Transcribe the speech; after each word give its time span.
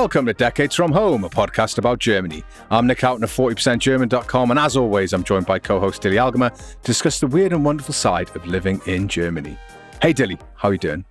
Welcome 0.00 0.24
to 0.24 0.32
Decades 0.32 0.74
from 0.74 0.92
Home, 0.92 1.24
a 1.24 1.28
podcast 1.28 1.76
about 1.76 1.98
Germany. 1.98 2.42
I'm 2.70 2.86
Nic 2.86 3.02
Houghton 3.02 3.22
of 3.22 3.30
40%German.com, 3.30 4.50
and 4.50 4.58
as 4.58 4.74
always, 4.74 5.12
I'm 5.12 5.22
joined 5.22 5.44
by 5.44 5.58
co 5.58 5.78
host 5.78 6.00
Dili 6.00 6.16
Algemer 6.16 6.48
to 6.48 6.76
discuss 6.82 7.20
the 7.20 7.26
weird 7.26 7.52
and 7.52 7.66
wonderful 7.66 7.92
side 7.92 8.34
of 8.34 8.46
living 8.46 8.80
in 8.86 9.08
Germany. 9.08 9.58
Hey, 10.00 10.14
Dili, 10.14 10.40
how 10.54 10.70
are 10.70 10.72
you 10.72 10.78
doing? 10.78 11.04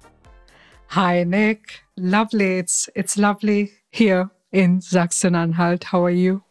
Hi, 0.88 1.24
Nic. 1.24 1.82
Lovely. 1.98 2.58
It's 2.58 2.90
it's 2.96 3.16
lovely 3.16 3.74
here 3.92 4.32
in 4.52 4.82
Sachsen-Anhalt. 4.82 5.84
How 5.84 6.04
are 6.04 6.10
you? 6.10 6.44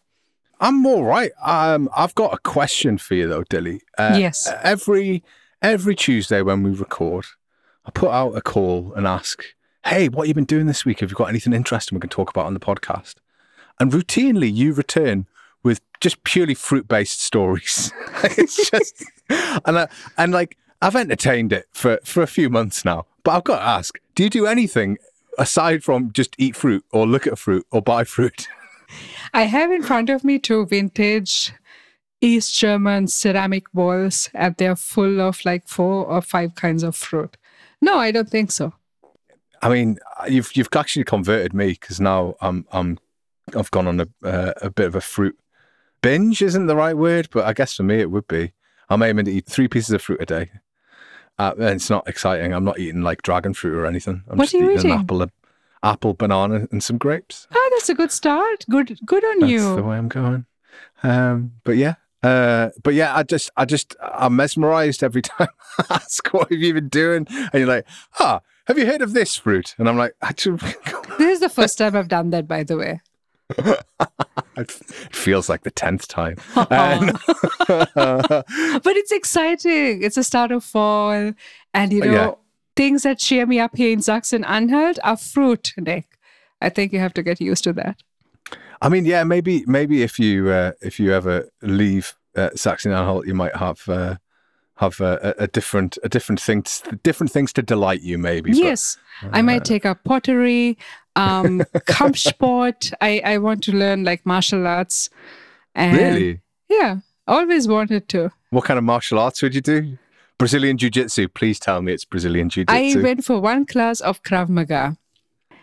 I'm 0.61 0.87
all 0.87 1.03
right. 1.03 1.33
Um, 1.43 1.91
I've 1.97 2.15
got 2.15 2.33
a 2.33 2.39
question 2.39 2.99
for 2.99 3.17
you 3.17 3.27
though, 3.27 3.43
Dili. 3.43 3.81
Uh, 3.99 4.15
yes. 4.17 4.49
Every 4.63 5.25
every 5.61 5.97
Tuesday 5.97 6.43
when 6.43 6.63
we 6.63 6.71
record, 6.71 7.27
I 7.85 7.91
put 7.91 8.11
out 8.11 8.37
a 8.37 8.41
call 8.41 8.93
and 8.95 9.09
ask, 9.09 9.43
"Hey, 9.85 10.09
what 10.09 10.23
have 10.23 10.29
you 10.29 10.35
been 10.35 10.45
doing 10.45 10.67
this 10.67 10.85
week? 10.85 11.01
Have 11.01 11.11
you 11.11 11.17
got 11.17 11.29
anything 11.29 11.53
interesting 11.53 11.97
we 11.97 12.01
can 12.01 12.11
talk 12.11 12.31
about 12.31 12.47
on 12.47 12.55
the 12.55 12.61
podcast?" 12.61 13.17
And 13.81 13.93
routinely, 13.93 14.53
you 14.53 14.73
return 14.73 15.27
with 15.63 15.81
just 16.01 16.23
purely 16.25 16.55
fruit-based 16.55 17.21
stories. 17.21 17.93
it's 18.23 18.71
just 18.71 19.05
and 19.65 19.79
I, 19.79 19.89
and 20.17 20.33
like 20.33 20.57
I've 20.81 20.97
entertained 20.97 21.53
it 21.53 21.67
for 21.73 21.99
for 22.05 22.23
a 22.23 22.27
few 22.27 22.49
months 22.49 22.85
now. 22.85 23.07
But 23.25 23.33
I've 23.33 23.45
got 23.45 23.59
to 23.59 23.65
ask, 23.65 23.99
do 24.15 24.25
you 24.25 24.31
do 24.31 24.47
anything 24.47 24.99
aside 25.39 25.85
from 25.85 26.13
just 26.13 26.35
eat 26.39 26.57
fruit 26.57 26.85
or 26.93 27.07
look 27.07 27.27
at 27.27 27.39
fruit 27.39 27.67
or 27.71 27.83
buy 27.83 28.05
fruit? 28.05 28.49
I 29.35 29.43
have 29.43 29.71
in 29.71 29.83
front 29.83 30.09
of 30.09 30.25
me 30.25 30.39
two 30.39 30.65
vintage 30.65 31.53
East 32.21 32.59
German 32.59 33.07
ceramic 33.07 33.71
bowls, 33.73 34.31
and 34.35 34.57
they're 34.57 34.77
full 34.77 35.21
of 35.21 35.45
like 35.45 35.69
four 35.69 36.07
or 36.07 36.21
five 36.21 36.55
kinds 36.55 36.83
of 36.83 36.97
fruit. 36.97 37.37
No, 37.81 37.99
I 37.99 38.11
don't 38.11 38.29
think 38.29 38.51
so. 38.51 38.73
I 39.63 39.69
mean, 39.69 39.99
you've 40.29 40.55
you've 40.57 40.69
actually 40.75 41.05
converted 41.05 41.53
me 41.55 41.69
because 41.69 42.01
now 42.01 42.37
I'm 42.41 42.67
I'm 42.73 42.99
I've 43.57 43.71
gone 43.71 43.87
on 43.87 44.01
a 44.01 44.09
uh, 44.23 44.53
a 44.63 44.71
bit 44.71 44.87
of 44.87 44.95
a 44.95 45.01
fruit 45.01 45.39
binge. 46.03 46.43
Isn't 46.43 46.67
the 46.67 46.77
right 46.77 46.97
word, 46.97 47.29
but 47.33 47.45
I 47.45 47.53
guess 47.53 47.75
for 47.75 47.83
me 47.83 48.01
it 48.01 48.11
would 48.11 48.29
be. 48.29 48.53
I'm 48.89 49.03
aiming 49.03 49.27
to 49.27 49.33
eat 49.33 49.47
three 49.47 49.69
pieces 49.69 49.91
of 49.91 50.03
fruit 50.03 50.23
a 50.23 50.27
day. 50.27 50.51
Uh, 51.39 51.53
and 51.57 51.69
it's 51.69 51.91
not 51.91 52.09
exciting. 52.09 52.53
I'm 52.53 52.65
not 52.65 52.79
eating 52.79 53.03
like 53.03 53.23
dragon 53.23 53.55
fruit 53.55 53.77
or 53.77 53.87
anything. 53.87 54.25
I'm 54.29 54.39
what 54.39 54.45
just 54.45 54.55
are 54.55 54.59
you 54.59 54.71
eating, 54.71 54.79
eating? 54.79 54.91
an 54.93 54.99
apple, 54.99 55.27
apple, 55.83 56.15
banana, 56.15 56.67
and 56.73 56.83
some 56.83 56.99
grapes. 56.99 57.47
Oh, 57.55 57.71
that's 57.75 57.89
a 57.89 57.95
good 57.95 58.11
start. 58.11 58.65
Good, 58.69 58.99
good 59.05 59.25
on 59.25 59.41
That's 59.41 59.53
you. 59.53 59.61
That's 59.61 59.77
the 59.77 59.83
way 59.85 59.97
I'm 59.99 60.09
going. 60.09 60.47
Um, 61.03 61.53
but 61.65 61.77
yeah, 61.77 61.95
uh, 62.23 62.71
but 62.83 62.95
yeah, 62.95 63.15
I 63.17 63.23
just, 63.23 63.51
I 63.57 63.65
just, 63.65 63.97
I'm 64.03 64.37
mesmerized 64.37 65.03
every 65.03 65.23
time 65.33 65.49
I 65.79 65.85
ask, 65.91 66.27
"What 66.33 66.51
have 66.51 66.59
you 66.61 66.75
been 66.75 66.89
doing?" 66.89 67.27
And 67.31 67.51
you're 67.55 67.67
like, 67.67 67.87
"Ah, 68.19 68.41
have 68.67 68.79
you 68.79 68.87
heard 68.87 69.03
of 69.03 69.13
this 69.13 69.37
fruit?" 69.37 69.75
And 69.79 69.89
I'm 69.89 69.97
like, 69.97 70.15
"Actually, 70.23 70.59
This 71.19 71.35
is 71.35 71.41
the 71.41 71.49
first 71.49 71.79
time 71.79 71.97
I've 71.97 72.09
done 72.09 72.31
that, 72.31 72.47
by 72.49 72.65
the 72.65 72.77
way. 72.77 73.01
it 74.57 74.71
feels 74.71 75.49
like 75.49 75.63
the 75.63 75.71
tenth 75.71 76.09
time." 76.09 76.37
but 76.55 77.15
it's 78.97 79.13
exciting. 79.13 80.03
It's 80.03 80.17
the 80.17 80.25
start 80.25 80.53
of 80.53 80.65
fall, 80.65 81.33
and 81.75 81.93
you 81.93 82.01
know 82.01 82.13
Yeah. 82.13 82.31
things 82.77 83.03
that 83.03 83.19
cheer 83.19 83.47
me 83.47 83.61
up 83.61 83.77
here 83.77 83.93
in 83.93 84.01
Sachsen-Anhalt 84.01 84.99
are 85.05 85.17
fruit, 85.17 85.73
Nic. 85.77 86.07
I 86.61 86.69
think 86.69 86.93
you 86.93 86.99
have 86.99 87.15
to 87.15 87.23
get 87.23 87.41
used 87.41 87.65
to 87.65 87.73
that. 87.75 88.03
I 88.81 88.89
mean, 88.89 89.05
yeah, 89.05 89.25
maybe, 89.25 89.65
maybe 89.67 90.03
if 90.03 90.19
you, 90.19 90.51
uh, 90.51 90.73
if 90.81 91.01
you 91.01 91.13
ever 91.13 91.49
leave 91.63 92.15
uh, 92.37 92.51
Saxony-Anhalt, 92.55 93.27
you 93.27 93.35
might 93.35 93.57
have. 93.57 93.89
Uh, 93.89 94.17
have 94.77 95.01
a, 95.01 95.35
a, 95.41 95.49
different 95.49 95.99
a 96.05 96.09
different 96.09 96.41
thing 96.41 96.63
to, 96.63 96.97
different 97.03 97.33
things 97.33 97.53
to 97.53 97.63
delight 97.63 98.01
you 98.01 98.17
maybe 98.17 98.53
but- 98.53 98.59
Yes, 98.59 98.97
I 99.33 99.43
might 99.43 99.65
take 99.65 99.85
up 99.85 100.05
pottery, 100.05 100.79
um, 101.17 101.59
Kampfsport. 101.75 102.93
I 103.01 103.21
I 103.25 103.39
want 103.39 103.65
to 103.65 103.73
learn 103.73 104.05
like 104.05 104.25
martial 104.25 104.69
arts. 104.69 105.11
And 105.75 105.97
really 105.97 106.41
Yeah, 106.69 106.99
always 107.27 107.67
wanted 107.67 108.09
to. 108.11 108.31
what 108.51 108.65
kind 108.65 108.79
of 108.79 108.85
martial 108.85 109.19
arts 109.19 109.43
would 109.43 109.55
you 109.55 109.61
do 109.61 109.99
brazilian 110.39 110.79
jiu-jitsu 110.79 111.27
please 111.29 111.59
tell 111.59 111.83
me 111.83 111.93
it's 111.93 112.05
brazilian 112.05 112.49
jiu-jitsu 112.49 113.01
I 113.01 113.03
went 113.03 113.25
for 113.25 113.41
one 113.41 113.67
class 113.67 114.01
of 114.01 114.23
Krav 114.23 114.49
Maga 114.49 114.97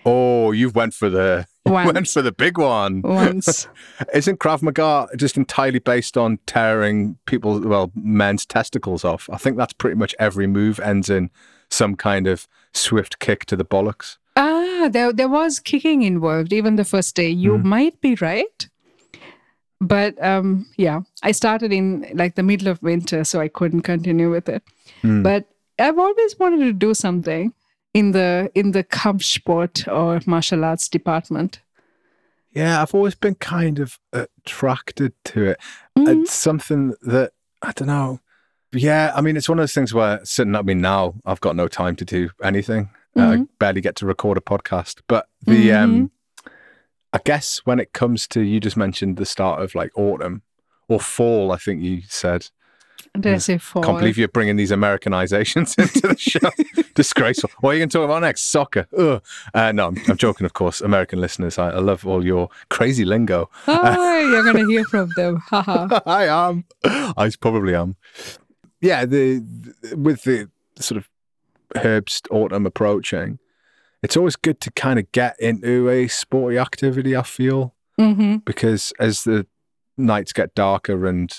oh 0.06 0.52
you've 0.52 0.76
went 0.76 0.94
for 0.94 1.10
the 1.10 1.48
Once. 1.76 1.94
went 1.94 2.08
for 2.08 2.22
the 2.22 2.32
big 2.32 2.60
one 2.60 3.02
once. 3.02 3.68
isn't 4.14 4.40
krav 4.40 4.62
maga 4.62 5.08
just 5.18 5.36
entirely 5.36 5.80
based 5.80 6.16
on 6.16 6.38
tearing 6.46 7.18
people 7.26 7.60
well 7.60 7.92
men's 7.96 8.46
testicles 8.46 9.04
off 9.04 9.28
i 9.34 9.38
think 9.38 9.58
that's 9.58 9.74
pretty 9.74 9.96
much 9.96 10.14
every 10.20 10.46
move 10.46 10.80
ends 10.80 11.10
in 11.10 11.32
some 11.72 11.96
kind 11.96 12.28
of 12.28 12.48
swift 12.72 13.18
kick 13.18 13.46
to 13.46 13.56
the 13.56 13.66
bollocks 13.66 14.18
ah, 14.36 14.90
there 14.92 15.14
there 15.14 15.30
was 15.30 15.60
kicking 15.60 16.02
involved 16.04 16.54
even 16.54 16.76
the 16.76 16.86
first 16.86 17.16
day. 17.16 17.30
You 17.30 17.58
might 17.58 18.00
be 18.02 18.16
right. 18.16 18.70
But 19.82 20.22
um, 20.24 20.68
yeah, 20.78 21.02
I 21.22 21.32
started 21.32 21.74
in 21.74 22.08
like 22.14 22.36
the 22.36 22.44
middle 22.44 22.68
of 22.68 22.82
winter, 22.82 23.24
so 23.24 23.42
I 23.42 23.48
couldn't 23.48 23.82
continue 23.82 24.32
with 24.32 24.50
it. 24.50 24.64
Hmm. 25.02 25.22
But 25.22 25.46
I've 25.78 26.00
always 26.00 26.40
wanted 26.40 26.60
to 26.60 26.74
do 26.74 26.94
something 26.94 27.54
in 27.96 28.12
the 28.12 28.52
in 28.54 28.72
the 28.72 28.84
Kampfsport 28.84 29.88
or 29.88 30.20
martial 30.28 30.66
arts 30.66 30.90
department. 30.90 31.62
Yeah, 32.52 32.82
I've 32.82 32.94
always 32.94 33.16
been 33.16 33.36
kind 33.36 33.80
of 33.80 33.98
attracted 34.14 35.14
to 35.26 35.46
it. 35.46 35.60
Mhm. 35.98 36.24
It's 36.24 36.34
something 36.34 36.94
that 37.02 37.32
I 37.62 37.72
don't 37.72 37.88
know. 37.88 38.20
Yeah, 38.74 39.14
I 39.16 39.22
mean, 39.22 39.38
it's 39.38 39.48
one 39.48 39.60
of 39.60 39.64
those 39.64 39.74
things 39.74 39.94
where 39.94 40.20
sitting 40.26 40.56
at 40.56 40.66
me 40.66 40.74
now, 40.74 41.16
I've 41.26 41.40
got 41.40 41.56
no 41.56 41.70
time 41.70 41.96
to 41.96 42.06
do 42.06 42.30
anything. 42.44 42.90
Uh, 43.18 43.22
I 43.22 43.46
barely 43.60 43.80
get 43.80 43.96
to 43.98 44.06
record 44.06 44.38
a 44.38 44.42
podcast. 44.42 45.00
But 45.08 45.30
the, 45.42 45.72
um, 45.72 46.12
I 47.14 47.20
guess 47.24 47.62
when 47.64 47.80
it 47.80 47.94
comes 47.94 48.28
to, 48.30 48.42
you 48.42 48.60
just 48.60 48.76
mentioned 48.76 49.16
the 49.16 49.26
start 49.26 49.62
of 49.62 49.74
like 49.74 49.92
autumn 49.98 50.42
or 50.90 51.00
fall, 51.00 51.54
I 51.54 51.58
think 51.58 51.82
you 51.82 52.02
said. 52.10 52.50
Did 53.20 53.34
I 53.34 53.38
say 53.38 53.58
fall? 53.58 53.84
Can't 53.84 53.98
believe 54.00 54.18
you're 54.18 54.28
bringing 54.28 54.56
these 54.56 54.72
Americanizations 54.72 55.78
into 55.82 56.08
the 56.08 56.18
show. 56.18 56.84
Disgraceful. 56.96 57.50
What 57.60 57.72
are 57.72 57.74
you 57.74 57.80
going 57.80 57.90
to 57.90 57.98
talk 57.98 58.06
about 58.06 58.22
next? 58.22 58.42
Soccer. 58.44 58.88
Uh, 58.98 59.72
no, 59.72 59.88
I'm, 59.88 59.98
I'm 60.08 60.18
joking, 60.18 60.46
of 60.46 60.54
course. 60.54 60.82
American 60.82 61.20
listeners, 61.22 61.58
I, 61.58 61.70
I 61.72 61.80
love 61.80 62.06
all 62.06 62.26
your 62.26 62.50
crazy 62.70 63.06
lingo. 63.06 63.50
Oh, 63.68 64.20
you're 64.20 64.44
gonna 64.44 64.66
hear 64.66 64.84
from 64.86 65.10
them. 65.16 65.42
I 65.52 66.28
am. 66.30 66.66
I 66.84 67.32
probably 67.40 67.76
am. 67.76 67.96
Yeah, 68.82 69.06
the, 69.06 69.40
the- 69.82 69.98
with 69.98 70.24
the 70.24 70.50
sort 70.80 70.98
of 70.98 71.10
herbst 71.76 72.28
autumn 72.32 72.66
approaching, 72.66 73.40
it's 74.04 74.16
always 74.16 74.36
good 74.36 74.62
to 74.62 74.72
kind 74.72 75.00
of 75.00 75.12
get 75.12 75.36
into 75.40 75.90
a 75.90 76.08
sporty 76.08 76.58
activity. 76.58 77.16
I 77.16 77.24
feel 77.24 77.74
hmm 77.98 78.38
because 78.46 78.92
as 79.00 79.24
the 79.24 79.48
nights 79.98 80.34
get 80.34 80.54
darker 80.54 81.08
and 81.08 81.34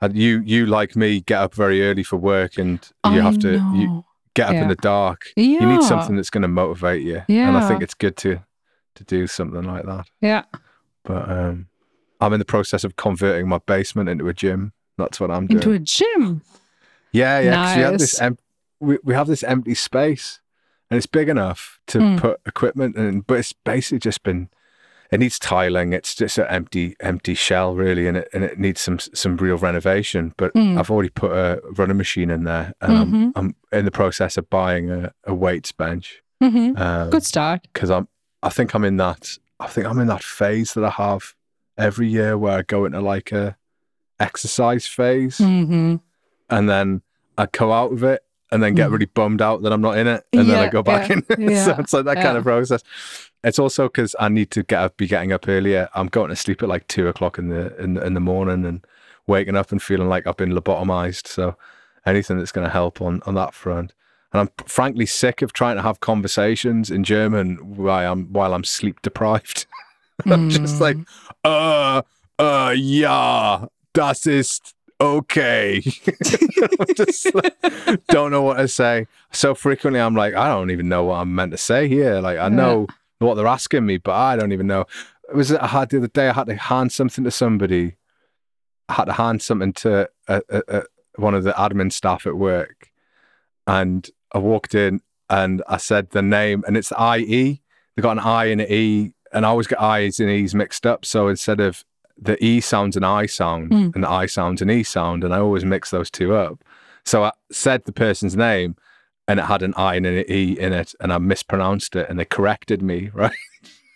and 0.00 0.16
you 0.16 0.42
you 0.44 0.66
like 0.66 0.96
me 0.96 1.20
get 1.20 1.38
up 1.40 1.54
very 1.54 1.82
early 1.82 2.02
for 2.02 2.16
work 2.16 2.58
and 2.58 2.78
you 3.06 3.10
I 3.12 3.20
have 3.20 3.38
to 3.40 3.52
you 3.74 4.04
get 4.34 4.48
up 4.50 4.54
in 4.56 4.68
the 4.68 4.74
dark. 4.76 5.28
Yeah. 5.36 5.60
You 5.60 5.66
need 5.66 5.82
something 5.82 6.16
that's 6.16 6.30
going 6.30 6.42
to 6.42 6.48
motivate 6.48 7.02
you, 7.02 7.22
and 7.28 7.56
I 7.56 7.66
think 7.68 7.82
it's 7.82 7.94
good 7.94 8.16
to 8.18 8.40
to 8.96 9.04
do 9.04 9.26
something 9.26 9.62
like 9.62 9.84
that. 9.86 10.06
Yeah. 10.20 10.44
But 11.04 11.30
um, 11.30 11.66
I'm 12.20 12.32
in 12.32 12.38
the 12.38 12.44
process 12.46 12.82
of 12.84 12.96
converting 12.96 13.48
my 13.48 13.58
basement 13.66 14.08
into 14.08 14.26
a 14.28 14.34
gym. 14.34 14.72
That's 14.98 15.20
what 15.20 15.30
I'm 15.30 15.46
doing. 15.46 15.58
Into 15.58 15.72
a 15.72 15.78
gym. 15.78 16.42
yeah, 17.12 17.40
yeah. 17.40 17.54
'cause 17.64 17.76
we 17.76 17.82
have 17.82 17.98
this 17.98 18.20
em- 18.20 18.38
we, 18.80 18.98
we 19.04 19.14
have 19.14 19.26
this 19.26 19.42
empty 19.44 19.74
space, 19.74 20.40
and 20.90 20.96
it's 20.98 21.06
big 21.06 21.28
enough 21.28 21.78
to 21.88 21.98
Mm. 21.98 22.18
put 22.18 22.40
equipment 22.46 22.96
in, 22.96 23.20
but 23.20 23.38
it's 23.38 23.52
basically 23.52 23.98
just 24.00 24.22
been. 24.22 24.48
It 25.12 25.20
needs 25.20 25.38
tiling. 25.38 25.92
It's 25.92 26.14
just 26.14 26.38
an 26.38 26.46
empty, 26.48 26.96
empty 27.00 27.34
shell, 27.34 27.74
really, 27.74 28.08
and 28.08 28.16
it 28.18 28.28
and 28.32 28.42
it 28.44 28.58
needs 28.58 28.80
some 28.80 28.98
some 28.98 29.36
real 29.36 29.56
renovation. 29.56 30.34
But 30.36 30.52
Mm. 30.54 30.78
I've 30.78 30.90
already 30.90 31.10
put 31.10 31.32
a 31.32 31.60
running 31.76 31.96
machine 31.96 32.30
in 32.30 32.44
there, 32.44 32.72
and 32.80 32.92
I'm 32.96 33.12
Mhm. 33.12 33.32
I'm 33.36 33.54
in 33.72 33.84
the 33.84 33.90
process 33.90 34.36
of 34.36 34.48
buying 34.50 34.90
a, 34.90 35.12
a 35.24 35.34
weights 35.34 35.72
bench. 35.72 36.22
hmm 36.40 36.72
Um, 36.76 37.10
Good 37.10 37.24
start. 37.24 37.60
because 37.72 37.90
I'm 37.90 38.08
I 38.42 38.48
think 38.50 38.74
I'm 38.74 38.84
in 38.84 38.96
that 38.98 39.38
I 39.60 39.66
think 39.68 39.86
I'm 39.86 39.98
in 40.00 40.08
that 40.08 40.22
phase 40.22 40.74
that 40.74 40.84
I 40.84 40.90
have 40.90 41.34
every 41.78 42.08
year 42.08 42.36
where 42.36 42.58
I 42.58 42.62
go 42.62 42.84
into 42.84 43.00
like 43.00 43.32
a 43.32 43.56
exercise 44.18 44.86
phase 44.86 45.38
hmm 45.38 45.96
and 46.48 46.68
then 46.68 47.02
I 47.36 47.46
go 47.52 47.72
out 47.72 47.92
of 47.92 48.02
it 48.02 48.22
and 48.50 48.62
then 48.62 48.74
get 48.74 48.88
Mhm. 48.88 48.92
really 48.92 49.06
bummed 49.06 49.42
out 49.42 49.62
that 49.62 49.72
I'm 49.72 49.80
not 49.82 49.98
in 49.98 50.06
it 50.06 50.24
and 50.32 50.48
then 50.48 50.58
I 50.58 50.68
go 50.68 50.82
back 50.82 51.08
yeah, 51.10 51.16
in. 51.16 51.22
so 51.28 51.70
yeah, 51.70 51.80
it's 51.80 51.92
like 51.92 52.04
that 52.06 52.22
kind 52.22 52.36
of 52.38 52.44
process. 52.44 52.82
It's 53.46 53.60
also 53.60 53.84
because 53.86 54.16
I 54.18 54.28
need 54.28 54.50
to 54.50 54.64
get 54.64 54.80
up, 54.80 54.96
be 54.96 55.06
getting 55.06 55.32
up 55.32 55.46
earlier. 55.46 55.88
I'm 55.94 56.08
going 56.08 56.30
to 56.30 56.36
sleep 56.36 56.64
at 56.64 56.68
like 56.68 56.88
two 56.88 57.06
o'clock 57.06 57.38
in 57.38 57.48
the 57.48 57.76
in, 57.80 57.96
in 57.96 58.14
the 58.14 58.20
morning 58.20 58.66
and 58.66 58.84
waking 59.28 59.56
up 59.56 59.70
and 59.70 59.80
feeling 59.80 60.08
like 60.08 60.26
I've 60.26 60.36
been 60.36 60.50
lobotomized. 60.50 61.28
So 61.28 61.56
anything 62.04 62.38
that's 62.38 62.50
going 62.50 62.66
to 62.66 62.72
help 62.72 63.00
on 63.00 63.22
on 63.24 63.34
that 63.36 63.54
front. 63.54 63.92
And 64.32 64.40
I'm 64.40 64.66
frankly 64.66 65.06
sick 65.06 65.42
of 65.42 65.52
trying 65.52 65.76
to 65.76 65.82
have 65.82 66.00
conversations 66.00 66.90
in 66.90 67.04
German 67.04 67.76
while 67.76 68.12
I'm 68.12 68.32
while 68.32 68.52
I'm 68.52 68.64
sleep 68.64 69.00
deprived. 69.02 69.66
I'm 70.26 70.50
just 70.50 70.80
like, 70.80 70.96
uh, 71.44 72.02
uh, 72.40 72.74
yeah, 72.76 73.66
das 73.92 74.26
ist 74.26 74.74
okay. 75.00 75.80
Just 76.96 77.34
like, 77.34 77.54
don't 78.08 78.30
know 78.30 78.40
what 78.42 78.56
to 78.56 78.66
say. 78.66 79.06
So 79.30 79.54
frequently, 79.54 80.00
I'm 80.00 80.16
like, 80.16 80.34
I 80.34 80.48
don't 80.48 80.70
even 80.70 80.88
know 80.88 81.04
what 81.04 81.16
I'm 81.16 81.34
meant 81.34 81.52
to 81.52 81.58
say 81.58 81.86
here. 81.86 82.20
Like, 82.20 82.38
I 82.38 82.48
Yeah. 82.88 82.94
What 83.18 83.34
they're 83.34 83.46
asking 83.46 83.86
me, 83.86 83.96
but 83.98 84.14
I 84.14 84.36
don't 84.36 84.52
even 84.52 84.66
know. 84.66 84.84
It 85.28 85.34
was 85.36 85.52
I 85.52 85.66
had 85.66 85.90
the 85.90 85.98
other 85.98 86.08
day. 86.08 86.28
I 86.28 86.32
had 86.32 86.46
to 86.46 86.56
hand 86.56 86.92
something 86.92 87.24
to 87.24 87.30
somebody. 87.30 87.96
I 88.88 88.94
had 88.94 89.06
to 89.06 89.12
hand 89.14 89.42
something 89.42 89.72
to 89.74 90.08
a, 90.28 90.42
a, 90.48 90.62
a, 90.68 90.82
one 91.16 91.34
of 91.34 91.44
the 91.44 91.52
admin 91.52 91.92
staff 91.92 92.26
at 92.26 92.36
work, 92.36 92.90
and 93.66 94.08
I 94.32 94.38
walked 94.38 94.74
in 94.74 95.00
and 95.28 95.62
I 95.68 95.78
said 95.78 96.10
the 96.10 96.22
name, 96.22 96.62
and 96.66 96.76
it's 96.76 96.92
I 96.92 97.18
E. 97.18 97.62
They 97.96 98.02
got 98.02 98.12
an 98.12 98.18
I 98.20 98.44
and 98.46 98.60
an 98.60 98.70
E, 98.70 99.12
and 99.32 99.44
I 99.44 99.48
always 99.48 99.66
get 99.66 99.80
I's 99.80 100.20
and 100.20 100.30
E's 100.30 100.54
mixed 100.54 100.86
up. 100.86 101.04
So 101.04 101.28
instead 101.28 101.60
of 101.60 101.84
the 102.16 102.42
E 102.44 102.60
sounds 102.60 102.96
an 102.96 103.04
I 103.04 103.26
sound, 103.26 103.70
Mm. 103.70 103.94
and 103.94 104.04
the 104.04 104.10
I 104.10 104.26
sounds 104.26 104.62
an 104.62 104.70
E 104.70 104.82
sound, 104.82 105.24
and 105.24 105.34
I 105.34 105.38
always 105.38 105.64
mix 105.64 105.90
those 105.90 106.10
two 106.10 106.34
up. 106.34 106.62
So 107.04 107.24
I 107.24 107.32
said 107.50 107.84
the 107.84 107.92
person's 107.92 108.36
name, 108.36 108.76
and 109.28 109.40
it 109.40 109.46
had 109.46 109.62
an 109.62 109.74
I 109.76 109.94
and 109.96 110.06
an 110.06 110.24
E 110.28 110.56
in 110.58 110.72
it, 110.72 110.94
and 111.00 111.12
I 111.12 111.18
mispronounced 111.18 111.96
it, 111.96 112.08
and 112.08 112.18
they 112.18 112.24
corrected 112.24 112.82
me, 112.82 113.10
right? 113.14 113.32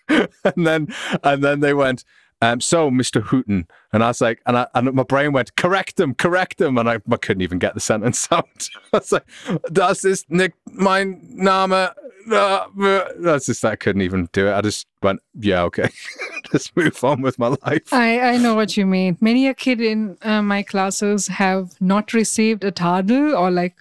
and 0.09 0.67
then 0.67 0.93
and 1.23 1.43
then 1.43 1.61
they 1.61 1.73
went, 1.73 2.05
um, 2.43 2.61
so 2.61 2.91
Mr. 2.91 3.23
Hooten, 3.23 3.67
and 3.93 4.03
I 4.03 4.09
was 4.09 4.21
like, 4.21 4.41
and 4.47 4.57
I 4.57 4.67
and 4.75 4.93
my 4.93 5.03
brain 5.03 5.33
went, 5.33 5.57
correct 5.57 5.97
them, 5.97 6.15
correct 6.15 6.59
them, 6.59 6.79
and 6.79 6.89
I, 6.89 6.99
I 7.11 7.17
couldn't 7.17 7.43
even 7.43 7.59
get 7.59 7.75
the 7.75 7.81
sentence 7.81 8.29
out. 8.33 8.69
I 8.93 8.99
was 8.99 9.13
like, 9.13 9.27
das 9.73 10.05
ist 10.05 10.31
nicht 10.31 10.55
mein 10.67 11.21
Name. 11.23 11.73
Uh, 11.73 11.91
uh," 12.33 13.05
That's 13.19 13.47
just 13.47 13.65
I 13.65 13.77
couldn't 13.77 14.03
even 14.03 14.29
do 14.33 14.49
it. 14.49 14.55
I 14.55 14.61
just 14.63 14.87
went, 15.03 15.21
yeah, 15.39 15.63
okay, 15.65 15.91
just 16.53 16.75
move 16.77 17.03
on 17.05 17.21
with 17.21 17.39
my 17.39 17.49
life. 17.49 17.93
I, 17.93 18.21
I 18.21 18.37
know 18.39 18.55
what 18.55 18.77
you 18.77 18.87
mean. 18.87 19.19
Many 19.21 19.47
a 19.47 19.55
kid 19.55 19.81
in 19.81 20.17
uh, 20.23 20.43
my 20.43 20.63
classes 20.63 21.29
have 21.29 21.81
not 21.81 22.15
received 22.15 22.65
a 22.65 22.73
tadel 22.73 23.39
or 23.39 23.51
like 23.51 23.77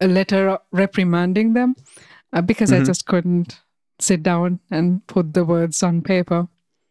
a 0.00 0.06
letter 0.06 0.58
reprimanding 0.72 1.54
them 1.54 1.74
uh, 2.32 2.40
because 2.42 2.72
I 2.72 2.82
just 2.84 3.06
couldn't 3.06 3.60
sit 3.98 4.22
down 4.22 4.60
and 4.70 5.04
put 5.06 5.34
the 5.34 5.44
words 5.44 5.82
on 5.82 6.02
paper. 6.02 6.48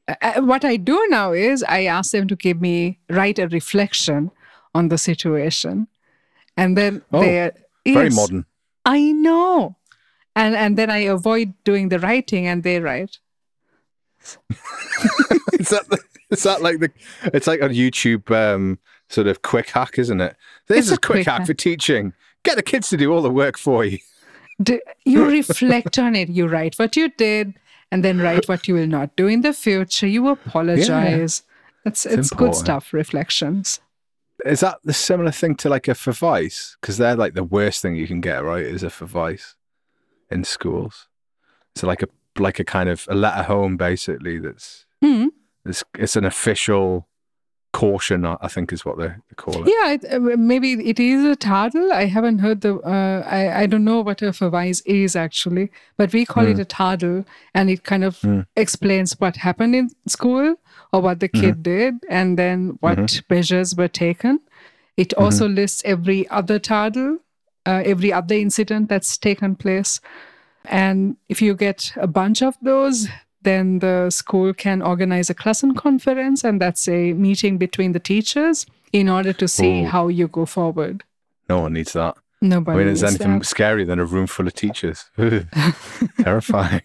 Uh, 0.07 0.15
uh, 0.21 0.41
what 0.41 0.65
I 0.65 0.77
do 0.77 1.07
now 1.09 1.31
is 1.31 1.63
I 1.63 1.85
ask 1.85 2.11
them 2.11 2.27
to 2.27 2.35
give 2.35 2.59
me 2.61 2.99
write 3.09 3.39
a 3.39 3.47
reflection 3.47 4.31
on 4.75 4.89
the 4.89 4.97
situation, 4.97 5.87
and 6.55 6.77
then 6.77 7.01
Oh, 7.11 7.21
they 7.21 7.51
Very 7.85 8.09
modern. 8.09 8.45
I 8.85 9.11
know, 9.11 9.75
and 10.35 10.55
and 10.55 10.77
then 10.77 10.89
I 10.89 10.99
avoid 10.99 11.53
doing 11.63 11.89
the 11.89 11.99
writing, 11.99 12.47
and 12.47 12.63
they 12.63 12.79
write. 12.79 13.19
is 15.53 15.69
that 15.69 15.85
the, 15.89 15.99
is 16.31 16.43
that 16.43 16.61
like 16.61 16.79
the? 16.79 16.91
It's 17.33 17.47
like 17.47 17.61
a 17.61 17.69
YouTube 17.69 18.29
um, 18.31 18.79
sort 19.09 19.27
of 19.27 19.41
quick 19.41 19.69
hack, 19.69 19.97
isn't 19.97 20.19
it? 20.21 20.35
This 20.67 20.77
It's 20.79 20.87
is 20.87 20.91
a 20.91 20.95
a 20.95 20.97
quick, 20.97 21.07
quick 21.17 21.27
hack, 21.27 21.37
hack. 21.39 21.47
for 21.47 21.53
teaching. 21.53 22.13
Get 22.47 22.55
the 22.55 22.63
kids 22.63 22.89
to 22.89 22.97
do 22.97 23.11
all 23.13 23.21
the 23.21 23.35
work 23.43 23.57
for 23.57 23.83
you. 23.85 23.99
D- 24.67 24.81
you 25.05 25.25
reflect 25.25 25.99
on 25.99 26.15
it 26.15 26.29
you 26.29 26.47
write 26.47 26.75
what 26.79 26.95
you 26.95 27.09
did 27.09 27.53
and 27.91 28.03
then 28.03 28.19
write 28.19 28.47
what 28.49 28.67
you 28.67 28.73
will 28.73 28.87
not 28.87 29.15
do 29.15 29.27
in 29.27 29.41
the 29.41 29.53
future 29.53 30.07
you 30.07 30.27
apologize 30.29 31.43
it's 31.85 32.05
it's, 32.07 32.31
good 32.31 32.55
stuff 32.55 32.91
reflections 32.91 33.79
Is 34.45 34.61
that 34.61 34.77
the 34.83 34.93
similar 34.93 35.31
thing 35.31 35.55
to 35.57 35.69
like 35.69 35.87
a 35.87 35.93
Verweis? 35.93 36.75
Because 36.81 36.97
they're 36.97 37.15
like 37.23 37.33
the 37.35 37.43
worst 37.57 37.81
thing 37.81 37.95
you 37.95 38.07
can 38.07 38.21
get, 38.21 38.43
right? 38.43 38.65
Is 38.75 38.83
a 38.83 38.87
Verweis 38.97 39.55
in 40.29 40.43
schools. 40.43 41.07
It's 41.75 41.83
like 41.83 42.03
a 42.03 42.09
like 42.39 42.59
a 42.59 42.63
kind 42.63 42.89
of 42.89 43.05
a 43.09 43.15
letter 43.15 43.43
home, 43.43 43.77
basically. 43.77 44.39
That's 44.39 44.85
Hmm. 45.03 45.27
it's 45.65 45.83
it's 46.03 46.15
an 46.15 46.25
official 46.25 47.07
caution. 47.81 48.19
I 48.25 48.47
think 48.53 48.71
is 48.73 48.83
what 48.87 48.97
they, 48.99 49.11
call 49.43 49.55
it. 49.61 49.71
yeah 49.75 49.89
uh, 50.15 50.19
maybe 50.51 50.69
it 50.91 50.99
is 50.99 51.19
a 51.33 51.35
tadel 51.47 51.87
i 52.01 52.05
haven't 52.15 52.39
heard 52.45 52.59
the 52.65 52.71
uh, 52.95 53.19
I, 53.39 53.41
I 53.61 53.65
don't 53.71 53.83
know 53.89 54.01
what 54.07 54.21
a 54.21 54.31
verweis 54.39 54.79
is 54.85 55.15
actually 55.25 55.65
but 55.97 56.13
we 56.17 56.21
call 56.33 56.45
it 56.51 56.59
a 56.65 56.65
tadel 56.77 57.17
and 57.53 57.69
it 57.75 57.81
kind 57.91 58.03
of 58.09 58.13
Hmm. 58.21 58.41
explains 58.63 59.09
what 59.21 59.35
happened 59.47 59.75
in 59.81 59.89
school 60.07 60.55
or 60.93 61.01
what 61.05 61.19
the 61.19 61.27
kid 61.41 61.61
did 61.71 61.93
and 62.19 62.37
then 62.41 62.59
what 62.85 63.21
measures 63.29 63.75
were 63.79 63.91
taken 64.05 64.39
it 65.05 65.13
also 65.23 65.45
lists 65.59 65.81
every 65.93 66.21
other 66.39 66.59
tadel 66.71 67.17
uh, 67.69 67.81
every 67.93 68.11
other 68.19 68.35
incident 68.47 68.89
that's 68.89 69.17
taken 69.29 69.55
place 69.55 69.93
and 70.65 71.17
if 71.29 71.41
you 71.41 71.53
get 71.55 71.91
a 71.95 72.07
bunch 72.19 72.41
of 72.41 72.55
those 72.71 73.07
then 73.47 73.79
the 73.79 74.09
school 74.09 74.53
can 74.53 74.81
organize 74.81 75.29
a 75.29 75.35
and 75.63 75.77
conference 75.77 76.43
and 76.43 76.59
that's 76.61 76.87
a 76.87 77.13
meeting 77.13 77.57
between 77.57 77.93
the 77.93 77.99
teachers 77.99 78.65
in 78.91 79.07
order 79.07 79.31
to 79.33 79.47
see 79.47 79.83
Ooh. 79.83 79.85
how 79.87 80.09
you 80.09 80.27
go 80.27 80.45
forward. 80.45 81.03
No 81.47 81.61
one 81.61 81.73
needs 81.73 81.93
that. 81.93 82.15
Nobody 82.41 82.81
I 82.81 82.83
mean, 82.83 82.93
is 82.93 83.03
anything 83.03 83.39
that. 83.39 83.45
scarier 83.47 83.87
than 83.87 83.99
a 83.99 84.05
room 84.05 84.27
full 84.27 84.47
of 84.47 84.53
teachers? 84.53 85.09
Terrifying. 86.21 86.81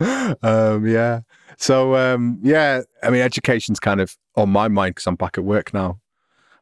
um, 0.42 0.86
yeah. 0.86 1.20
So, 1.56 1.94
um, 1.96 2.38
yeah, 2.42 2.82
I 3.02 3.10
mean, 3.10 3.20
education's 3.20 3.78
kind 3.78 4.00
of 4.00 4.16
on 4.36 4.50
my 4.50 4.68
mind 4.68 4.94
because 4.96 5.06
I'm 5.06 5.14
back 5.16 5.38
at 5.38 5.44
work 5.44 5.72
now 5.72 6.00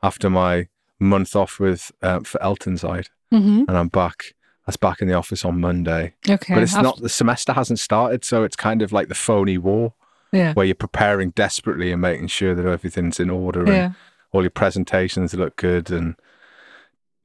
after 0.02 0.29
my 0.29 0.69
month 1.00 1.34
off 1.37 1.58
with 1.58 1.90
uh, 2.02 2.20
for 2.20 2.38
Elternzeit, 2.40 3.06
Mhm. 3.32 3.64
and 3.69 3.79
I'm 3.79 3.88
back. 3.88 4.34
Was 4.67 4.76
back 4.76 5.00
in 5.03 5.09
the 5.09 5.14
office 5.14 5.44
on 5.44 5.61
Monday, 5.61 6.14
Okay. 6.31 6.55
but 6.55 6.62
it's 6.62 6.75
Af- 6.76 6.82
not 6.85 7.00
the 7.00 7.09
semester 7.09 7.53
hasn't 7.53 7.81
started, 7.81 8.25
so 8.25 8.44
it's 8.44 8.55
kind 8.55 8.81
of 8.81 8.93
like 8.93 9.09
the 9.09 9.14
phony 9.17 9.59
war 9.59 9.93
Yeah. 10.31 10.53
where 10.55 10.64
you're 10.64 10.76
preparing 10.76 11.31
desperately 11.31 11.91
and 11.91 12.00
making 12.00 12.29
sure 12.29 12.55
that 12.55 12.64
everything's 12.64 13.19
in 13.19 13.29
order 13.29 13.61
and 13.64 13.69
Yeah. 13.69 13.91
all 14.31 14.43
your 14.43 14.50
presentations 14.50 15.35
look 15.35 15.56
good 15.56 15.91
and 15.91 16.14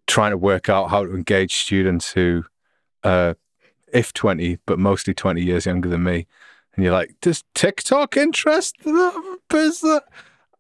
trying 0.08 0.32
to 0.32 0.38
work 0.38 0.68
out 0.68 0.90
how 0.90 1.06
to 1.06 1.14
engage 1.14 1.56
students 1.58 2.14
who 2.14 2.44
uh 3.04 3.34
if 3.94 4.14
20 4.14 4.58
but 4.66 4.80
mostly 4.80 5.14
20 5.14 5.42
years 5.42 5.66
younger 5.66 5.90
than 5.90 6.04
me 6.04 6.26
and 6.76 6.84
you're 6.84 6.94
like 6.94 7.14
does 7.22 7.44
tiktok 7.54 8.18
interest 8.18 8.76
them 8.84 9.38
Is 9.54 9.82
that-" 9.82 10.04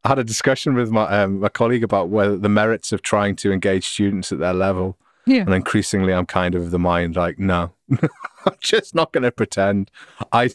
i 0.03 0.09
had 0.09 0.19
a 0.19 0.23
discussion 0.23 0.73
with 0.75 0.91
my 0.91 1.03
um, 1.23 1.39
my 1.39 1.49
colleague 1.49 1.83
about 1.83 2.09
whether 2.09 2.37
the 2.37 2.49
merits 2.49 2.91
of 2.91 3.01
trying 3.01 3.35
to 3.37 3.51
engage 3.51 3.87
students 3.87 4.31
at 4.31 4.39
their 4.39 4.53
level 4.53 4.97
Yeah. 5.27 5.41
and 5.41 5.53
increasingly 5.53 6.13
i'm 6.13 6.25
kind 6.25 6.55
of 6.55 6.71
the 6.71 6.79
mind 6.79 7.15
like 7.15 7.37
no 7.37 7.73
i'm 8.45 8.57
just 8.59 8.95
not 8.95 9.11
going 9.11 9.23
to 9.23 9.31
pretend 9.31 9.91
i 10.31 10.49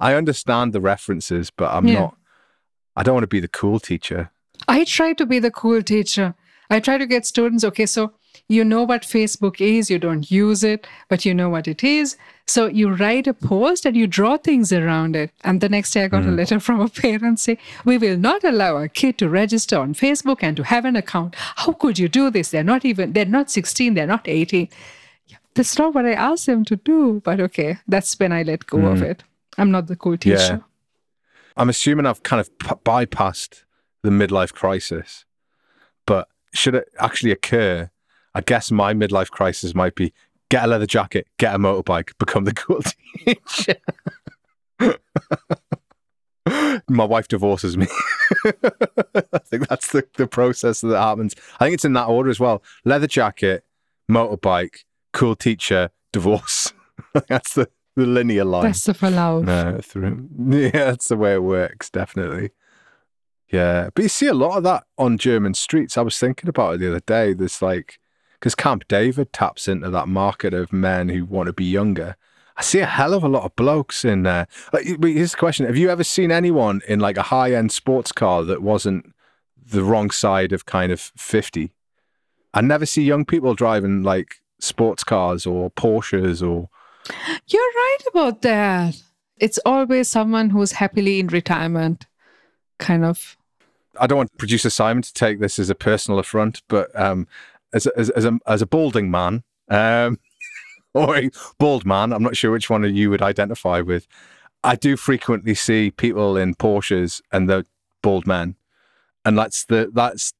i 0.00 0.14
understand 0.14 0.72
the 0.72 0.80
references 0.80 1.50
but 1.50 1.70
i'm 1.70 1.86
Yeah. 1.86 2.00
not 2.00 2.16
i 2.96 3.02
don't 3.02 3.14
want 3.14 3.24
to 3.24 3.34
be 3.36 3.40
the 3.40 3.48
cool 3.60 3.78
teacher 3.80 4.30
I 4.68 4.84
try 4.84 5.12
to 5.14 5.26
be 5.26 5.40
the 5.40 5.50
cool 5.50 5.82
teacher. 5.82 6.34
I 6.70 6.78
try 6.80 6.96
to 6.96 7.06
get 7.06 7.26
students, 7.26 7.64
okay, 7.64 7.86
so 7.86 8.12
you 8.48 8.64
know 8.64 8.82
what 8.84 9.02
Facebook 9.02 9.60
is, 9.60 9.90
you 9.90 9.98
don't 9.98 10.30
use 10.30 10.62
it, 10.64 10.86
but 11.10 11.24
you 11.26 11.34
know 11.34 11.50
what 11.50 11.66
it 11.68 11.82
is. 11.84 12.16
So 12.46 12.66
you 12.66 12.92
write 12.92 13.26
a 13.26 13.32
post 13.32 13.86
and 13.86 13.96
you 13.96 14.06
draw 14.06 14.36
things 14.36 14.70
around 14.70 15.16
it. 15.16 15.30
And 15.42 15.60
the 15.60 15.68
next 15.68 15.92
day 15.92 16.04
I 16.04 16.08
got 16.08 16.24
a 16.24 16.26
mm. 16.26 16.36
letter 16.36 16.60
from 16.60 16.80
a 16.80 16.88
parent 16.88 17.40
saying, 17.40 17.58
We 17.84 17.96
will 17.96 18.18
not 18.18 18.44
allow 18.44 18.76
our 18.76 18.88
kid 18.88 19.18
to 19.18 19.28
register 19.28 19.78
on 19.78 19.94
Facebook 19.94 20.38
and 20.42 20.56
to 20.58 20.64
have 20.64 20.84
an 20.84 20.96
account. 20.96 21.34
How 21.36 21.72
could 21.72 21.98
you 21.98 22.08
do 22.08 22.30
this? 22.30 22.50
They're 22.50 22.62
not 22.62 22.84
even, 22.84 23.14
they're 23.14 23.24
not 23.24 23.50
16, 23.50 23.94
they're 23.94 24.06
not 24.06 24.28
18. 24.28 24.68
That's 25.54 25.78
not 25.78 25.94
what 25.94 26.04
I 26.04 26.12
asked 26.12 26.46
them 26.46 26.64
to 26.66 26.76
do. 26.76 27.22
But 27.24 27.40
okay, 27.40 27.78
that's 27.88 28.18
when 28.18 28.32
I 28.32 28.42
let 28.42 28.66
go 28.66 28.78
of 28.86 28.98
mm. 28.98 29.10
it. 29.10 29.24
I'm 29.56 29.70
not 29.70 29.86
the 29.86 29.96
cool 29.96 30.18
teacher. 30.18 30.36
Yeah. 30.36 30.58
I'm 31.56 31.68
assuming 31.68 32.04
I've 32.04 32.22
kind 32.24 32.40
of 32.40 32.58
p- 32.58 32.74
bypassed 32.84 33.62
the 34.02 34.10
midlife 34.10 34.52
crisis, 34.52 35.24
but 36.04 36.28
should 36.52 36.74
it 36.74 36.88
actually 36.98 37.30
occur, 37.30 37.90
I 38.34 38.40
guess 38.40 38.70
my 38.70 38.92
midlife 38.92 39.30
crisis 39.30 39.74
might 39.74 39.94
be 39.94 40.12
get 40.54 40.64
a 40.64 40.66
leather 40.68 40.86
jacket, 40.86 41.26
get 41.36 41.52
a 41.52 41.58
motorbike, 41.58 42.16
become 42.18 42.44
the 42.44 42.54
cool 42.54 42.80
teacher. 43.26 43.74
my 46.88 47.04
wife 47.04 47.26
divorces 47.26 47.76
me. 47.76 47.88
I 48.44 49.38
think 49.38 49.66
that's 49.66 49.90
the, 49.90 50.06
the 50.16 50.28
process 50.28 50.80
that 50.82 50.96
happens. 50.96 51.34
I 51.58 51.64
think 51.64 51.74
it's 51.74 51.84
in 51.84 51.94
that 51.94 52.06
order 52.06 52.30
as 52.30 52.38
well. 52.38 52.62
Leather 52.84 53.08
jacket, 53.08 53.64
motorbike, 54.08 54.84
cool 55.12 55.34
teacher, 55.34 55.90
divorce. 56.12 56.72
that's 57.28 57.54
the, 57.54 57.68
the 57.96 58.06
linear 58.06 58.44
line. 58.44 58.62
That's 58.62 58.84
the 58.84 58.92
Verlauf. 58.92 59.44
No, 59.44 59.80
through. 59.82 60.28
Yeah, 60.38 60.70
that's 60.70 61.08
the 61.08 61.16
way 61.16 61.34
it 61.34 61.42
works, 61.42 61.90
definitely. 61.90 62.50
Yeah, 63.48 63.90
but 63.92 64.02
you 64.02 64.08
see 64.08 64.28
a 64.28 64.34
lot 64.34 64.56
of 64.56 64.62
that 64.62 64.84
on 64.98 65.18
German 65.18 65.54
streets. 65.54 65.98
I 65.98 66.02
was 66.02 66.16
thinking 66.16 66.48
about 66.48 66.74
it 66.74 66.78
the 66.78 66.90
other 66.90 67.00
day. 67.00 67.32
There's 67.32 67.60
like, 67.60 67.98
because 68.44 68.54
Camp 68.54 68.86
David 68.88 69.32
taps 69.32 69.68
into 69.68 69.88
that 69.88 70.06
market 70.06 70.52
of 70.52 70.70
men 70.70 71.08
who 71.08 71.24
want 71.24 71.46
to 71.46 71.54
be 71.54 71.64
younger. 71.64 72.14
I 72.58 72.62
see 72.62 72.80
a 72.80 72.84
hell 72.84 73.14
of 73.14 73.24
a 73.24 73.28
lot 73.28 73.44
of 73.44 73.56
blokes 73.56 74.04
in 74.04 74.22
there. 74.22 74.46
Like, 74.70 74.84
here's 74.84 75.30
the 75.30 75.38
question: 75.38 75.64
Have 75.64 75.78
you 75.78 75.88
ever 75.88 76.04
seen 76.04 76.30
anyone 76.30 76.82
in 76.86 77.00
like 77.00 77.16
a 77.16 77.22
high-end 77.22 77.72
sports 77.72 78.12
car 78.12 78.44
that 78.44 78.60
wasn't 78.60 79.14
the 79.56 79.82
wrong 79.82 80.10
side 80.10 80.52
of 80.52 80.66
kind 80.66 80.92
of 80.92 81.00
fifty? 81.00 81.72
I 82.52 82.60
never 82.60 82.84
see 82.84 83.02
young 83.02 83.24
people 83.24 83.54
driving 83.54 84.02
like 84.02 84.42
sports 84.58 85.04
cars 85.04 85.46
or 85.46 85.70
Porsches 85.70 86.46
or 86.46 86.68
You're 87.46 87.62
right 87.62 87.98
about 88.10 88.42
that. 88.42 89.02
It's 89.38 89.58
always 89.64 90.08
someone 90.08 90.50
who's 90.50 90.72
happily 90.72 91.18
in 91.18 91.28
retirement, 91.28 92.06
kind 92.78 93.06
of. 93.06 93.38
I 93.98 94.06
don't 94.06 94.18
want 94.18 94.36
producer 94.36 94.70
Simon 94.70 95.02
to 95.02 95.14
take 95.14 95.40
this 95.40 95.58
as 95.58 95.70
a 95.70 95.74
personal 95.74 96.18
affront, 96.18 96.62
but 96.68 96.94
um, 96.98 97.26
as, 97.74 97.86
a- 97.86 97.98
as, 97.98 98.08
as, 98.10 98.24
a, 98.24 98.38
as 98.46 98.62
a 98.62 98.66
balding 98.66 99.10
man, 99.10 99.42
um, 99.68 100.18
or 100.94 101.16
a 101.16 101.30
bald 101.58 101.84
man. 101.84 102.12
I'm 102.12 102.22
not 102.22 102.36
sure 102.36 102.52
which 102.52 102.70
one 102.70 102.82
you 102.94 103.10
would 103.10 103.22
identify 103.22 103.80
with. 103.80 104.06
I 104.62 104.76
do 104.76 104.96
frequently 104.96 105.54
see 105.54 105.90
people 105.90 106.38
in 106.38 106.54
Porsches 106.54 107.20
and 107.30 107.50
they're 107.50 107.64
bald 108.02 108.26
men, 108.26 108.56
and 109.24 109.36
that's 109.36 109.66
the 109.66 109.90
that's 109.92 110.32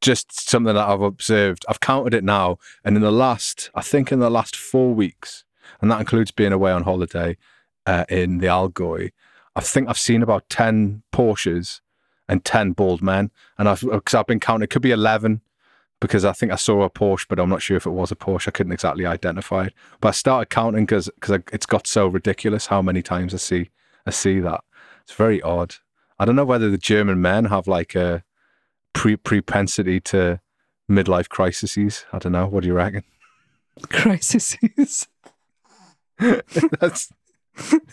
just 0.00 0.48
something 0.48 0.74
that 0.74 0.88
I've 0.88 1.00
observed. 1.02 1.64
I've 1.68 1.80
counted 1.80 2.14
it 2.14 2.24
now, 2.24 2.58
and 2.84 2.96
in 2.96 3.02
the 3.02 3.12
last, 3.12 3.70
I 3.74 3.82
think 3.82 4.10
in 4.10 4.18
the 4.18 4.30
last 4.30 4.56
four 4.56 4.94
weeks, 4.94 5.44
and 5.80 5.90
that 5.90 6.00
includes 6.00 6.30
being 6.32 6.52
away 6.52 6.72
on 6.72 6.84
holiday 6.84 7.36
uh, 7.86 8.04
in 8.08 8.38
the 8.38 8.46
Allgäu. 8.48 9.10
I 9.54 9.60
think 9.60 9.88
I've 9.88 9.98
seen 9.98 10.22
about 10.22 10.48
ten 10.48 11.02
Porsches 11.12 11.80
and 12.28 12.44
ten 12.44 12.72
bald 12.72 13.00
men, 13.02 13.30
and 13.58 13.68
I've 13.68 13.80
because 13.80 14.14
I've 14.14 14.26
been 14.26 14.40
counting. 14.40 14.64
It 14.64 14.70
could 14.70 14.82
be 14.82 14.90
eleven 14.92 15.40
because 16.00 16.24
I 16.24 16.32
think 16.32 16.52
I 16.52 16.56
saw 16.56 16.82
a 16.82 16.90
Porsche, 16.90 17.26
but 17.28 17.40
I'm 17.40 17.48
not 17.48 17.62
sure 17.62 17.76
if 17.76 17.86
it 17.86 17.90
was 17.90 18.12
a 18.12 18.16
Porsche. 18.16 18.48
I 18.48 18.50
couldn't 18.52 18.72
exactly 18.72 19.04
identify 19.04 19.66
it. 19.66 19.74
But 20.00 20.08
I 20.08 20.12
started 20.12 20.50
counting 20.50 20.86
because 20.86 21.10
because 21.14 21.40
it's 21.52 21.66
got 21.66 21.86
so 21.86 22.06
ridiculous 22.06 22.66
how 22.66 22.82
many 22.82 23.02
times 23.02 23.34
I 23.34 23.38
see 23.38 23.70
I 24.06 24.10
see 24.10 24.40
that. 24.40 24.62
It's 25.02 25.12
very 25.12 25.42
odd. 25.42 25.76
I 26.18 26.24
don't 26.24 26.36
know 26.36 26.44
whether 26.44 26.70
the 26.70 26.78
German 26.78 27.20
men 27.20 27.46
have 27.46 27.66
like 27.66 27.94
a 27.94 28.24
pre 28.92 29.16
propensity 29.16 30.00
to 30.00 30.40
midlife 30.90 31.28
crises. 31.28 32.04
I 32.12 32.18
don't 32.18 32.32
know. 32.32 32.46
What 32.46 32.62
do 32.62 32.68
you 32.68 32.74
reckon? 32.74 33.04
Crises. 33.90 34.56
That's 36.18 37.12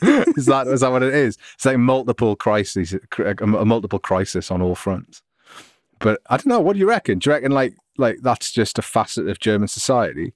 is 0.02 0.46
that 0.46 0.68
is 0.68 0.82
that 0.82 0.92
what 0.92 1.04
it 1.04 1.14
is? 1.14 1.38
It's 1.56 1.66
like 1.66 1.78
multiple 1.78 2.36
crises, 2.36 2.96
a 3.18 3.46
multiple 3.48 4.00
crisis 4.00 4.52
on 4.52 4.62
all 4.62 4.76
fronts. 4.76 5.22
But 6.00 6.22
I 6.30 6.38
don't 6.38 6.48
know. 6.48 6.60
What 6.60 6.74
do 6.74 6.80
you 6.80 6.88
reckon? 6.88 7.20
Do 7.20 7.30
you 7.30 7.34
reckon 7.34 7.52
like 7.52 7.76
like 7.98 8.18
that's 8.22 8.52
just 8.52 8.78
a 8.80 8.82
facet 8.82 9.28
of 9.28 9.40
German 9.40 9.68
society? 9.68 10.34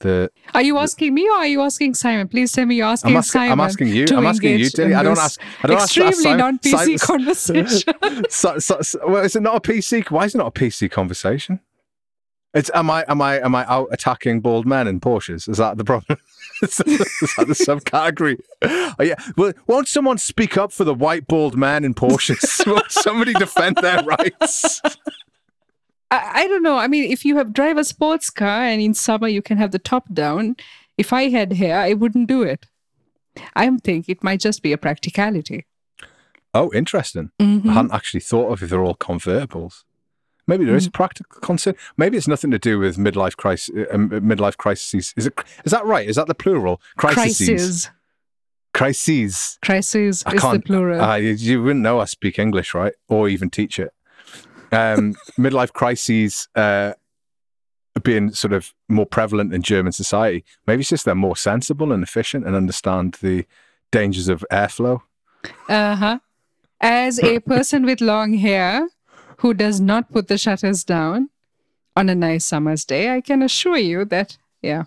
The 0.00 0.30
are 0.52 0.62
you 0.62 0.78
asking 0.78 1.14
me 1.14 1.28
or 1.28 1.36
are 1.36 1.46
you 1.46 1.62
asking 1.62 1.94
Simon? 1.94 2.28
Please 2.28 2.52
tell 2.52 2.66
me 2.66 2.76
you're 2.76 2.88
asking 2.88 3.12
I'm, 3.12 3.18
ask, 3.18 3.32
Simon. 3.32 3.52
I'm 3.52 3.60
asking 3.60 3.88
you. 3.88 4.06
I'm 4.10 4.26
asking 4.26 4.50
you, 4.50 4.56
engage 4.56 4.72
Dili. 4.72 4.86
in 4.86 4.94
I 4.94 5.02
don't 5.02 5.18
ask. 5.18 5.40
I 5.62 5.68
don't 5.68 5.80
extremely 5.80 6.10
ask 6.10 6.22
Simon- 6.22 6.38
non-PC 6.38 7.00
conversation. 7.00 7.94
so, 8.28 8.58
so, 8.58 8.80
so, 8.80 8.98
well, 9.06 9.24
is 9.24 9.36
it 9.36 9.42
not 9.42 9.56
a 9.56 9.60
PC? 9.60 10.10
Why 10.10 10.24
is 10.24 10.34
it 10.34 10.38
not 10.38 10.48
a 10.48 10.60
PC 10.60 10.90
conversation? 10.90 11.60
It's 12.54 12.70
am 12.74 12.90
I 12.90 13.04
am 13.08 13.22
I 13.22 13.40
am 13.40 13.54
I 13.54 13.64
out 13.66 13.88
attacking 13.92 14.40
bald 14.40 14.66
men 14.66 14.86
in 14.86 15.00
Porsches? 15.00 15.48
Is 15.48 15.56
that 15.56 15.78
the 15.78 15.84
problem? 15.84 16.18
is, 16.62 16.76
that, 16.76 16.86
is 16.86 17.34
that 17.36 17.48
the 17.48 17.54
subcategory? 17.54 18.40
Oh, 18.62 19.02
yeah. 19.02 19.14
Well, 19.36 19.52
won't 19.66 19.88
someone 19.88 20.18
speak 20.18 20.58
up 20.58 20.70
for 20.70 20.84
the 20.84 20.94
white 20.94 21.26
bald 21.26 21.56
man 21.56 21.84
in 21.84 21.94
Porsches? 21.94 22.66
Won't 22.70 22.90
somebody 22.90 23.32
defend 23.32 23.76
their 23.76 24.02
rights? 24.04 24.80
I, 26.12 26.42
I 26.42 26.46
don't 26.46 26.62
know. 26.62 26.76
I 26.76 26.88
mean, 26.88 27.10
if 27.10 27.24
you 27.24 27.36
have 27.36 27.52
drive 27.52 27.78
a 27.78 27.84
sports 27.84 28.28
car 28.30 28.62
and 28.62 28.80
in 28.82 28.94
summer 28.94 29.28
you 29.28 29.42
can 29.42 29.56
have 29.58 29.70
the 29.72 29.78
top 29.78 30.04
down, 30.12 30.56
if 30.98 31.12
I 31.12 31.28
had 31.30 31.54
hair, 31.54 31.78
I 31.78 31.94
wouldn't 31.94 32.28
do 32.28 32.42
it. 32.42 32.66
I 33.56 33.68
think 33.78 34.08
it 34.08 34.22
might 34.22 34.40
just 34.40 34.62
be 34.62 34.72
a 34.72 34.78
practicality. 34.78 35.64
Oh, 36.52 36.70
interesting. 36.74 37.30
Mhm. 37.40 37.70
I 37.70 37.72
hadn't 37.72 37.94
actually 37.94 38.20
thought 38.20 38.52
of 38.52 38.62
if 38.62 38.68
they're 38.68 38.84
all 38.84 38.94
convertibles. 38.94 39.84
Maybe 40.46 40.64
there 40.66 40.76
is 40.76 40.86
a 40.86 40.90
practical 40.90 41.40
concern. 41.40 41.74
Maybe 41.96 42.16
it's 42.18 42.28
nothing 42.28 42.50
to 42.50 42.58
do 42.58 42.78
with 42.78 42.96
midlife 42.98 43.36
crisis. 43.36 43.70
Um, 43.90 44.10
midlife 44.10 44.56
crises. 44.58 45.14
Is 45.16 45.26
it? 45.26 45.38
Is 45.64 45.72
that 45.72 45.86
right? 45.86 46.06
Is 46.06 46.16
that 46.16 46.26
the 46.26 46.34
plural? 46.34 46.80
Crises. 46.96 47.38
Crisis. 47.38 47.90
Crises. 48.74 49.58
Crisis 49.62 50.24
I 50.26 50.34
is 50.34 50.42
the 50.42 50.60
plural. 50.60 51.00
Uh, 51.00 51.14
you, 51.14 51.30
you 51.30 51.62
wouldn't 51.62 51.82
know 51.82 52.00
I 52.00 52.06
speak 52.06 52.38
English, 52.38 52.74
right? 52.74 52.92
Or 53.08 53.28
even 53.28 53.50
teach 53.50 53.78
it. 53.78 53.92
Um, 54.72 55.14
midlife 55.38 55.72
crises 55.72 56.48
uh, 56.54 56.94
being 58.02 58.32
sort 58.32 58.52
of 58.52 58.72
more 58.88 59.06
prevalent 59.06 59.52
in 59.52 59.62
German 59.62 59.92
society. 59.92 60.44
Maybe 60.66 60.80
it's 60.80 60.90
just 60.90 61.04
they're 61.04 61.14
more 61.14 61.36
sensible 61.36 61.92
and 61.92 62.02
efficient 62.02 62.46
and 62.46 62.56
understand 62.56 63.18
the 63.20 63.44
dangers 63.90 64.28
of 64.28 64.44
airflow. 64.50 65.02
Uh 65.68 65.96
huh. 65.96 66.18
As 66.80 67.22
a 67.22 67.38
person 67.52 67.84
with 67.84 68.00
long 68.00 68.34
hair 68.34 68.88
who 69.38 69.54
does 69.54 69.80
not 69.80 70.10
put 70.10 70.28
the 70.28 70.38
shutters 70.38 70.84
down 70.84 71.28
on 71.94 72.08
a 72.08 72.14
nice 72.14 72.46
summer's 72.46 72.84
day, 72.84 73.14
I 73.14 73.20
can 73.20 73.42
assure 73.42 73.76
you 73.76 74.04
that, 74.06 74.38
yeah, 74.62 74.84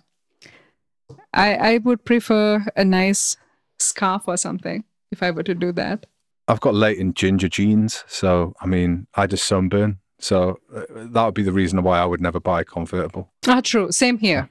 I, 1.32 1.54
I 1.54 1.78
would 1.78 2.04
prefer 2.04 2.64
a 2.74 2.84
nice 2.84 3.36
scarf 3.78 4.26
or 4.26 4.36
something 4.36 4.84
if 5.12 5.22
I 5.22 5.30
were 5.30 5.44
to 5.44 5.54
do 5.54 5.72
that. 5.72 6.06
I've 6.48 6.60
got 6.60 6.74
latent 6.74 7.16
ginger 7.16 7.48
genes, 7.48 8.04
so 8.06 8.54
I 8.60 8.66
mean, 8.66 9.06
I 9.14 9.26
just 9.26 9.44
sunburn. 9.46 9.98
So 10.18 10.58
uh, 10.74 10.82
that 10.94 11.24
would 11.24 11.34
be 11.34 11.42
the 11.42 11.52
reason 11.52 11.82
why 11.82 11.98
I 11.98 12.04
would 12.04 12.20
never 12.20 12.40
buy 12.40 12.60
a 12.62 12.64
convertible. 12.64 13.30
Ah, 13.46 13.60
true. 13.60 13.90
Same 13.92 14.18
here. 14.18 14.48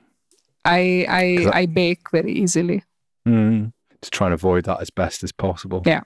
I 0.65 1.05
I, 1.09 1.47
I- 1.53 1.59
I 1.61 1.65
bake 1.65 2.11
very 2.11 2.33
easily. 2.33 2.83
Mm. 3.27 3.73
To 4.01 4.09
try 4.11 4.27
and 4.27 4.33
avoid 4.33 4.65
that 4.65 4.81
as 4.81 4.89
best 4.91 5.23
as 5.23 5.31
possible. 5.31 5.81
Yeah. 5.85 6.01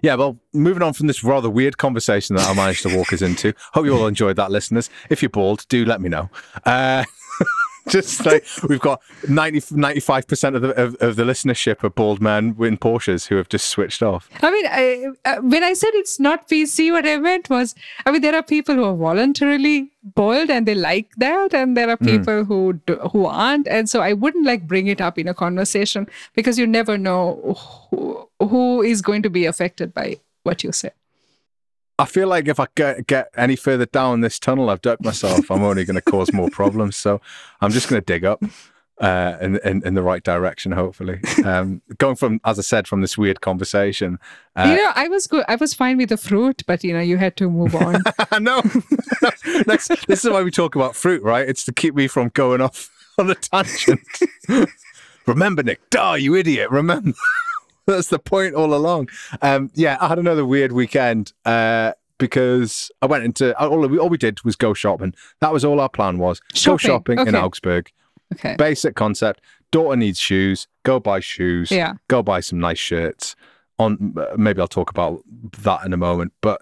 Yeah, 0.00 0.14
well, 0.14 0.38
moving 0.54 0.82
on 0.82 0.94
from 0.94 1.08
this 1.08 1.22
rather 1.22 1.50
weird 1.50 1.76
conversation 1.76 2.36
that 2.36 2.46
I 2.48 2.54
managed 2.54 2.82
to 2.84 2.96
walk 2.96 3.12
us 3.12 3.20
into. 3.20 3.52
Hope 3.74 3.84
you 3.84 3.94
all 3.94 4.06
enjoyed 4.06 4.36
that, 4.36 4.50
listeners. 4.50 4.88
If 5.10 5.20
you're 5.20 5.28
bored, 5.28 5.64
do 5.68 5.84
let 5.84 6.00
me 6.00 6.08
know. 6.08 6.30
Uh, 6.64 7.04
just 7.98 8.24
like 8.26 8.44
we've 8.68 8.80
got 8.80 9.00
90, 9.28 9.60
95% 9.60 10.54
of 10.54 10.62
the, 10.62 10.68
of, 10.70 10.96
of 11.00 11.16
the 11.16 11.24
listenership 11.24 11.82
are 11.84 11.90
bald 11.90 12.20
men 12.20 12.56
in 12.60 12.76
Porsches 12.76 13.28
who 13.28 13.36
have 13.36 13.48
just 13.48 13.68
switched 13.68 14.02
off. 14.02 14.28
I 14.42 14.50
mean, 14.50 14.66
I, 14.66 15.06
uh, 15.24 15.40
when 15.40 15.64
I 15.64 15.74
said 15.74 15.90
it's 15.94 16.20
not 16.20 16.48
PC, 16.48 16.92
what 16.92 17.06
I 17.06 17.16
meant 17.18 17.50
was, 17.50 17.74
I 18.06 18.10
mean, 18.10 18.22
there 18.22 18.34
are 18.34 18.42
people 18.42 18.74
who 18.74 18.84
are 18.84 18.96
voluntarily 18.96 19.90
bald 20.02 20.50
and 20.50 20.66
they 20.66 20.74
like 20.74 21.10
that, 21.16 21.54
and 21.54 21.76
there 21.76 21.90
are 21.90 21.96
people 21.96 22.44
who 22.44 22.80
do, 22.86 22.96
who 23.12 23.26
aren't, 23.26 23.68
and 23.68 23.88
so 23.88 24.00
I 24.00 24.12
wouldn't 24.12 24.46
like 24.46 24.66
bring 24.66 24.86
it 24.86 25.00
up 25.00 25.18
in 25.18 25.28
a 25.28 25.34
conversation 25.34 26.06
because 26.34 26.58
you 26.58 26.66
never 26.66 26.96
know 26.96 27.56
who, 27.90 28.28
who 28.40 28.82
is 28.82 29.02
going 29.02 29.22
to 29.22 29.30
be 29.30 29.44
affected 29.44 29.92
by 29.92 30.16
what 30.42 30.64
you 30.64 30.72
say. 30.72 30.90
I 31.98 32.04
feel 32.04 32.28
like 32.28 32.46
if 32.46 32.60
I 32.60 32.66
get, 32.74 33.06
get 33.06 33.30
any 33.36 33.56
further 33.56 33.86
down 33.86 34.20
this 34.20 34.38
tunnel, 34.38 34.70
I've 34.70 34.80
dug 34.80 35.04
myself. 35.04 35.50
I'm 35.50 35.62
only 35.64 35.84
going 35.84 35.96
to 35.96 36.02
cause 36.02 36.32
more 36.32 36.48
problems. 36.50 36.96
So 36.96 37.20
I'm 37.60 37.72
just 37.72 37.88
going 37.88 38.00
to 38.00 38.04
dig 38.04 38.24
up 38.24 38.42
uh, 39.00 39.36
in, 39.40 39.58
in 39.64 39.82
in 39.86 39.94
the 39.94 40.02
right 40.02 40.22
direction. 40.22 40.72
Hopefully, 40.72 41.20
um, 41.44 41.82
going 41.98 42.16
from 42.16 42.40
as 42.44 42.58
I 42.58 42.62
said 42.62 42.88
from 42.88 43.00
this 43.00 43.16
weird 43.16 43.40
conversation. 43.40 44.18
Uh, 44.56 44.68
you 44.68 44.76
know, 44.76 44.92
I 44.94 45.08
was 45.08 45.26
good. 45.26 45.44
I 45.48 45.56
was 45.56 45.74
fine 45.74 45.96
with 45.96 46.08
the 46.08 46.16
fruit, 46.16 46.62
but 46.66 46.82
you 46.84 46.92
know, 46.92 47.00
you 47.00 47.16
had 47.16 47.36
to 47.38 47.48
move 47.48 47.74
on. 47.74 48.02
no, 48.40 48.62
Next, 49.66 49.88
this 50.06 50.24
is 50.24 50.30
why 50.30 50.42
we 50.42 50.50
talk 50.50 50.74
about 50.74 50.96
fruit, 50.96 51.22
right? 51.22 51.48
It's 51.48 51.64
to 51.66 51.72
keep 51.72 51.94
me 51.94 52.08
from 52.08 52.30
going 52.30 52.60
off 52.60 52.90
on 53.18 53.30
a 53.30 53.34
tangent. 53.34 54.00
Remember, 55.26 55.62
Nic, 55.62 55.80
duh, 55.90 56.14
you 56.14 56.34
idiot. 56.34 56.70
Remember. 56.70 57.12
That's 57.96 58.08
the 58.08 58.18
point 58.18 58.54
all 58.54 58.74
along. 58.74 59.08
Um, 59.42 59.70
yeah, 59.74 59.96
I 60.00 60.08
had 60.08 60.18
another 60.18 60.44
weird 60.46 60.72
weekend 60.72 61.32
uh, 61.44 61.92
because 62.18 62.90
I 63.02 63.06
went 63.06 63.24
into 63.24 63.58
all 63.58 63.86
we, 63.88 63.98
all 63.98 64.08
we 64.08 64.18
did 64.18 64.42
was 64.44 64.56
go 64.56 64.74
shopping. 64.74 65.14
That 65.40 65.52
was 65.52 65.64
all 65.64 65.80
our 65.80 65.88
plan 65.88 66.18
was 66.18 66.40
go 66.40 66.76
Shopping, 66.76 67.16
shopping 67.18 67.26
in. 67.28 67.34
Augsburg. 67.34 67.90
okay. 68.34 68.56
Basic 68.58 68.94
concept. 68.94 69.40
Daughter 69.70 69.96
needs 69.96 70.18
shoes. 70.18 70.66
Go 70.82 70.98
buy 71.00 71.20
shoes. 71.20 71.70
Yeah. 71.70 71.94
Go 72.08 72.22
buy 72.22 72.40
some 72.40 72.58
nice 72.60 72.78
shirts. 72.78 73.36
On 73.80 74.12
uh, 74.16 74.34
maybe 74.36 74.60
I'll 74.60 74.66
talk 74.66 74.90
about 74.90 75.22
that 75.62 75.84
in 75.86 75.92
a 75.92 75.96
moment. 75.96 76.32
But 76.40 76.60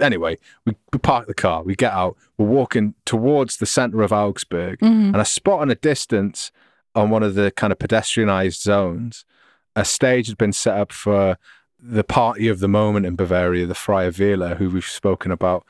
anyway, 0.00 0.38
we, 0.64 0.74
we 0.92 0.98
park 0.98 1.26
the 1.26 1.34
car. 1.34 1.62
We 1.62 1.74
get 1.76 1.92
out. 1.92 2.16
We're 2.38 2.46
walking 2.46 2.94
towards 3.04 3.58
the 3.58 3.66
center 3.66 4.00
of 4.02 4.12
Augsburg, 4.12 4.78
Mhm. 4.80 5.08
and 5.08 5.16
I 5.18 5.24
spot 5.24 5.62
in 5.62 5.70
a 5.70 5.74
distance 5.74 6.50
on 6.94 7.10
one 7.10 7.22
of 7.22 7.34
the 7.34 7.50
kind 7.50 7.70
of 7.72 7.78
pedestrianized 7.78 8.62
zones, 8.62 9.26
a 9.76 9.84
stage 9.84 10.28
had 10.28 10.38
been 10.38 10.52
set 10.52 10.76
up 10.76 10.92
for 10.92 11.38
the 11.78 12.04
party 12.04 12.48
of 12.48 12.60
the 12.60 12.68
moment 12.68 13.06
in 13.06 13.16
Bavaria, 13.16 13.66
the 13.66 13.74
Freie 13.74 14.10
Wähler, 14.10 14.56
who 14.56 14.70
we've 14.70 14.84
spoken 14.84 15.30
about 15.30 15.64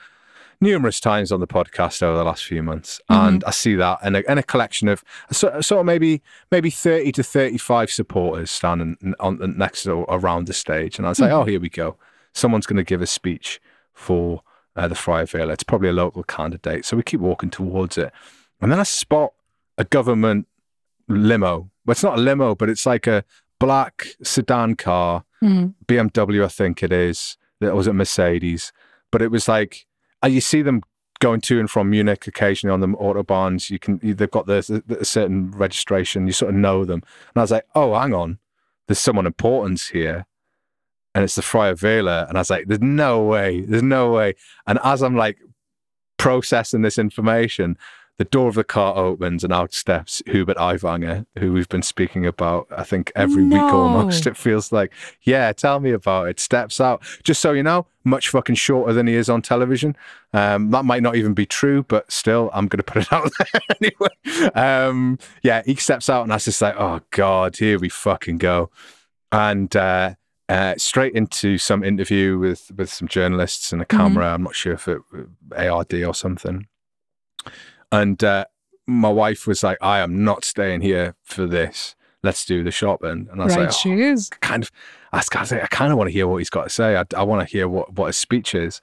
numerous 0.61 1.01
times 1.01 1.33
on 1.33 1.41
the 1.41 1.47
podcast 1.47 2.03
over 2.03 2.17
the 2.17 2.25
last 2.25 2.45
few 2.45 2.63
months. 2.63 3.01
And 3.09 3.43
I 3.45 3.51
see 3.51 3.75
that 3.75 3.99
and 4.03 4.17
a, 4.17 4.31
and 4.31 4.39
a 4.39 4.43
collection 4.43 4.89
of 4.89 5.05
so, 5.31 5.61
sort 5.61 5.81
of 5.81 5.87
maybe 5.87 6.23
maybe 6.51 6.71
30 6.71 7.13
to 7.13 7.23
35 7.23 7.91
supporters 7.91 8.51
standing 8.51 8.97
on 9.21 9.39
the 9.39 9.49
next 9.49 9.87
or 9.87 10.07
around 10.09 10.47
the 10.47 10.53
stage. 10.53 10.99
And 10.99 11.07
I 11.07 11.11
was 11.11 11.21
like, 11.21 11.33
oh, 11.33 11.45
here 11.45 11.61
we 11.61 11.69
go. 11.69 11.97
Someone's 12.33 12.67
going 12.67 12.77
to 12.77 12.85
give 12.85 13.03
a 13.03 13.07
speech 13.07 13.61
for 13.93 14.43
uh, 14.77 14.89
the 14.89 14.95
Freie 14.95 15.25
Wähler. 15.25 15.53
It's 15.53 15.65
probably 15.65 15.89
a 15.89 15.93
local 15.93 16.23
candidate. 16.23 16.85
So 16.85 16.97
we 16.97 17.03
keep 17.03 17.21
walking 17.21 17.51
towards 17.51 17.99
it. 17.99 18.13
And 18.61 18.73
then 18.73 18.81
I 18.81 18.85
spot 18.85 19.33
a 19.79 19.85
government 19.85 20.47
limo. 21.09 21.71
Well, 21.85 21.93
it's 21.93 22.03
not 22.03 22.19
a 22.19 22.21
limo, 22.21 22.55
but 22.55 22.71
it's 22.71 22.87
like 22.87 23.07
a 23.07 23.25
black 23.59 24.07
sedan 24.23 24.77
car, 24.77 25.25
Mhm. 25.43 25.75
BMW, 25.87 26.45
I 26.45 26.49
think 26.49 26.83
it 26.83 26.93
is. 26.93 27.37
That 27.61 27.75
was 27.75 27.87
a 27.87 27.93
Mercedes, 27.93 28.73
but 29.11 29.23
it 29.23 29.31
was 29.31 29.49
like 29.49 29.87
uh, 30.23 30.27
you 30.29 30.41
see 30.41 30.63
them 30.63 30.83
going 31.21 31.41
to 31.41 31.61
and 31.61 31.71
from 31.71 31.91
Munich 31.91 32.27
occasionally 32.27 32.73
on 32.75 32.81
the 32.81 32.89
autobahns. 32.99 33.71
You 33.71 33.79
can 33.79 33.99
they've 34.03 34.31
got 34.31 34.47
the, 34.47 34.83
the, 34.87 35.01
a 35.01 35.05
certain 35.05 35.51
registration. 35.53 36.27
You 36.27 36.33
sort 36.33 36.51
of 36.55 36.57
know 36.57 36.85
them, 36.85 37.03
and 37.35 37.37
I 37.37 37.41
was 37.41 37.51
like, 37.51 37.67
oh, 37.75 37.95
hang 37.95 38.13
on, 38.15 38.39
there's 38.87 38.99
someone 38.99 39.27
important 39.27 39.81
here. 39.93 40.27
And 41.15 41.23
it's 41.23 41.37
the 41.37 41.43
Freie 41.43 41.75
Wähler. 41.75 42.29
And 42.29 42.37
I 42.37 42.41
was 42.41 42.51
like, 42.51 42.67
there's 42.67 42.81
no 42.81 43.23
way, 43.23 43.61
there's 43.61 43.85
no 43.85 44.11
way. 44.11 44.35
And 44.67 44.81
as 44.83 45.01
I'm 45.01 45.15
like 45.17 45.39
processing 46.17 46.83
this 46.83 46.99
information, 46.99 47.77
the 48.17 48.25
door 48.25 48.49
of 48.49 48.55
the 48.55 48.63
car 48.63 48.97
opens 48.97 49.43
and 49.43 49.53
out 49.53 49.75
steps 49.75 50.23
Hubert 50.27 50.57
Aiwanger, 50.57 51.27
who 51.39 51.53
we've 51.53 51.69
been 51.69 51.83
speaking 51.83 52.25
about, 52.25 52.69
I 52.71 52.85
think, 52.85 53.11
every 53.17 53.43
week 53.43 53.55
No. 53.55 53.69
almost. 53.83 54.27
It 54.27 54.37
feels 54.37 54.71
like, 54.71 54.93
yeah, 55.23 55.53
tell 55.53 55.81
me 55.81 55.91
about 55.91 56.29
it. 56.29 56.39
Steps 56.39 56.81
out. 56.81 57.03
Just 57.25 57.41
so 57.43 57.53
you 57.53 57.65
know, 57.65 57.87
much 58.05 58.29
fucking 58.29 58.55
shorter 58.55 58.93
than 58.93 59.09
he 59.09 59.15
is 59.15 59.29
on 59.29 59.43
television. 59.43 59.97
Um, 60.33 60.71
that 60.71 60.85
might 60.85 61.03
not 61.03 61.17
even 61.17 61.35
be 61.35 61.45
true, 61.45 61.83
but 61.83 62.11
still, 62.13 62.51
I'm 62.55 62.69
going 62.69 62.79
to 62.79 62.85
put 62.85 63.03
it 63.03 63.13
out 63.13 63.33
there 63.39 63.61
anyway. 63.81 64.51
Um, 64.55 65.19
yeah, 65.43 65.63
he 65.67 65.75
steps 65.75 66.09
out 66.09 66.23
and 66.23 66.33
I 66.33 66.37
was 66.37 66.45
just 66.45 66.63
like, 66.63 66.77
oh, 66.79 67.01
God, 67.11 67.57
here 67.57 67.81
we 67.81 67.89
fucking 67.89 68.39
go. 68.39 68.71
And 69.33 69.75
uh, 69.75 70.15
uh, 70.49 70.75
straight 70.77 71.15
into 71.15 71.59
some 71.59 71.83
interview 71.83 72.39
with, 72.39 72.71
with 72.77 72.91
some 72.91 73.09
journalists 73.09 73.73
and 73.73 73.83
a 73.83 73.85
camera. 73.87 74.33
I'm 74.33 74.45
not 74.45 74.55
sure 74.55 74.75
if 74.75 74.87
it 74.87 75.01
ARD 75.57 75.95
or 75.95 76.15
something. 76.15 76.69
And 77.93 78.23
uh, 78.23 78.47
my 78.87 79.11
wife 79.11 79.47
was 79.47 79.63
like, 79.63 79.79
I 79.81 80.01
am 80.01 80.25
not 80.25 80.45
staying 80.45 80.81
here 80.81 81.15
for 81.23 81.47
this. 81.47 81.95
Let's 82.23 82.45
do 82.45 82.63
the 82.65 82.71
shopping. 82.71 83.29
And 83.31 83.41
I 83.41 83.45
was 83.45 83.57
right, 83.57 83.65
like, 83.65 83.73
she 83.73 83.93
oh, 83.93 84.13
is. 84.13 84.31
kind 84.41 84.63
of, 84.63 84.71
I 85.13 85.19
was, 85.19 85.29
I 85.35 85.41
was 85.41 85.53
like, 85.53 85.63
I 85.63 85.67
kind 85.67 85.93
of 85.93 85.99
want 85.99 86.09
to 86.09 86.13
hear 86.13 86.27
what 86.27 86.39
he's 86.39 86.51
got 86.51 86.65
to 86.65 86.71
say. 86.71 86.97
I, 86.97 87.05
I 87.17 87.23
want 87.23 87.47
to 87.47 87.53
hear 87.53 87.69
what, 87.69 87.93
what 87.93 88.07
his 88.07 88.17
speech 88.17 88.55
is. 88.55 88.81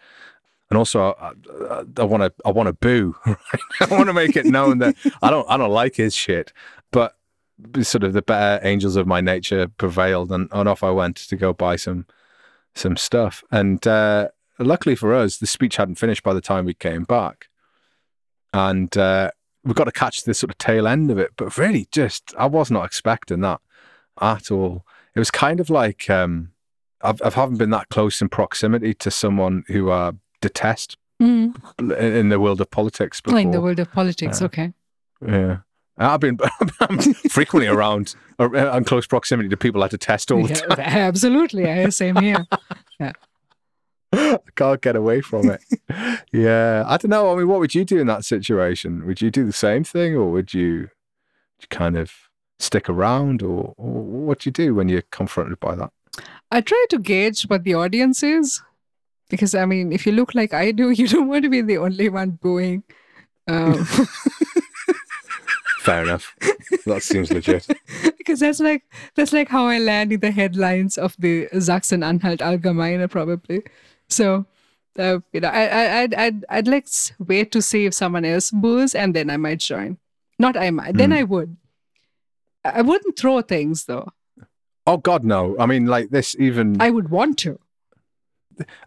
And 0.69 0.77
also, 0.77 1.13
I 1.97 2.03
want 2.03 2.23
to, 2.23 2.33
I 2.45 2.51
want 2.51 2.67
to 2.67 2.73
boo. 2.73 3.15
Right? 3.25 3.37
I 3.81 3.85
want 3.87 4.07
to 4.07 4.13
make 4.13 4.37
it 4.37 4.45
known 4.45 4.77
that 4.77 4.95
I 5.21 5.29
don't, 5.29 5.45
I 5.49 5.57
don't 5.57 5.71
like 5.71 5.95
his 5.95 6.15
shit. 6.15 6.53
But 6.91 7.15
sort 7.81 8.03
of 8.03 8.13
the 8.13 8.21
better 8.21 8.65
angels 8.65 8.95
of 8.95 9.05
my 9.05 9.21
nature 9.21 9.67
prevailed, 9.67 10.31
and, 10.31 10.47
and 10.51 10.69
off 10.69 10.83
I 10.83 10.91
went 10.91 11.17
to 11.17 11.35
go 11.35 11.51
buy 11.51 11.75
some, 11.75 12.05
some 12.73 12.95
stuff. 12.95 13.43
And 13.51 13.85
uh, 13.85 14.29
luckily 14.59 14.95
for 14.95 15.13
us, 15.13 15.37
the 15.37 15.47
speech 15.47 15.75
hadn't 15.75 15.95
finished 15.95 16.23
by 16.23 16.33
the 16.33 16.41
time 16.41 16.65
we 16.65 16.73
came 16.73 17.03
back, 17.03 17.49
and 18.53 18.95
uh, 18.97 19.31
we 19.63 19.73
got 19.73 19.85
to 19.85 19.91
catch 19.91 20.23
the 20.23 20.33
sort 20.33 20.49
of 20.51 20.57
tail 20.57 20.87
end 20.87 21.11
of 21.11 21.17
it. 21.17 21.31
But 21.37 21.57
really, 21.57 21.87
just 21.91 22.33
I 22.37 22.45
was 22.47 22.69
not 22.71 22.85
expecting 22.85 23.41
that 23.41 23.61
at 24.21 24.51
all. 24.51 24.85
It 25.15 25.19
was 25.19 25.31
kind 25.31 25.59
of 25.59 25.69
like 25.69 26.09
um, 26.09 26.51
I've, 27.01 27.21
I 27.21 27.29
haven't 27.31 27.57
been 27.57 27.69
that 27.71 27.89
close 27.89 28.21
in 28.21 28.29
proximity 28.29 28.93
to 28.95 29.11
someone 29.11 29.63
who 29.67 29.91
I 29.91 30.11
detest 30.41 30.97
Mm. 31.21 31.53
in, 31.99 32.29
the 32.29 32.39
world 32.39 32.61
of 32.61 32.71
politics 32.71 33.21
before. 33.21 33.37
in 33.37 33.51
the 33.51 33.61
world 33.61 33.77
of 33.79 33.91
politics, 33.91 34.41
Yeah. 34.41 34.45
okay. 34.47 34.73
Yeah. 35.23 35.57
I've 35.95 36.19
been 36.19 36.39
I'm 36.79 36.97
frequently 37.29 37.67
around 37.67 38.15
uh, 38.39 38.49
in 38.75 38.85
close 38.85 39.05
proximity 39.05 39.47
to 39.49 39.55
people 39.55 39.83
I 39.83 39.87
detest 39.87 40.31
all 40.31 40.41
the 40.47 40.65
Yeah, 40.79 40.85
absolutely. 41.07 41.69
I 41.69 41.89
same 41.89 42.15
here. 42.15 42.43
time. 42.99 43.13
I 44.13 44.39
can't 44.55 44.81
get 44.81 44.95
away 44.95 45.21
from 45.21 45.49
it. 45.49 45.61
yeah. 46.31 46.83
I 46.85 46.97
don't 46.97 47.09
know. 47.09 47.31
I 47.31 47.35
mean, 47.35 47.47
what 47.47 47.59
would 47.59 47.75
you 47.75 47.85
do 47.85 47.99
in 47.99 48.07
that 48.07 48.25
situation? 48.25 49.05
Would 49.05 49.21
you 49.21 49.31
do 49.31 49.45
the 49.45 49.53
same 49.53 49.83
thing 49.83 50.15
or 50.15 50.31
would 50.31 50.53
you, 50.53 50.89
kind 51.69 51.95
of 51.95 52.11
stick 52.59 52.89
around 52.89 53.43
or, 53.43 53.73
or 53.77 54.01
what 54.01 54.39
do 54.39 54.47
you 54.47 54.51
do 54.51 54.73
when 54.73 54.89
you're 54.89 55.03
confronted 55.11 55.59
by 55.59 55.75
that? 55.75 55.91
I 56.51 56.61
try 56.61 56.85
to 56.89 56.99
gauge 56.99 57.43
what 57.43 57.63
the 57.63 57.75
audience 57.75 58.23
is. 58.23 58.61
Because 59.29 59.55
I 59.55 59.65
mean, 59.65 59.93
if 59.93 60.05
you 60.05 60.11
look 60.11 60.35
like 60.35 60.53
I 60.53 60.71
do, 60.71 60.89
you 60.99 61.07
don't 61.07 61.27
want 61.27 61.43
to 61.43 61.49
be 61.49 61.61
the 61.61 61.77
only 61.77 62.09
one 62.09 62.31
booing. 62.31 62.83
Um, 63.47 63.85
Fair 65.79 66.03
enough. 66.03 66.35
That 66.85 67.01
seems 67.01 67.31
legit. 67.31 67.67
because 68.17 68.39
that's 68.39 68.59
like 68.59 68.83
that's 69.15 69.33
like 69.33 69.49
how 69.49 69.65
I 69.65 69.79
land 69.79 70.13
in 70.13 70.19
the 70.19 70.31
headlines 70.31 70.97
of 70.97 71.15
the 71.17 71.47
Sachsen-Anhalt 71.57 72.39
Allgemeine, 72.39 73.09
probably. 73.09 73.63
So, 74.11 74.45
uh, 74.99 75.19
you 75.33 75.39
know, 75.39 75.47
I, 75.49 75.65
I, 75.65 76.01
I'd, 76.01 76.13
I'd, 76.13 76.45
I'd 76.49 76.67
like 76.67 76.87
wait 77.17 77.51
to 77.53 77.61
see 77.61 77.85
if 77.85 77.93
someone 77.93 78.25
else 78.25 78.51
boos, 78.51 78.93
and 78.93 79.15
then 79.15 79.29
I 79.29 79.37
might 79.37 79.59
join. 79.59 79.97
Not 80.37 80.57
I 80.57 80.69
might. 80.71 80.97
Then 80.97 81.11
Hmm. 81.11 81.17
I 81.17 81.23
would. 81.23 81.57
I 82.65 82.69
I 82.79 82.81
wouldn't 82.81 83.17
throw 83.17 83.41
things 83.41 83.85
though. 83.85 84.09
Oh 84.85 84.97
God, 84.97 85.23
no. 85.23 85.55
I 85.59 85.65
mean, 85.65 85.85
like 85.85 86.09
this 86.09 86.35
even 86.39 86.81
I 86.81 86.89
would 86.89 87.09
want 87.09 87.37
to. 87.39 87.59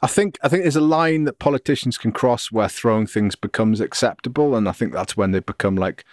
I 0.03 0.07
think 0.07 0.39
I 0.43 0.49
think 0.49 0.63
there's 0.63 0.77
a 0.77 0.81
line 0.81 1.25
that 1.25 1.39
politicians 1.39 1.99
can 1.99 2.13
cross 2.13 2.53
where 2.53 2.69
throwing 2.69 3.07
things 3.07 3.35
becomes 3.35 3.81
acceptable, 3.81 4.55
and 4.55 4.69
I 4.69 4.73
think 4.73 4.93
that's 4.93 5.17
when 5.17 5.31
they 5.33 5.41
become 5.41 5.75
like 5.77 6.05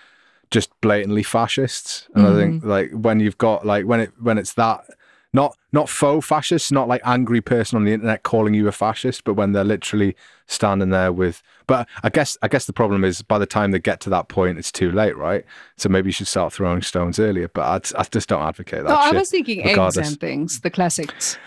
just 0.49 0.69
blatantly 0.81 1.23
fascists. 1.23 2.07
And 2.15 2.27
I 2.27 2.33
think 2.35 2.63
like 2.63 2.91
when 2.91 3.19
you've 3.19 3.37
got 3.37 3.65
like 3.65 3.85
when 3.85 3.99
it 3.99 4.11
when 4.19 4.37
it's 4.37 4.53
that 4.53 4.85
not 5.33 5.57
not 5.71 5.89
faux 5.89 6.27
fascists, 6.27 6.71
not 6.71 6.87
like 6.87 7.01
angry 7.05 7.41
person 7.41 7.77
on 7.77 7.85
the 7.85 7.93
internet 7.93 8.23
calling 8.23 8.53
you 8.53 8.67
a 8.67 8.71
fascist, 8.71 9.23
but 9.23 9.35
when 9.35 9.53
they're 9.53 9.63
literally 9.63 10.15
standing 10.47 10.89
there 10.89 11.11
with. 11.11 11.41
But 11.67 11.87
I 12.03 12.09
guess 12.09 12.37
I 12.41 12.47
guess 12.47 12.65
the 12.65 12.73
problem 12.73 13.03
is 13.05 13.21
by 13.21 13.39
the 13.39 13.45
time 13.45 13.71
they 13.71 13.79
get 13.79 13.99
to 14.01 14.09
that 14.09 14.27
point, 14.27 14.57
it's 14.57 14.71
too 14.71 14.91
late, 14.91 15.15
right? 15.15 15.45
So 15.77 15.89
maybe 15.89 16.09
you 16.09 16.13
should 16.13 16.27
start 16.27 16.53
throwing 16.53 16.81
stones 16.81 17.19
earlier. 17.19 17.47
But 17.47 17.95
I, 17.95 18.01
I 18.01 18.03
just 18.03 18.27
don't 18.27 18.43
advocate 18.43 18.83
that. 18.83 18.89
No, 18.89 18.95
I 18.95 19.11
was 19.11 19.29
thinking 19.29 19.63
eggs 19.63 19.97
and 19.97 20.19
things, 20.19 20.59
the 20.59 20.69
classics. 20.69 21.37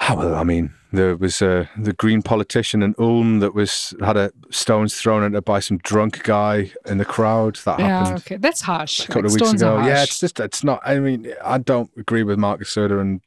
Ah, 0.00 0.14
well, 0.16 0.34
I 0.36 0.44
mean, 0.44 0.72
there 0.92 1.16
was 1.16 1.42
uh, 1.42 1.66
the 1.76 1.92
Green 1.92 2.22
politician 2.22 2.82
in 2.82 2.94
Ulm 2.98 3.40
that 3.40 3.54
was 3.54 3.94
had 4.00 4.16
a 4.16 4.30
stones 4.50 4.94
thrown 5.00 5.22
at 5.24 5.32
her 5.32 5.40
by 5.40 5.60
some 5.60 5.78
drunk 5.78 6.22
guy 6.22 6.72
in 6.86 6.98
the 6.98 7.04
crowd. 7.04 7.56
That 7.64 7.78
Yeah, 7.80 7.98
happened 7.98 8.18
okay, 8.20 8.36
that's 8.36 8.62
harsh. 8.62 9.00
a 9.00 9.06
couple 9.06 9.22
Like, 9.22 9.26
of 9.26 9.32
weeks 9.34 9.48
stones 9.48 9.62
ago. 9.62 9.86
Yeah, 9.86 10.02
it's 10.04 10.20
just 10.20 10.38
it's 10.40 10.62
not. 10.62 10.80
I 10.84 10.98
mean, 10.98 11.32
I 11.44 11.58
don't 11.58 11.90
agree 11.96 12.22
with 12.22 12.38
Markus 12.38 12.72
Söder 12.74 13.00
and 13.00 13.20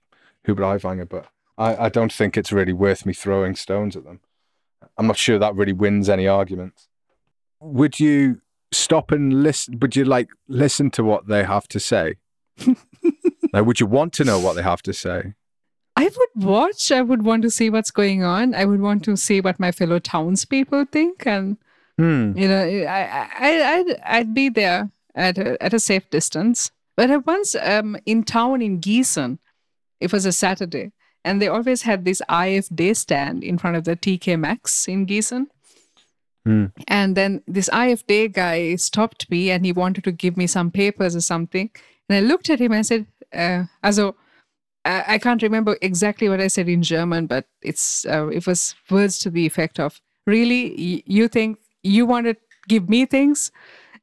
Hubert 0.45 0.63
Aiwanger, 0.63 1.07
but 1.09 1.27
I, 1.57 1.85
I 1.85 1.89
don't 1.89 2.11
think 2.11 2.37
it's 2.37 2.51
really 2.51 2.73
worth 2.73 3.05
me 3.05 3.13
throwing 3.13 3.55
stones 3.55 3.95
at 3.95 4.05
them. 4.05 4.21
I'm 4.97 5.07
not 5.07 5.17
sure 5.17 5.37
that 5.37 5.55
really 5.55 5.73
wins 5.73 6.09
any 6.09 6.27
arguments. 6.27 6.87
Would 7.59 7.99
you 7.99 8.41
stop 8.71 9.11
and 9.11 9.43
listen? 9.43 9.77
Would 9.81 9.95
you 9.95 10.05
like 10.05 10.29
listen 10.47 10.89
to 10.91 11.03
what 11.03 11.27
they 11.27 11.43
have 11.43 11.67
to 11.67 11.79
say? 11.79 12.15
like, 13.53 13.65
would 13.65 13.79
you 13.79 13.85
want 13.85 14.13
to 14.13 14.23
know 14.23 14.39
what 14.39 14.53
they 14.55 14.63
have 14.63 14.81
to 14.83 14.93
say? 14.93 15.33
I 15.95 16.03
would 16.03 16.45
watch. 16.45 16.91
I 16.91 17.01
would 17.01 17.23
want 17.23 17.43
to 17.43 17.49
see 17.49 17.69
what's 17.69 17.91
going 17.91 18.23
on. 18.23 18.55
I 18.55 18.65
would 18.65 18.81
want 18.81 19.03
to 19.05 19.17
see 19.17 19.41
what 19.41 19.59
my 19.59 19.71
fellow 19.71 19.99
townspeople 19.99 20.85
think, 20.91 21.25
and 21.27 21.57
Hmm. 21.97 22.35
you 22.35 22.47
know, 22.47 22.63
I, 22.63 23.29
I, 23.39 23.73
I'd, 23.73 24.01
I'd 24.03 24.33
be 24.33 24.49
there 24.49 24.89
at 25.13 25.37
a, 25.37 25.61
at 25.61 25.73
a 25.73 25.79
safe 25.79 26.09
distance. 26.09 26.71
But 26.97 27.11
I 27.11 27.17
once 27.17 27.53
um, 27.55 27.95
in 28.07 28.23
town 28.23 28.61
in 28.61 28.79
Gießen, 28.79 29.37
it 29.99 30.11
was 30.11 30.25
a 30.25 30.31
Saturday, 30.31 30.93
and 31.23 31.39
they 31.39 31.47
always 31.47 31.83
had 31.83 32.03
this 32.03 32.21
AfD 32.27 32.95
stand 32.95 33.43
in 33.43 33.59
front 33.59 33.77
of 33.77 33.83
the 33.83 33.95
TK 33.95 34.39
Maxx 34.39 34.87
in 34.87 35.05
Gießen. 35.05 35.45
Hmm. 36.43 36.65
And 36.87 37.15
then 37.15 37.43
this 37.47 37.69
AfD 37.69 38.33
guy 38.33 38.75
stopped 38.77 39.29
me 39.29 39.51
and 39.51 39.63
he 39.63 39.71
wanted 39.71 40.03
to 40.05 40.11
give 40.11 40.37
me 40.37 40.47
some 40.47 40.71
papers 40.71 41.15
or 41.15 41.21
something. 41.21 41.69
And 42.09 42.17
I 42.17 42.21
looked 42.21 42.49
at 42.49 42.59
him 42.59 42.71
and 42.71 42.79
I 42.79 42.81
said, 42.81 43.05
uh, 43.31 43.65
also, 43.83 44.15
I, 44.85 45.03
I 45.07 45.17
can't 45.17 45.41
remember 45.41 45.77
exactly 45.81 46.29
what 46.29 46.41
I 46.41 46.47
said 46.47 46.67
in 46.67 46.81
German, 46.81 47.27
but 47.27 47.45
it's 47.61 48.05
uh, 48.05 48.27
it 48.27 48.47
was 48.47 48.75
words 48.89 49.17
to 49.19 49.29
the 49.29 49.45
effect 49.45 49.79
of, 49.79 50.01
"Really, 50.25 51.03
you 51.05 51.27
think 51.27 51.59
you 51.83 52.05
want 52.05 52.25
to 52.27 52.35
give 52.67 52.89
me 52.89 53.05
things?" 53.05 53.51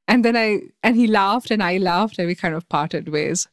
And 0.06 0.24
then 0.24 0.36
I 0.36 0.60
and 0.82 0.96
he 0.96 1.06
laughed 1.06 1.50
and 1.50 1.62
I 1.62 1.78
laughed 1.78 2.18
and 2.18 2.26
we 2.26 2.34
kind 2.34 2.54
of 2.54 2.68
parted 2.68 3.08
ways. 3.08 3.48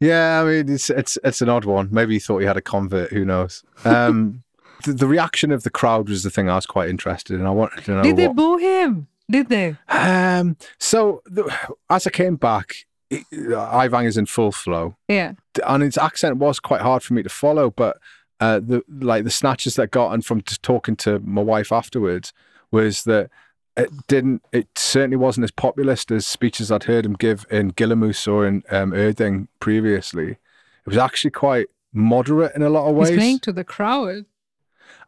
Yeah, 0.00 0.42
I 0.42 0.44
mean, 0.44 0.68
it's 0.68 0.90
it's 0.90 1.18
it's 1.24 1.40
an 1.40 1.48
odd 1.48 1.64
one. 1.64 1.88
Maybe 1.90 2.14
he 2.14 2.20
thought 2.20 2.38
he 2.38 2.46
had 2.46 2.56
a 2.56 2.62
convert. 2.62 3.12
Who 3.12 3.24
knows? 3.24 3.64
Um, 3.84 4.42
the, 4.84 4.92
the 4.92 5.06
reaction 5.06 5.50
of 5.50 5.62
the 5.62 5.70
crowd 5.70 6.08
was 6.08 6.22
the 6.22 6.30
thing 6.30 6.48
I 6.48 6.56
was 6.56 6.66
quite 6.66 6.90
interested 6.90 7.40
in. 7.40 7.46
I 7.46 7.50
wanted 7.50 7.84
to 7.84 7.90
know. 7.92 8.02
Did 8.02 8.16
they 8.16 8.28
what, 8.28 8.36
boo 8.36 8.56
him? 8.58 9.08
Did 9.30 9.48
they? 9.48 9.76
um, 9.88 10.56
so 10.78 11.22
the, 11.24 11.50
as 11.88 12.06
I 12.06 12.10
came 12.10 12.36
back, 12.36 12.86
it- 13.10 13.24
Aiwanger's 13.32 14.16
in 14.16 14.26
full 14.26 14.52
flow, 14.52 14.96
Yeah. 15.08 15.32
and 15.66 15.82
his 15.82 15.96
accent 15.98 16.36
was 16.38 16.60
quite 16.60 16.80
hard 16.80 17.02
for 17.02 17.14
me 17.14 17.22
to 17.22 17.28
follow. 17.28 17.70
But 17.70 17.98
uh, 18.40 18.60
the 18.60 18.82
like 18.88 19.24
the 19.24 19.30
snatches 19.30 19.76
that 19.76 19.82
I 19.82 19.86
got 19.86 20.12
and 20.12 20.24
from 20.24 20.42
just 20.42 20.62
talking 20.62 20.96
to 20.96 21.18
my 21.20 21.42
wife 21.42 21.70
afterwards 21.72 22.32
was 22.70 23.04
that 23.04 23.30
it 23.76 23.90
didn't. 24.08 24.42
It 24.52 24.68
certainly 24.76 25.16
wasn't 25.16 25.44
as 25.44 25.50
populist 25.50 26.10
as 26.10 26.26
speeches 26.26 26.70
I'd 26.72 26.84
heard 26.84 27.06
him 27.06 27.14
give 27.14 27.46
in 27.50 27.72
Gillamoos 27.72 28.26
or 28.30 28.46
in 28.46 28.62
um, 28.70 28.90
Erding 28.92 29.48
previously. 29.60 30.30
It 30.32 30.86
was 30.86 30.96
actually 30.98 31.30
quite 31.30 31.66
moderate 31.92 32.54
in 32.56 32.62
a 32.62 32.68
lot 32.70 32.88
of 32.88 32.94
ways. 32.96 33.10
He's 33.10 33.18
playing 33.18 33.38
to 33.40 33.52
the 33.52 33.64
crowd. 33.64 34.26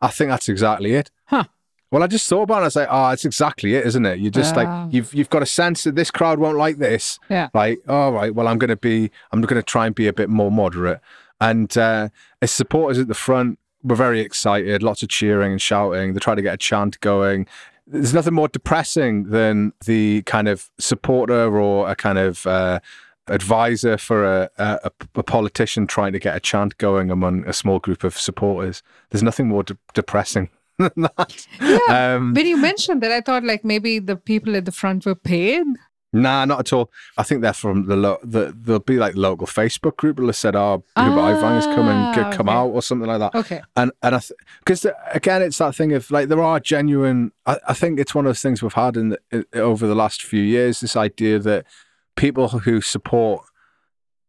I 0.00 0.08
think 0.08 0.30
that's 0.30 0.48
exactly 0.48 0.94
it. 0.94 1.10
Huh. 1.26 1.44
Well, 1.90 2.02
I 2.02 2.06
just 2.08 2.28
thought 2.28 2.42
about 2.42 2.58
it. 2.58 2.62
I 2.62 2.64
was 2.64 2.76
like, 2.76 2.88
oh, 2.90 3.10
it's 3.10 3.24
exactly 3.24 3.74
it, 3.74 3.86
isn't 3.86 4.04
it? 4.04 4.18
You 4.18 4.30
just 4.30 4.54
Ah. 4.56 4.58
like 4.84 4.92
you've 4.94 5.14
you've 5.14 5.30
got 5.30 5.42
a 5.42 5.46
sense 5.46 5.84
that 5.84 5.94
this 5.94 6.10
crowd 6.10 6.38
won't 6.38 6.58
like 6.58 6.78
this. 6.78 7.18
Yeah. 7.30 7.48
Like, 7.54 7.78
all 7.88 8.12
right, 8.12 8.34
well, 8.34 8.48
I'm 8.48 8.58
going 8.58 8.70
to 8.70 8.76
be, 8.76 9.10
I'm 9.32 9.40
going 9.40 9.54
to 9.60 9.62
try 9.62 9.86
and 9.86 9.94
be 9.94 10.06
a 10.08 10.12
bit 10.12 10.28
more 10.28 10.50
moderate. 10.50 11.00
And 11.40 11.76
uh, 11.78 12.08
his 12.40 12.50
supporters 12.50 12.98
at 12.98 13.08
the 13.08 13.14
front 13.14 13.58
were 13.84 13.94
very 13.94 14.20
excited, 14.20 14.82
lots 14.82 15.02
of 15.04 15.08
cheering 15.10 15.52
and 15.52 15.62
shouting. 15.62 16.14
They 16.14 16.18
tried 16.18 16.36
to 16.36 16.42
get 16.42 16.54
a 16.54 16.58
chant 16.58 16.98
going. 17.00 17.46
There's 17.86 18.14
nothing 18.14 18.34
more 18.34 18.48
depressing 18.48 19.24
than 19.30 19.72
the 19.84 20.22
kind 20.22 20.48
of 20.48 20.68
supporter 20.78 21.56
or 21.56 21.88
a 21.88 21.94
kind 21.94 22.18
of 22.18 22.44
uh, 22.48 22.80
advisor 23.28 23.96
for 23.98 24.24
a, 24.24 24.50
a, 24.58 24.90
a 25.14 25.22
politician 25.22 25.86
trying 25.86 26.12
to 26.12 26.18
get 26.18 26.34
a 26.36 26.40
chant 26.40 26.76
going 26.78 27.10
among 27.10 27.44
a 27.46 27.52
small 27.52 27.78
group 27.78 28.02
of 28.02 28.18
supporters. 28.18 28.82
There's 29.10 29.22
nothing 29.22 29.48
more 29.48 29.62
de- 29.62 29.76
depressing 29.94 30.48
than 30.94 31.08
that. 31.16 31.46
Yeah, 31.60 32.14
Um, 32.16 32.34
When 32.34 32.46
you 32.46 32.56
mentioned 32.56 33.02
that, 33.02 33.12
I 33.12 33.20
thought 33.20 33.44
like 33.44 33.64
maybe 33.64 33.98
the 33.98 34.16
people 34.16 34.56
at 34.56 34.64
the 34.64 34.72
front 34.72 35.06
were 35.06 35.14
paid. 35.14 35.64
Nah, 36.12 36.44
not 36.46 36.60
at 36.60 36.72
all. 36.72 36.90
I 37.18 37.24
think 37.24 37.42
they're 37.42 37.52
from 37.52 37.86
the 37.86 37.96
lo- 37.96 38.20
the 38.22 38.54
there'll 38.56 38.80
be 38.80 38.96
like 38.96 39.16
local 39.16 39.46
Facebook 39.46 39.96
group 39.96 40.18
will 40.18 40.26
have 40.28 40.36
said, 40.36 40.56
"Oh, 40.56 40.82
Hubert 40.96 41.20
Aiwanger's 41.20 41.66
coming, 41.66 41.96
Ah, 41.96 42.32
come 42.32 42.48
okay. 42.48 42.56
out" 42.56 42.68
or 42.68 42.80
something 42.80 43.08
like 43.08 43.18
that. 43.18 43.34
Okay. 43.34 43.60
And 43.76 43.90
and 44.02 44.14
I 44.14 44.20
because 44.60 44.86
again, 45.12 45.42
it's 45.42 45.58
that 45.58 45.74
thing 45.74 45.92
of 45.92 46.10
like 46.10 46.28
there 46.28 46.40
are 46.40 46.58
genuine. 46.60 47.32
I, 47.44 47.58
I 47.68 47.74
think 47.74 47.98
it's 47.98 48.14
one 48.14 48.24
of 48.24 48.30
those 48.30 48.40
things 48.40 48.62
we've 48.62 48.72
had 48.72 48.96
in 48.96 49.10
the, 49.10 49.18
i- 49.32 49.58
over 49.58 49.86
the 49.86 49.94
last 49.96 50.22
few 50.22 50.40
years. 50.42 50.80
This 50.80 50.96
idea 50.96 51.38
that 51.40 51.66
people 52.14 52.48
who 52.48 52.80
support 52.80 53.42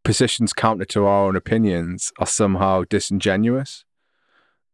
positions 0.03 0.53
counter 0.53 0.85
to 0.85 1.05
our 1.05 1.27
own 1.27 1.35
opinions 1.35 2.11
are 2.19 2.27
somehow 2.27 2.83
disingenuous, 2.89 3.85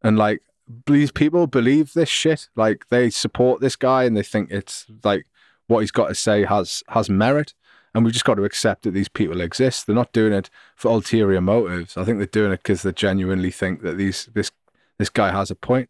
and 0.02 0.18
like 0.18 0.42
these 0.86 1.12
people 1.12 1.48
believe 1.48 1.94
this 1.94 2.10
shit. 2.10 2.50
Like 2.56 2.88
they 2.90 3.10
support 3.10 3.62
this 3.62 3.76
guy 3.76 4.04
and 4.04 4.16
they 4.16 4.24
think 4.24 4.52
it's 4.52 4.86
like 5.04 5.26
what 5.68 5.80
he's 5.80 5.92
got 5.92 6.08
to 6.08 6.16
say 6.16 6.46
has 6.46 6.84
has 6.90 7.10
merit. 7.10 7.54
And 7.96 8.04
we've 8.04 8.14
just 8.14 8.26
got 8.26 8.36
to 8.36 8.44
accept 8.44 8.84
that 8.84 8.92
these 8.92 9.10
people 9.10 9.40
exist. 9.40 9.86
They're 9.86 9.96
not 9.96 10.14
doing 10.14 10.34
it 10.34 10.50
for 10.76 10.90
ulterior 10.90 11.42
motives. 11.42 11.96
I 11.96 12.04
think 12.04 12.18
they're 12.18 12.26
doing 12.26 12.52
it 12.52 12.64
because 12.64 12.82
they 12.82 12.92
genuinely 12.92 13.52
think 13.52 13.82
that 13.84 13.98
these 13.98 14.30
this 14.34 14.52
this 14.98 15.10
guy 15.10 15.32
has 15.32 15.52
a 15.52 15.56
point, 15.56 15.90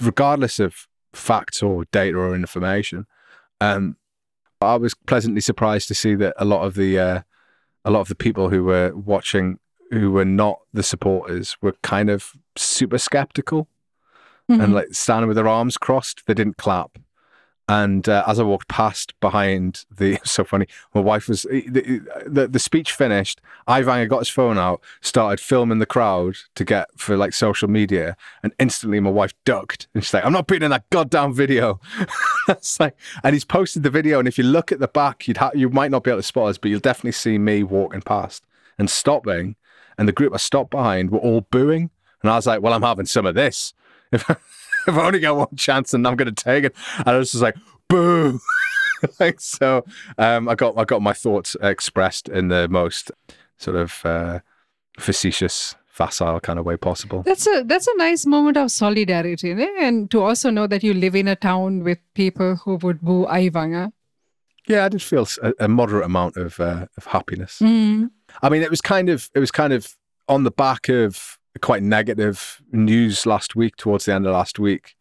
regardless 0.00 0.58
of 0.58 0.88
facts 1.12 1.62
or 1.62 1.84
data 1.92 2.18
or 2.18 2.34
information. 2.34 3.06
Um, 3.60 3.96
I 4.60 4.76
was 4.76 4.94
pleasantly 4.94 5.40
surprised 5.40 5.88
to 5.88 5.94
see 5.94 6.14
that 6.16 6.34
a 6.38 6.44
lot 6.44 6.62
of 6.62 6.74
the 6.74 6.98
uh, 6.98 7.22
a 7.84 7.90
lot 7.90 8.00
of 8.00 8.08
the 8.08 8.14
people 8.14 8.48
who 8.48 8.64
were 8.64 8.92
watching, 8.94 9.58
who 9.90 10.10
were 10.10 10.24
not 10.24 10.60
the 10.72 10.82
supporters, 10.82 11.56
were 11.60 11.74
kind 11.82 12.10
of 12.10 12.32
super 12.56 12.98
skeptical 12.98 13.68
Mhm. 14.50 14.62
and 14.62 14.74
like 14.74 14.88
standing 14.92 15.28
with 15.28 15.36
their 15.36 15.48
arms 15.48 15.76
crossed. 15.78 16.26
They 16.26 16.34
didn't 16.34 16.58
clap. 16.58 16.98
And 17.66 18.06
uh, 18.10 18.24
as 18.26 18.38
I 18.38 18.42
walked 18.42 18.68
past 18.68 19.18
behind 19.20 19.86
the, 19.90 20.18
so 20.24 20.44
funny, 20.44 20.66
my 20.94 21.00
wife 21.00 21.28
was, 21.28 21.44
the, 21.44 22.02
the, 22.26 22.46
the 22.46 22.58
speech 22.58 22.92
finished. 22.92 23.40
Aiwanger 23.66 24.06
got 24.06 24.18
his 24.18 24.28
phone 24.28 24.58
out, 24.58 24.82
started 25.00 25.40
filming 25.42 25.78
the 25.78 25.86
crowd 25.86 26.36
to 26.56 26.64
get 26.64 26.88
for 26.98 27.16
like 27.16 27.32
social 27.32 27.68
media. 27.68 28.18
And 28.42 28.52
instantly 28.58 29.00
my 29.00 29.08
wife 29.08 29.32
ducked 29.46 29.88
and 29.94 30.04
she's 30.04 30.12
like, 30.12 30.26
I'm 30.26 30.32
not 30.34 30.46
being 30.46 30.62
in 30.62 30.72
that 30.72 30.90
goddamn 30.90 31.32
video. 31.32 31.80
it's 32.48 32.78
like, 32.78 32.96
and 33.22 33.32
he's 33.34 33.46
posted 33.46 33.82
the 33.82 33.88
video. 33.88 34.18
And 34.18 34.28
if 34.28 34.36
you 34.36 34.44
look 34.44 34.70
at 34.70 34.78
the 34.78 34.88
back, 34.88 35.26
you'd 35.26 35.38
ha- 35.38 35.52
you 35.54 35.70
might 35.70 35.90
not 35.90 36.04
be 36.04 36.10
able 36.10 36.18
to 36.18 36.22
spot 36.26 36.48
us, 36.50 36.58
but 36.58 36.70
you'll 36.70 36.80
definitely 36.80 37.12
see 37.12 37.38
me 37.38 37.62
walking 37.62 38.02
past 38.02 38.44
and 38.78 38.90
stopping. 38.90 39.56
And 39.96 40.06
the 40.06 40.12
group 40.12 40.34
I 40.34 40.38
stopped 40.38 40.70
behind 40.70 41.10
were 41.10 41.18
all 41.18 41.40
booing. 41.50 41.88
And 42.20 42.30
I 42.30 42.36
was 42.36 42.46
like, 42.46 42.60
well, 42.60 42.74
I'm 42.74 42.82
having 42.82 43.06
some 43.06 43.24
of 43.24 43.34
this. 43.34 43.72
If, 44.14 44.30
if 44.88 44.94
I 44.94 45.06
only 45.06 45.20
got 45.20 45.36
one 45.36 45.56
chance 45.56 45.94
and 45.94 46.06
I'm 46.06 46.16
going 46.16 46.32
to 46.32 46.44
take 46.44 46.64
it. 46.64 46.76
And 46.98 47.08
I 47.08 47.18
was 47.18 47.32
just 47.32 47.42
like, 47.42 47.56
boo. 47.88 48.40
like, 49.20 49.40
so 49.40 49.84
um, 50.18 50.48
I 50.48 50.54
got 50.54 50.78
I 50.78 50.84
got 50.84 51.02
my 51.02 51.12
thoughts 51.12 51.56
expressed 51.60 52.28
in 52.28 52.48
the 52.48 52.68
most 52.68 53.10
sort 53.58 53.76
of 53.76 54.00
uh, 54.04 54.40
facetious, 54.98 55.74
facile 55.86 56.40
kind 56.40 56.58
of 56.58 56.64
way 56.64 56.76
possible. 56.76 57.22
That's 57.22 57.46
a 57.46 57.64
that's 57.64 57.86
a 57.86 57.96
nice 57.96 58.26
moment 58.26 58.56
of 58.56 58.70
solidarity, 58.70 59.52
eh? 59.52 59.68
and 59.80 60.10
to 60.10 60.22
also 60.22 60.50
know 60.50 60.66
that 60.66 60.82
you 60.82 60.94
live 60.94 61.14
in 61.14 61.28
a 61.28 61.36
town 61.36 61.84
with 61.84 61.98
people 62.14 62.56
who 62.56 62.76
would 62.76 63.00
boo 63.00 63.26
Aiwanger. 63.26 63.92
Yeah, 64.66 64.86
I 64.86 64.88
did 64.88 65.02
feel 65.02 65.28
a 65.60 65.68
moderate 65.68 66.06
amount 66.06 66.36
of 66.36 66.58
uh, 66.58 66.86
of 66.96 67.04
happiness. 67.06 67.58
Mm. 67.60 68.10
I 68.42 68.48
mean, 68.48 68.62
it 68.62 68.70
was 68.70 68.80
kind 68.80 69.08
of 69.08 69.28
it 69.34 69.38
was 69.38 69.50
kind 69.50 69.72
of 69.72 69.94
on 70.28 70.44
the 70.44 70.50
back 70.50 70.88
of 70.88 71.38
quite 71.60 71.82
negative 71.82 72.62
news 72.72 73.26
last 73.26 73.56
week. 73.56 73.76
Towards 73.76 74.04
the 74.04 74.14
end 74.14 74.26
of 74.26 74.32
last 74.32 74.58
week, 74.58 74.94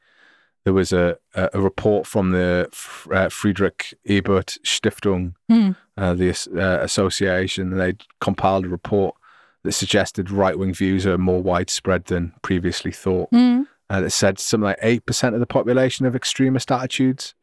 there 0.63 0.74
was 0.74 0.94
a 0.94 1.18
a, 1.36 1.50
a 1.54 1.62
report 1.62 2.08
from 2.08 2.32
the 2.32 2.68
uh, 3.12 3.30
Friedrich 3.30 3.94
Ebert 4.08 4.58
Stiftung, 4.63 5.34
Mm. 5.52 5.76
uh, 5.98 6.13
the 6.13 6.30
uh, 6.56 6.84
association, 6.84 7.72
and 7.72 7.80
they 7.82 7.96
compiled 8.22 8.66
a 8.66 8.70
report 8.70 9.16
that 9.63 9.72
suggested 9.72 10.30
right 10.30 10.58
wing 10.60 10.74
views 10.74 11.06
are 11.06 11.18
more 11.18 11.42
widespread 11.42 12.06
than 12.06 12.34
previously 12.42 12.92
thought. 12.92 13.32
Mm. 13.32 13.68
Uh, 13.89 14.02
that 14.02 14.10
said 14.12 14.39
something 14.39 14.66
like 14.66 14.80
eight 14.82 15.06
percent 15.06 15.36
of 15.36 15.39
the 15.39 15.46
population 15.46 16.06
have 16.06 16.16
extremist 16.16 16.72
attitudes. 16.72 17.36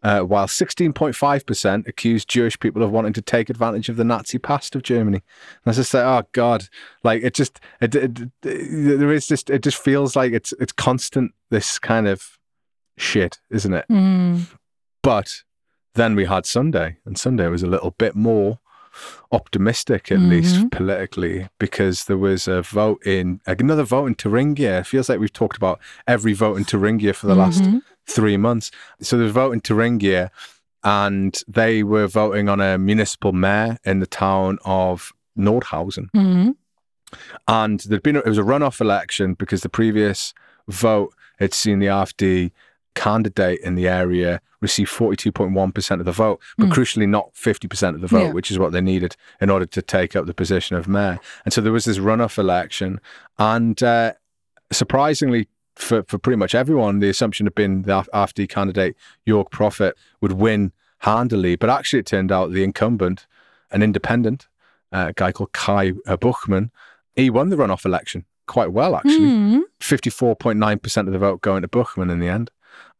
Uh, 0.00 0.20
while 0.20 0.46
16.5% 0.46 1.88
accused 1.88 2.28
Jewish 2.28 2.58
people 2.60 2.84
of 2.84 2.92
wanting 2.92 3.12
to 3.14 3.20
take 3.22 3.50
advantage 3.50 3.88
of 3.88 3.96
the 3.96 4.04
Nazi 4.04 4.38
past 4.38 4.76
of 4.76 4.82
Germany. 4.84 5.22
And 5.64 5.72
I 5.72 5.74
just 5.74 5.92
like, 5.92 6.04
oh 6.04 6.22
God, 6.32 6.68
like 7.02 7.22
it 7.24 7.34
just, 7.34 7.58
it, 7.80 7.94
it, 7.96 8.20
it- 8.20 8.98
there 8.98 9.12
is 9.12 9.26
just, 9.26 9.50
it 9.50 9.62
just 9.62 9.76
feels 9.82 10.14
like 10.14 10.32
it's, 10.32 10.52
it's 10.60 10.70
constant, 10.72 11.32
this 11.50 11.80
kind 11.80 12.06
of 12.06 12.38
shit, 12.96 13.38
isn't 13.50 13.74
it? 13.74 13.86
Mm. 13.90 14.42
But 15.02 15.42
then 15.94 16.14
we 16.14 16.26
had 16.26 16.46
Sunday, 16.46 16.98
and 17.04 17.18
Sunday 17.18 17.48
was 17.48 17.64
a 17.64 17.66
little 17.68 17.90
bit 17.98 18.14
more 18.14 18.60
optimistic, 19.32 20.10
at 20.10 20.18
least 20.20 20.56
Mhm. 20.56 20.70
politically, 20.70 21.48
because 21.58 22.04
there 22.04 22.16
was 22.18 22.48
a 22.48 22.62
vote 22.62 23.04
in 23.06 23.40
another 23.46 23.82
vote 23.84 24.06
in 24.06 24.14
Thuringia. 24.14 24.78
It 24.80 24.86
feels 24.86 25.08
like 25.08 25.18
we've 25.20 25.32
talked 25.32 25.56
about 25.56 25.80
every 26.06 26.32
vote 26.32 26.56
in 26.56 26.64
Thuringia 26.64 27.12
for 27.14 27.26
the 27.26 27.34
last 27.34 27.62
Mhm. 27.62 27.82
Three 28.08 28.36
months. 28.36 28.70
So 29.00 29.16
there's 29.18 29.30
a 29.30 29.32
voting 29.34 29.54
in 29.58 29.60
Thuringia, 29.60 30.30
and 30.82 31.40
they 31.46 31.82
were 31.82 32.06
voting 32.06 32.48
on 32.48 32.60
a 32.60 32.78
municipal 32.78 33.32
mayor 33.32 33.78
in 33.84 34.00
the 34.00 34.06
town 34.06 34.58
of 34.64 35.12
Nordhausen. 35.36 36.10
Mhm. 36.16 36.54
And 37.46 37.80
there'd 37.80 38.02
been 38.02 38.16
a, 38.16 38.20
it 38.20 38.26
was 38.28 38.38
a 38.38 38.42
runoff 38.42 38.80
election 38.80 39.34
because 39.34 39.62
the 39.62 39.68
previous 39.68 40.34
vote 40.68 41.14
had 41.38 41.54
seen 41.54 41.78
the 41.78 41.86
AfD 41.86 42.50
candidate 42.94 43.60
in 43.60 43.74
the 43.76 43.88
area 43.88 44.40
receive 44.60 44.88
42.1% 44.90 46.00
of 46.00 46.04
the 46.06 46.12
vote, 46.12 46.40
but 46.58 46.66
Mm. 46.68 46.72
crucially 46.72 47.08
not 47.08 47.32
50% 47.34 47.94
of 47.94 48.00
the 48.00 48.08
vote, 48.08 48.24
Yeah. 48.26 48.32
which 48.32 48.50
is 48.50 48.58
what 48.58 48.72
they 48.72 48.80
needed 48.80 49.16
in 49.40 49.50
order 49.50 49.66
to 49.66 49.80
take 49.82 50.16
up 50.16 50.26
the 50.26 50.34
position 50.34 50.76
of 50.76 50.88
mayor. 50.88 51.20
And 51.44 51.52
so 51.54 51.60
there 51.60 51.72
was 51.72 51.84
this 51.84 51.98
runoff 51.98 52.38
election. 52.38 53.00
And 53.38 53.80
uh, 53.82 54.14
surprisingly, 54.72 55.48
for, 55.78 56.02
for 56.08 56.18
pretty 56.18 56.36
much 56.36 56.54
everyone, 56.54 56.98
the 56.98 57.08
assumption 57.08 57.46
had 57.46 57.54
been 57.54 57.82
the 57.82 57.98
Af- 57.98 58.08
AfD 58.12 58.48
candidate, 58.48 58.96
Jörg 59.26 59.50
Prophet 59.50 59.96
would 60.20 60.32
win 60.32 60.72
handily. 61.00 61.56
But 61.56 61.70
actually, 61.70 62.00
it 62.00 62.06
turned 62.06 62.32
out 62.32 62.50
the 62.52 62.64
incumbent, 62.64 63.26
an 63.70 63.82
independent, 63.82 64.48
uh, 64.92 65.06
a 65.08 65.12
guy 65.12 65.32
called 65.32 65.52
Kai 65.52 65.92
uh, 66.06 66.16
Buchmann, 66.16 66.70
he 67.14 67.30
won 67.30 67.48
the 67.50 67.56
runoff 67.56 67.84
election 67.84 68.24
quite 68.46 68.72
well, 68.72 68.96
actually. 68.96 69.28
Mm. 69.28 69.60
54.9% 69.80 71.06
of 71.06 71.12
the 71.12 71.18
vote 71.18 71.40
going 71.42 71.62
to 71.62 71.68
Buchmann 71.68 72.10
in 72.10 72.18
the 72.20 72.28
end. 72.28 72.50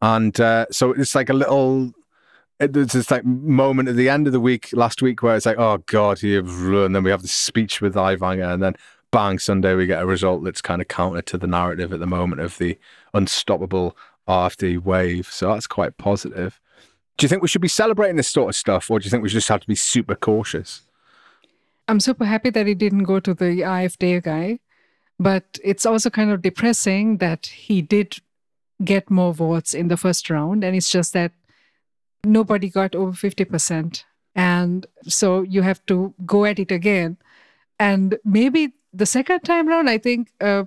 And 0.02 0.38
uh, 0.40 0.66
so 0.70 0.92
it's 0.92 1.14
like 1.14 1.28
a 1.30 1.34
little, 1.34 1.92
it- 2.60 2.72
there's 2.72 2.92
this 2.92 3.10
like 3.10 3.24
moment 3.24 3.88
at 3.88 3.96
the 3.96 4.08
end 4.08 4.26
of 4.26 4.32
the 4.32 4.40
week, 4.40 4.68
last 4.72 5.02
week, 5.02 5.22
where 5.22 5.36
it's 5.36 5.46
like, 5.46 5.58
oh 5.58 5.78
God, 5.86 6.22
and 6.22 6.94
then 6.94 7.02
we 7.02 7.10
have 7.10 7.22
the 7.22 7.28
speech 7.28 7.80
with 7.80 7.94
Aiwanger, 7.94 8.52
and 8.52 8.62
then 8.62 8.74
bang, 9.10 9.38
Sunday 9.38 9.74
we 9.74 9.86
get 9.86 10.02
a 10.02 10.06
result 10.06 10.44
that's 10.44 10.60
kind 10.60 10.82
of 10.82 10.88
counter 10.88 11.22
to 11.22 11.38
the 11.38 11.46
narrative 11.46 11.92
at 11.92 12.00
the 12.00 12.06
moment 12.06 12.40
of 12.40 12.58
the 12.58 12.78
unstoppable 13.14 13.96
AfD 14.26 14.82
wave. 14.82 15.28
So 15.30 15.48
that's 15.52 15.66
quite 15.66 15.96
positive. 15.96 16.60
Do 17.16 17.24
you 17.24 17.28
think 17.28 17.42
we 17.42 17.48
should 17.48 17.62
be 17.62 17.68
celebrating 17.68 18.16
this 18.16 18.28
sort 18.28 18.48
of 18.48 18.56
stuff, 18.56 18.90
or 18.90 18.98
do 18.98 19.04
you 19.04 19.10
think 19.10 19.22
we 19.22 19.28
just 19.28 19.48
have 19.48 19.60
to 19.60 19.66
be 19.66 19.74
super 19.74 20.14
cautious? 20.14 20.82
I'm 21.88 22.00
super 22.00 22.26
happy 22.26 22.50
that 22.50 22.66
he 22.66 22.74
didn't 22.74 23.04
go 23.04 23.18
to 23.18 23.34
the 23.34 23.62
AfD 23.62 24.22
guy, 24.22 24.60
but 25.18 25.58
it's 25.64 25.86
also 25.86 26.10
kind 26.10 26.30
of 26.30 26.42
depressing 26.42 27.16
that 27.16 27.46
he 27.46 27.82
did 27.82 28.18
get 28.84 29.10
more 29.10 29.34
votes 29.34 29.74
in 29.74 29.88
the 29.88 29.96
first 29.96 30.30
round, 30.30 30.62
and 30.62 30.76
it's 30.76 30.90
just 30.90 31.12
that 31.14 31.32
nobody 32.24 32.68
got 32.68 32.94
over 32.94 33.12
50%. 33.12 34.04
And 34.34 34.86
so 35.04 35.42
you 35.42 35.62
have 35.62 35.84
to 35.86 36.14
go 36.24 36.44
at 36.44 36.58
it 36.60 36.70
again. 36.70 37.16
And 37.80 38.18
maybe 38.24 38.74
the 38.92 39.06
second 39.06 39.40
time 39.40 39.68
round, 39.68 39.88
I 39.90 39.98
think, 39.98 40.32
uh, 40.40 40.64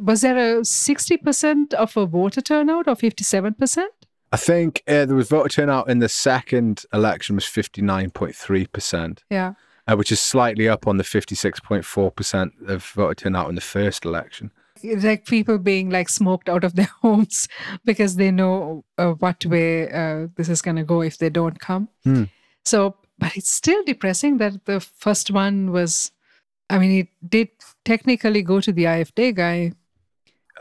was 0.00 0.20
there 0.22 0.58
a 0.58 0.60
60% 0.60 1.74
of 1.74 1.96
a 1.96 2.06
voter 2.06 2.40
turnout 2.40 2.88
or 2.88 2.94
57%? 2.94 3.84
I 4.32 4.36
think 4.36 4.82
uh, 4.88 5.06
there 5.06 5.14
was 5.14 5.28
voter 5.28 5.48
turnout 5.48 5.88
in 5.88 6.00
the 6.00 6.08
second 6.08 6.84
election 6.92 7.36
was 7.36 7.44
59.3%. 7.44 9.18
Yeah. 9.30 9.54
uh, 9.86 9.96
which 9.96 10.10
is 10.10 10.20
slightly 10.20 10.68
up 10.68 10.86
on 10.86 10.96
the 10.96 11.04
56.4% 11.04 12.68
of 12.68 12.84
voter 12.84 13.14
turnout 13.14 13.48
in 13.48 13.54
the 13.54 13.60
first 13.60 14.04
election. 14.04 14.50
It's 14.82 15.04
like 15.04 15.24
people 15.24 15.58
being 15.58 15.88
like 15.90 16.08
smoked 16.08 16.48
out 16.48 16.64
of 16.64 16.74
their 16.74 16.90
homes 17.02 17.48
because 17.84 18.16
they 18.16 18.30
know 18.30 18.84
uh, 18.98 19.12
what 19.12 19.44
way 19.46 19.90
uh, 19.90 20.28
this 20.36 20.48
is 20.48 20.62
going 20.62 20.76
to 20.76 20.84
go 20.84 21.00
if 21.00 21.18
they 21.18 21.30
don't 21.30 21.58
come. 21.60 21.88
Hmm. 22.02 22.24
So, 22.64 22.96
but 23.18 23.36
it's 23.36 23.50
still 23.50 23.84
depressing 23.84 24.38
that 24.38 24.64
the 24.64 24.80
first 24.80 25.30
one 25.30 25.70
was, 25.70 26.10
I 26.70 26.78
mean, 26.78 26.92
it 27.00 27.08
did 27.28 27.48
technically 27.84 28.42
go 28.42 28.60
to 28.60 28.72
the 28.72 28.84
AfD 28.84 29.34
guy. 29.34 29.72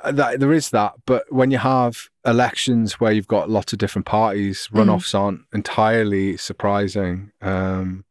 Uh, 0.04 0.12
That, 0.12 0.40
there 0.40 0.52
is 0.54 0.70
that, 0.72 0.94
but 1.06 1.24
when 1.32 1.52
you 1.52 1.60
have 1.60 2.10
elections 2.26 3.00
where 3.00 3.12
you've 3.12 3.28
got 3.28 3.50
lots 3.50 3.74
of 3.74 3.80
different 3.80 4.06
parties, 4.06 4.68
Mm. 4.72 4.86
runoffs 4.86 5.18
aren't 5.18 5.42
entirely 5.54 6.36
surprising. 6.38 7.32
Um, 7.42 8.06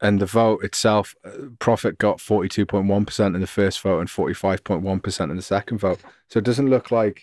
and 0.00 0.20
the 0.20 0.26
vote 0.26 0.62
itself, 0.62 1.14
uh, 1.24 1.30
Prophet 1.58 1.98
got 1.98 2.18
42.1% 2.18 3.34
in 3.34 3.40
the 3.40 3.46
first 3.46 3.80
vote 3.80 3.98
and 4.00 4.08
45.1% 4.08 5.30
in 5.30 5.36
the 5.36 5.42
second 5.42 5.78
vote. 5.78 6.00
So 6.28 6.38
it 6.38 6.44
doesn't 6.44 6.70
look 6.70 6.90
like 6.90 7.18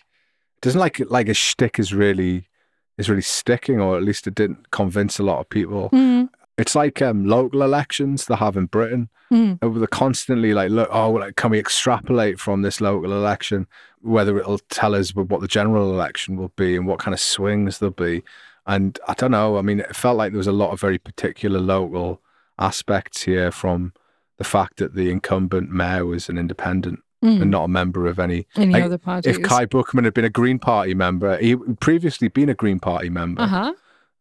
it 0.58 0.62
doesn't 0.62 0.80
like 0.82 1.00
like 1.10 1.30
a 1.30 1.34
shtick 1.34 1.80
is 1.80 1.94
really 1.94 2.50
is 2.98 3.10
really 3.10 3.22
sticking, 3.22 3.80
or 3.80 3.96
at 3.98 4.04
least 4.04 4.26
it 4.28 4.36
didn't 4.36 4.72
convince 4.72 5.20
a 5.20 5.24
lot 5.24 5.40
of 5.40 5.50
people. 5.50 5.90
Mm, 5.92 6.30
It's 6.58 6.76
like 6.76 7.02
um, 7.02 7.26
local 7.26 7.63
elections 7.63 8.26
they 8.26 8.36
have 8.36 8.56
in 8.56 8.68
Britain. 8.68 9.10
mm, 9.32 9.60
They're 9.60 9.88
constantly 9.88 10.54
like, 10.54 10.70
look, 10.70 10.88
oh, 10.91 11.12
like, 11.12 11.36
can 11.36 11.52
we 11.52 11.60
extrapolate 11.60 12.39
from 12.39 12.62
this 12.62 12.80
local 12.80 13.12
election 13.12 13.68
whether 14.02 14.38
it'll 14.38 14.60
tell 14.70 14.96
us 14.96 15.13
what 15.13 15.41
the 15.41 15.48
general 15.48 15.91
election 15.91 16.38
will 16.38 16.54
be 16.56 16.76
and 16.76 16.88
what 16.88 17.00
kind 17.00 17.13
of 17.13 17.20
swings 17.20 17.80
there'll 17.80 17.91
be? 17.94 18.24
And 18.65 18.98
I 19.08 19.13
don't 19.13 19.32
know. 19.32 19.58
I 19.58 19.62
mean, 19.62 19.82
it 19.82 19.96
felt 19.96 20.18
like 20.18 20.32
there 20.32 20.38
was 20.38 20.48
a 20.48 20.54
lot 20.54 20.72
of 20.72 20.80
very 20.80 20.98
particular 20.98 21.60
local 21.60 22.22
aspects 22.58 23.24
here 23.24 23.52
from 23.52 23.94
the 24.38 24.44
fact 24.44 24.78
that 24.78 24.96
the 24.96 25.10
incumbent 25.10 25.70
mayor 25.70 26.06
was 26.06 26.30
an 26.30 26.38
independent 26.38 27.00
mm. 27.24 27.41
and 27.41 27.52
not 27.52 27.65
a 27.65 27.68
member 27.68 28.08
of 28.08 28.20
any. 28.20 28.48
Any 28.56 28.74
like, 28.74 28.84
other 28.84 28.98
parties? 28.98 29.38
If 29.38 29.44
Kai 29.44 29.65
Buchmann 29.65 30.06
had 30.06 30.13
been 30.13 30.26
a 30.26 30.30
Green 30.30 30.60
Party 30.60 30.94
member, 30.94 31.38
he 31.38 31.56
previously 31.56 32.28
been 32.28 32.50
a 32.50 32.54
Green 32.54 32.80
Party 32.80 33.10
member 33.10 33.41
uh 33.41 33.48
huh. 33.48 33.74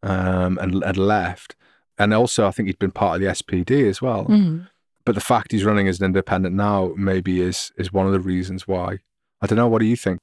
um, 0.03 0.57
and 0.59 0.83
had 0.83 0.97
left. 0.97 1.55
And 1.97 2.13
also, 2.13 2.47
I 2.47 2.51
think 2.51 2.67
he'd 2.67 2.79
been 2.79 2.91
part 2.91 3.15
of 3.15 3.21
the 3.21 3.27
SPD 3.27 3.87
as 3.89 4.01
well. 4.01 4.25
Mm. 4.25 4.67
But 5.05 5.15
the 5.15 5.21
fact 5.21 5.51
he's 5.51 5.63
running 5.63 5.87
as 5.87 5.99
an 5.99 6.05
independent 6.05 6.55
now 6.55 6.93
maybe 6.97 7.39
is 7.41 7.71
is 7.77 7.93
one 7.93 8.07
of 8.07 8.11
the 8.11 8.19
reasons 8.19 8.67
why. 8.67 8.99
I 9.41 9.47
don't 9.47 9.57
know. 9.57 9.67
What 9.67 9.79
do 9.79 9.85
you 9.85 9.95
think? 9.95 10.19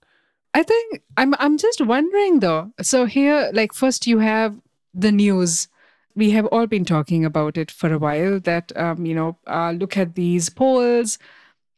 I 0.54 0.62
think 0.62 1.02
I'm 1.16 1.34
I'm 1.38 1.56
just 1.56 1.80
wondering 1.80 2.40
though. 2.40 2.72
So 2.82 3.06
here, 3.06 3.50
like 3.54 3.72
first 3.72 4.06
you 4.06 4.18
have 4.18 4.56
the 4.92 5.12
news. 5.12 5.68
We 6.14 6.32
have 6.32 6.46
all 6.46 6.66
been 6.66 6.84
talking 6.84 7.24
about 7.24 7.56
it 7.56 7.70
for 7.70 7.90
a 7.92 7.98
while. 7.98 8.40
That 8.40 8.76
um, 8.76 9.06
you 9.06 9.14
know, 9.14 9.38
uh, 9.46 9.70
look 9.70 9.96
at 9.96 10.14
these 10.14 10.50
polls. 10.50 11.18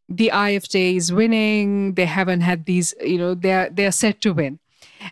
The 0.09 0.31
AfD 0.35 0.97
is 0.97 1.13
winning. 1.13 1.95
They 1.95 2.07
haven't 2.07 2.41
had 2.41 2.65
these. 2.65 2.95
You 3.01 3.19
know, 3.19 3.35
they're 3.35 3.71
they're 3.71 3.93
set 3.93 4.21
to 4.23 4.33
win. 4.33 4.59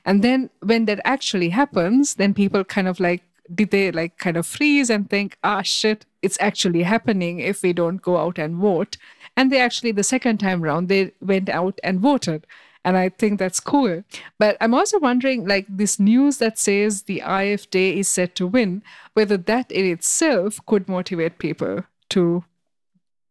And 0.05 0.25
then 0.25 0.51
when 0.61 0.87
that 0.87 1.01
actually 1.05 1.51
happens, 1.51 2.15
then 2.15 2.33
people 2.33 2.65
kind 2.65 2.89
of 2.89 2.99
like 2.99 3.23
did 3.53 3.71
they 3.71 3.91
like 3.91 4.19
kind 4.19 4.37
of 4.37 4.47
freeze 4.47 4.91
and 4.91 5.09
think, 5.09 5.37
ah 5.43 5.63
shit, 5.63 6.07
it's 6.23 6.39
actually 6.41 6.83
happening 6.85 7.41
if 7.41 7.63
we 7.63 7.73
don't 7.73 8.01
go 8.03 8.17
out 8.19 8.39
and 8.39 8.57
vote. 8.57 8.97
And 9.37 9.51
they 9.51 9.61
actually 9.61 9.93
the 9.93 10.05
second 10.05 10.39
time 10.39 10.63
round 10.63 10.89
they 10.89 11.13
went 11.21 11.49
out 11.49 11.79
and 11.83 12.01
voted. 12.01 12.47
And 12.85 12.97
I 12.97 13.11
think 13.11 13.39
that's 13.39 13.61
cool. 13.61 14.03
But 14.39 14.57
I'm 14.61 14.75
also 14.75 14.99
wondering, 14.99 15.47
like 15.47 15.67
this 15.69 16.01
news 16.01 16.39
that 16.39 16.59
says 16.59 17.03
the 17.03 17.21
AfD 17.25 17.97
is 17.99 18.09
set 18.09 18.35
to 18.37 18.47
win, 18.47 18.83
whether 19.15 19.37
that 19.37 19.71
in 19.71 19.87
itself 19.87 20.59
could 20.67 20.89
motivate 20.89 21.39
people 21.39 21.85
to, 22.11 22.45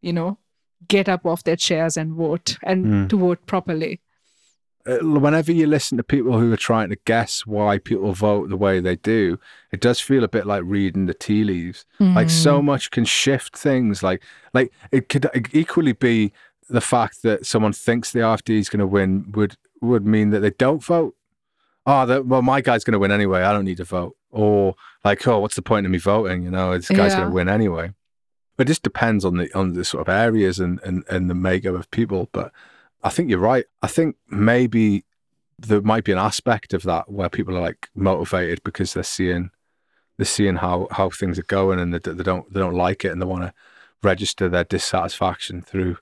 you 0.01 0.13
know, 0.13 0.37
get 0.87 1.09
up 1.09 1.25
off 1.25 1.43
their 1.43 1.57
chairs 1.57 1.97
and 1.97 2.13
vote 2.13 2.57
and 2.63 2.85
Mm. 2.85 3.09
to 3.09 3.17
vote 3.17 3.45
properly. 3.45 3.99
Uh, 4.85 4.97
Whenever 5.19 5.51
you 5.51 5.67
listen 5.67 5.97
to 5.97 6.03
people 6.03 6.37
who 6.39 6.51
are 6.51 6.57
trying 6.57 6.89
to 6.89 6.97
guess 7.05 7.45
why 7.45 7.77
people 7.77 8.13
vote 8.13 8.49
the 8.49 8.57
way 8.57 8.79
they 8.79 8.95
do, 8.95 9.39
it 9.71 9.79
does 9.81 9.99
feel 9.99 10.23
a 10.23 10.27
bit 10.27 10.45
like 10.45 10.63
reading 10.65 11.05
the 11.05 11.13
tea 11.13 11.43
leaves. 11.43 11.85
Like 11.99 12.29
so 12.29 12.61
much 12.61 12.91
can 12.91 13.05
shift 13.05 13.57
things. 13.57 14.01
Like 14.03 14.23
like 14.53 14.71
it 14.91 15.09
could 15.09 15.29
equally 15.53 15.93
be 15.93 16.31
the 16.69 16.81
fact 16.81 17.21
that 17.23 17.45
someone 17.45 17.73
thinks 17.73 18.11
the 18.11 18.19
AfD 18.19 18.57
is 18.59 18.69
going 18.69 18.79
to 18.79 18.87
win 18.87 19.31
would 19.33 19.57
would 19.81 20.05
mean 20.05 20.29
that 20.31 20.39
they 20.39 20.51
don't 20.51 20.83
vote. 20.83 21.15
Oh, 21.85 22.05
that, 22.05 22.27
well, 22.27 22.43
my 22.43 22.61
guy's 22.61 22.83
going 22.83 22.93
to 22.93 22.99
win 22.99 23.11
anyway. 23.11 23.41
I 23.41 23.51
don't 23.53 23.65
need 23.65 23.77
to 23.77 23.83
vote. 23.83 24.15
Or 24.29 24.75
like, 25.03 25.27
oh, 25.27 25.39
what's 25.39 25.55
the 25.55 25.63
point 25.63 25.85
of 25.87 25.91
me 25.91 25.97
voting? 25.97 26.43
You 26.43 26.51
know, 26.51 26.77
this 26.77 26.89
guy's 26.89 27.13
Yeah. 27.13 27.17
going 27.21 27.29
to 27.29 27.33
win 27.35 27.49
anyway. 27.49 27.93
But 28.55 28.67
it 28.67 28.71
just 28.71 28.83
depends 28.83 29.25
on 29.25 29.37
the 29.37 29.51
on 29.57 29.73
the 29.73 29.83
sort 29.83 30.07
of 30.07 30.09
areas 30.13 30.59
and 30.59 30.79
and 30.83 31.03
and 31.09 31.29
the 31.29 31.33
makeup 31.35 31.73
of 31.75 31.89
people. 31.91 32.29
But 32.31 32.51
I 33.03 33.09
think 33.09 33.29
you're 33.29 33.39
right. 33.39 33.65
I 33.81 33.87
think 33.87 34.15
maybe 34.29 35.05
there 35.57 35.81
might 35.81 36.03
be 36.03 36.11
an 36.11 36.17
aspect 36.17 36.73
of 36.73 36.83
that 36.83 37.11
where 37.11 37.29
people 37.29 37.57
are 37.57 37.61
like 37.61 37.89
motivated 37.95 38.63
because 38.63 38.93
they're 38.93 39.03
seeing 39.03 39.51
they're 40.17 40.25
seeing 40.25 40.57
how 40.57 40.87
how 40.91 41.09
things 41.09 41.39
are 41.39 41.43
going 41.43 41.79
and 41.79 41.93
they, 41.93 41.99
they 41.99 42.23
don't 42.23 42.51
they 42.53 42.59
don't 42.59 42.75
like 42.75 43.05
it 43.05 43.11
and 43.11 43.21
they 43.21 43.25
want 43.25 43.43
to 43.43 43.53
register 44.03 44.49
their 44.49 44.63
dissatisfaction 44.63 45.61
through 45.61 45.97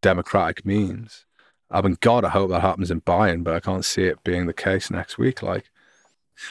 democratic 0.00 0.64
means. 0.64 1.24
I 1.70 1.80
mean, 1.80 1.96
God, 2.00 2.24
I 2.24 2.28
hope 2.28 2.50
that 2.50 2.60
happens 2.60 2.90
in 2.90 3.00
Bayern, 3.00 3.42
but 3.42 3.54
I 3.54 3.60
can't 3.60 3.84
see 3.84 4.04
it 4.04 4.22
being 4.24 4.46
the 4.46 4.52
case 4.52 4.90
next 4.90 5.16
week. 5.16 5.42
Like, 5.42 5.70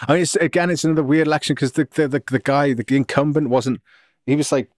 I 0.08 0.14
mean, 0.14 0.24
it's, 0.24 0.36
again, 0.38 0.72
it's 0.72 0.84
another 0.84 1.04
weird 1.04 1.28
election 1.28 1.54
because 1.54 1.74
the, 1.74 1.88
the 1.92 2.08
the 2.08 2.24
the 2.32 2.40
guy, 2.40 2.74
the 2.74 2.86
incumbent, 2.96 3.50
wasn't. 3.50 3.82
He 4.26 4.36
was 4.36 4.52
like 4.52 4.70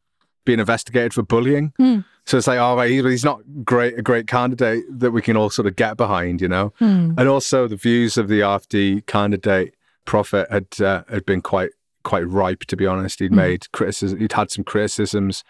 being 0.45 0.59
investigated 0.59 1.13
for 1.13 1.23
bullying. 1.23 1.73
Hmm. 1.77 1.99
So 2.25 2.37
it's 2.37 2.47
like, 2.47 2.59
oh, 2.59 2.77
right, 2.77 2.89
he's 2.89 3.25
not 3.25 3.41
great, 3.65 3.99
a 3.99 4.01
great 4.01 4.27
candidate 4.27 4.85
that 4.89 5.11
we 5.11 5.21
can 5.21 5.35
all 5.35 5.49
sort 5.49 5.67
of 5.67 5.75
get 5.75 5.97
behind, 5.97 6.41
you 6.41 6.47
know. 6.47 6.71
Hmm. 6.79 7.13
And 7.17 7.27
also, 7.27 7.67
the 7.67 7.75
views 7.75 8.17
of 8.17 8.27
the 8.29 8.39
AfD 8.39 9.05
candidate 9.07 9.75
Prophet 10.05 10.47
had 10.49 10.67
uh, 10.81 11.03
had 11.09 11.25
been 11.25 11.41
quite 11.41 11.71
quite 12.03 12.27
ripe, 12.27 12.61
to 12.65 12.75
be 12.75 12.85
honest. 12.85 13.19
He'd 13.19 13.31
Mm. 13.31 13.35
made 13.35 13.71
criticism. 13.71 14.19
He'd 14.19 14.33
had 14.33 14.51
some 14.51 14.63
criticisms 14.65 15.43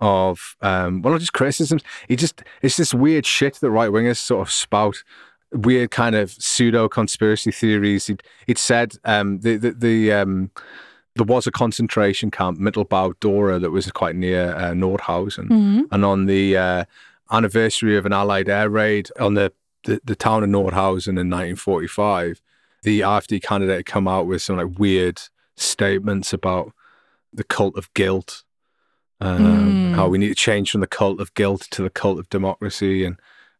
of, 0.00 0.56
um, 0.62 1.02
well, 1.02 1.12
not 1.12 1.20
just 1.20 1.32
criticisms. 1.32 1.82
He 2.08 2.16
just 2.16 2.42
it's 2.62 2.76
this 2.76 2.94
weird 2.94 3.26
shit 3.26 3.54
that 3.56 3.70
right 3.70 3.90
wingers 3.90 4.18
sort 4.18 4.46
of 4.46 4.52
spout. 4.52 5.02
Weird 5.52 5.90
kind 5.92 6.16
of 6.16 6.30
pseudo 6.32 6.88
conspiracy 6.88 7.52
theories. 7.52 8.08
He'd, 8.08 8.22
he'd 8.46 8.58
said 8.58 8.94
um, 9.04 9.40
the 9.40 9.56
the, 9.56 9.70
the 9.72 10.12
um, 10.12 10.50
there 11.16 11.24
was 11.26 11.46
a 11.46 11.50
concentration 11.50 12.30
camp, 12.30 12.58
Mittelbau 12.58 13.14
Dora, 13.20 13.58
that 13.58 13.70
was 13.70 13.90
quite 13.92 14.14
near 14.16 14.54
uh, 14.54 14.72
Nordhausen 14.72 15.48
Mhm. 15.48 15.82
and 15.90 16.04
on 16.04 16.26
the 16.26 16.56
uh, 16.56 16.84
anniversary 17.30 17.96
of 17.96 18.06
an 18.06 18.12
Allied 18.12 18.48
air 18.48 18.68
raid 18.70 19.10
on 19.18 19.34
the, 19.34 19.52
the, 19.84 20.00
the 20.04 20.14
town 20.16 20.44
of 20.44 20.50
Nordhausen 20.50 21.18
in 21.18 21.28
1945, 21.30 22.40
the 22.82 23.00
AfD 23.00 23.42
candidate 23.42 23.76
had 23.78 23.86
come 23.86 24.06
out 24.06 24.26
with 24.26 24.42
some 24.42 24.56
like 24.58 24.78
weird 24.78 25.20
statements 25.56 26.32
about 26.32 26.72
the 27.32 27.44
cult 27.44 27.76
of 27.76 27.92
guilt, 27.94 28.44
um, 29.20 29.40
Mm. 29.40 29.94
how 29.94 30.08
we 30.08 30.18
need 30.18 30.28
to 30.28 30.34
change 30.34 30.70
from 30.70 30.80
the 30.82 30.86
cult 30.86 31.20
of 31.20 31.32
guilt 31.34 31.66
to 31.70 31.82
the 31.82 31.90
cult 31.90 32.18
of 32.18 32.28
democracy, 32.28 33.04
and 33.04 33.16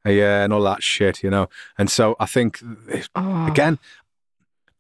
uh, 0.07 0.11
yeah, 0.11 0.45
and 0.45 0.53
all 0.53 0.62
that 0.62 0.83
shit, 0.83 1.23
you 1.25 1.31
know. 1.31 1.49
And 1.79 1.90
so 1.90 2.14
I 2.21 2.27
think 2.27 2.61
Oh. 3.16 3.47
again. 3.47 3.79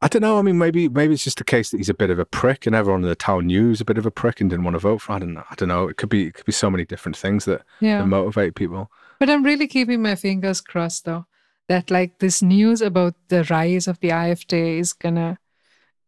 I 0.02 0.08
don't 0.08 0.22
know. 0.22 0.38
I 0.38 0.42
mean, 0.42 0.58
maybe 0.58 0.88
maybe 0.88 1.14
it's 1.14 1.24
just 1.24 1.40
a 1.40 1.44
case 1.44 1.70
that 1.70 1.78
he's 1.78 1.88
a 1.88 1.94
bit 1.94 2.10
of 2.10 2.18
a 2.18 2.24
prick, 2.26 2.66
and 2.66 2.76
everyone 2.76 3.02
in 3.02 3.08
the 3.08 3.16
town 3.16 3.46
knew 3.46 3.64
he 3.64 3.68
was 3.70 3.80
a 3.80 3.84
bit 3.84 3.98
of 3.98 4.06
a 4.06 4.10
prick 4.10 4.40
and 4.40 4.50
didn't 4.50 4.64
want 4.64 4.74
to 4.74 4.78
vote 4.78 4.98
for. 4.98 5.12
Him. 5.12 5.16
I 5.16 5.18
don't 5.20 5.34
know. 5.34 5.44
I 5.50 5.54
don't 5.54 5.68
know. 5.68 5.88
It 5.88 5.96
could 5.96 6.08
be 6.08 6.26
it 6.26 6.34
could 6.34 6.46
be 6.46 6.52
so 6.52 6.70
many 6.70 6.84
different 6.84 7.16
things 7.16 7.46
that 7.46 7.62
yeah. 7.80 7.98
that 7.98 8.06
motivate 8.06 8.54
people. 8.54 8.90
But 9.18 9.30
I'm 9.30 9.42
really 9.42 9.66
keeping 9.66 10.02
my 10.02 10.14
fingers 10.14 10.60
crossed 10.60 11.06
though 11.06 11.24
that 11.68 11.90
like 11.90 12.18
this 12.18 12.42
news 12.42 12.80
about 12.80 13.14
the 13.28 13.44
rise 13.44 13.88
of 13.88 13.98
the 14.00 14.10
AfD 14.10 14.78
is 14.78 14.92
gonna 14.92 15.38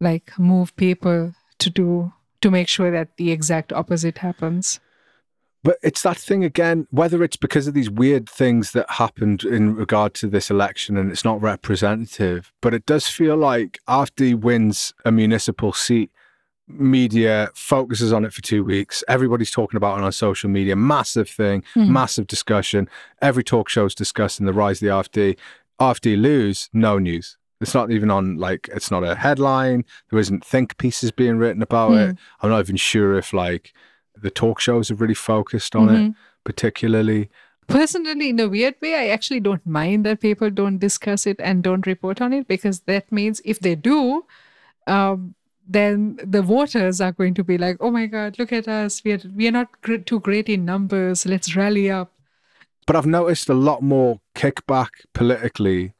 like 0.00 0.38
move 0.38 0.76
people 0.76 1.34
to 1.58 1.70
do 1.70 2.12
to 2.40 2.50
make 2.50 2.68
sure 2.68 2.90
that 2.90 3.16
the 3.16 3.32
exact 3.32 3.72
opposite 3.72 4.18
happens. 4.18 4.80
But 5.64 5.78
it's 5.82 6.02
that 6.02 6.16
thing 6.16 6.44
again, 6.44 6.86
whether 6.90 7.22
it's 7.24 7.36
because 7.36 7.66
of 7.66 7.74
these 7.74 7.90
weird 7.90 8.28
things 8.28 8.70
that 8.72 8.88
happened 8.90 9.42
in 9.44 9.74
regard 9.74 10.14
to 10.14 10.28
this 10.28 10.50
election 10.50 10.96
and 10.96 11.10
it's 11.10 11.24
not 11.24 11.40
representative, 11.42 12.52
but 12.60 12.74
it 12.74 12.86
does 12.86 13.08
feel 13.08 13.36
like 13.36 13.78
after 13.88 14.24
he 14.24 14.34
wins 14.34 14.94
a 15.04 15.10
municipal 15.10 15.72
seat, 15.72 16.10
media 16.68 17.50
focuses 17.54 18.12
on 18.12 18.24
it 18.24 18.32
for 18.32 18.42
two 18.42 18.62
weeks. 18.62 19.02
Everybody's 19.08 19.50
talking 19.50 19.76
about 19.76 19.98
it 19.98 20.04
on 20.04 20.12
social 20.12 20.50
media. 20.50 20.76
Massive 20.76 21.28
thing, 21.28 21.64
Hmm. 21.74 21.92
massive 21.92 22.26
discussion. 22.26 22.88
Every 23.22 23.42
talk 23.42 23.68
show 23.68 23.86
is 23.86 23.94
discussing 23.94 24.46
the 24.46 24.52
rise 24.52 24.82
of 24.82 24.86
the 24.86 24.92
AfD. 24.94 25.36
AfD 25.80 26.16
lose, 26.16 26.68
no 26.72 26.98
news. 26.98 27.36
It's 27.60 27.74
not 27.74 27.90
even 27.90 28.10
on 28.10 28.36
like 28.36 28.68
it's 28.72 28.90
not 28.90 29.02
a 29.02 29.16
headline. 29.16 29.84
There 30.10 30.18
isn't 30.20 30.44
think 30.44 30.76
pieces 30.78 31.10
being 31.10 31.38
written 31.38 31.62
about 31.62 31.92
it. 32.10 32.16
I'm 32.42 32.50
not 32.50 32.60
even 32.60 32.76
sure 32.76 33.16
if 33.18 33.32
like 33.32 33.72
the 34.22 34.30
talk 34.30 34.60
shows 34.60 34.88
have 34.88 35.00
really 35.00 35.14
focused 35.14 35.74
on 35.76 35.88
it 35.88 35.98
Mhm. 36.10 36.14
particularly. 36.44 37.28
Personally, 37.66 38.30
in 38.30 38.40
a 38.40 38.48
weird 38.48 38.76
way, 38.80 38.94
I 38.94 39.08
actually 39.08 39.40
don't 39.40 39.66
mind 39.66 40.06
that 40.06 40.20
people 40.20 40.50
don't 40.50 40.78
discuss 40.78 41.26
it 41.26 41.36
and 41.38 41.62
don't 41.62 41.86
report 41.86 42.20
on 42.22 42.32
it 42.32 42.48
because 42.48 42.80
that 42.86 43.12
means 43.12 43.42
if 43.44 43.60
they 43.60 43.74
do, 43.74 44.24
um, 44.86 45.34
then 45.68 46.18
the 46.24 46.40
voters 46.40 46.98
are 47.00 47.12
going 47.12 47.34
to 47.34 47.44
be 47.44 47.58
like, 47.58 47.76
"Oh 47.80 47.90
my 47.90 48.06
God, 48.06 48.38
look 48.38 48.52
at 48.54 48.66
us! 48.68 49.04
We 49.04 49.12
are 49.12 49.20
we 49.36 49.46
are 49.48 49.52
not 49.52 49.68
gr- 49.82 49.96
too 49.96 50.20
great 50.20 50.48
in 50.48 50.64
numbers. 50.64 51.26
Let's 51.26 51.54
rally 51.54 51.90
up." 51.90 52.10
But 52.86 52.96
I've 52.96 53.06
noticed 53.06 53.50
a 53.50 53.54
lot 53.54 53.82
more 53.82 54.20
kickback 54.34 54.88
politically, 55.12 55.92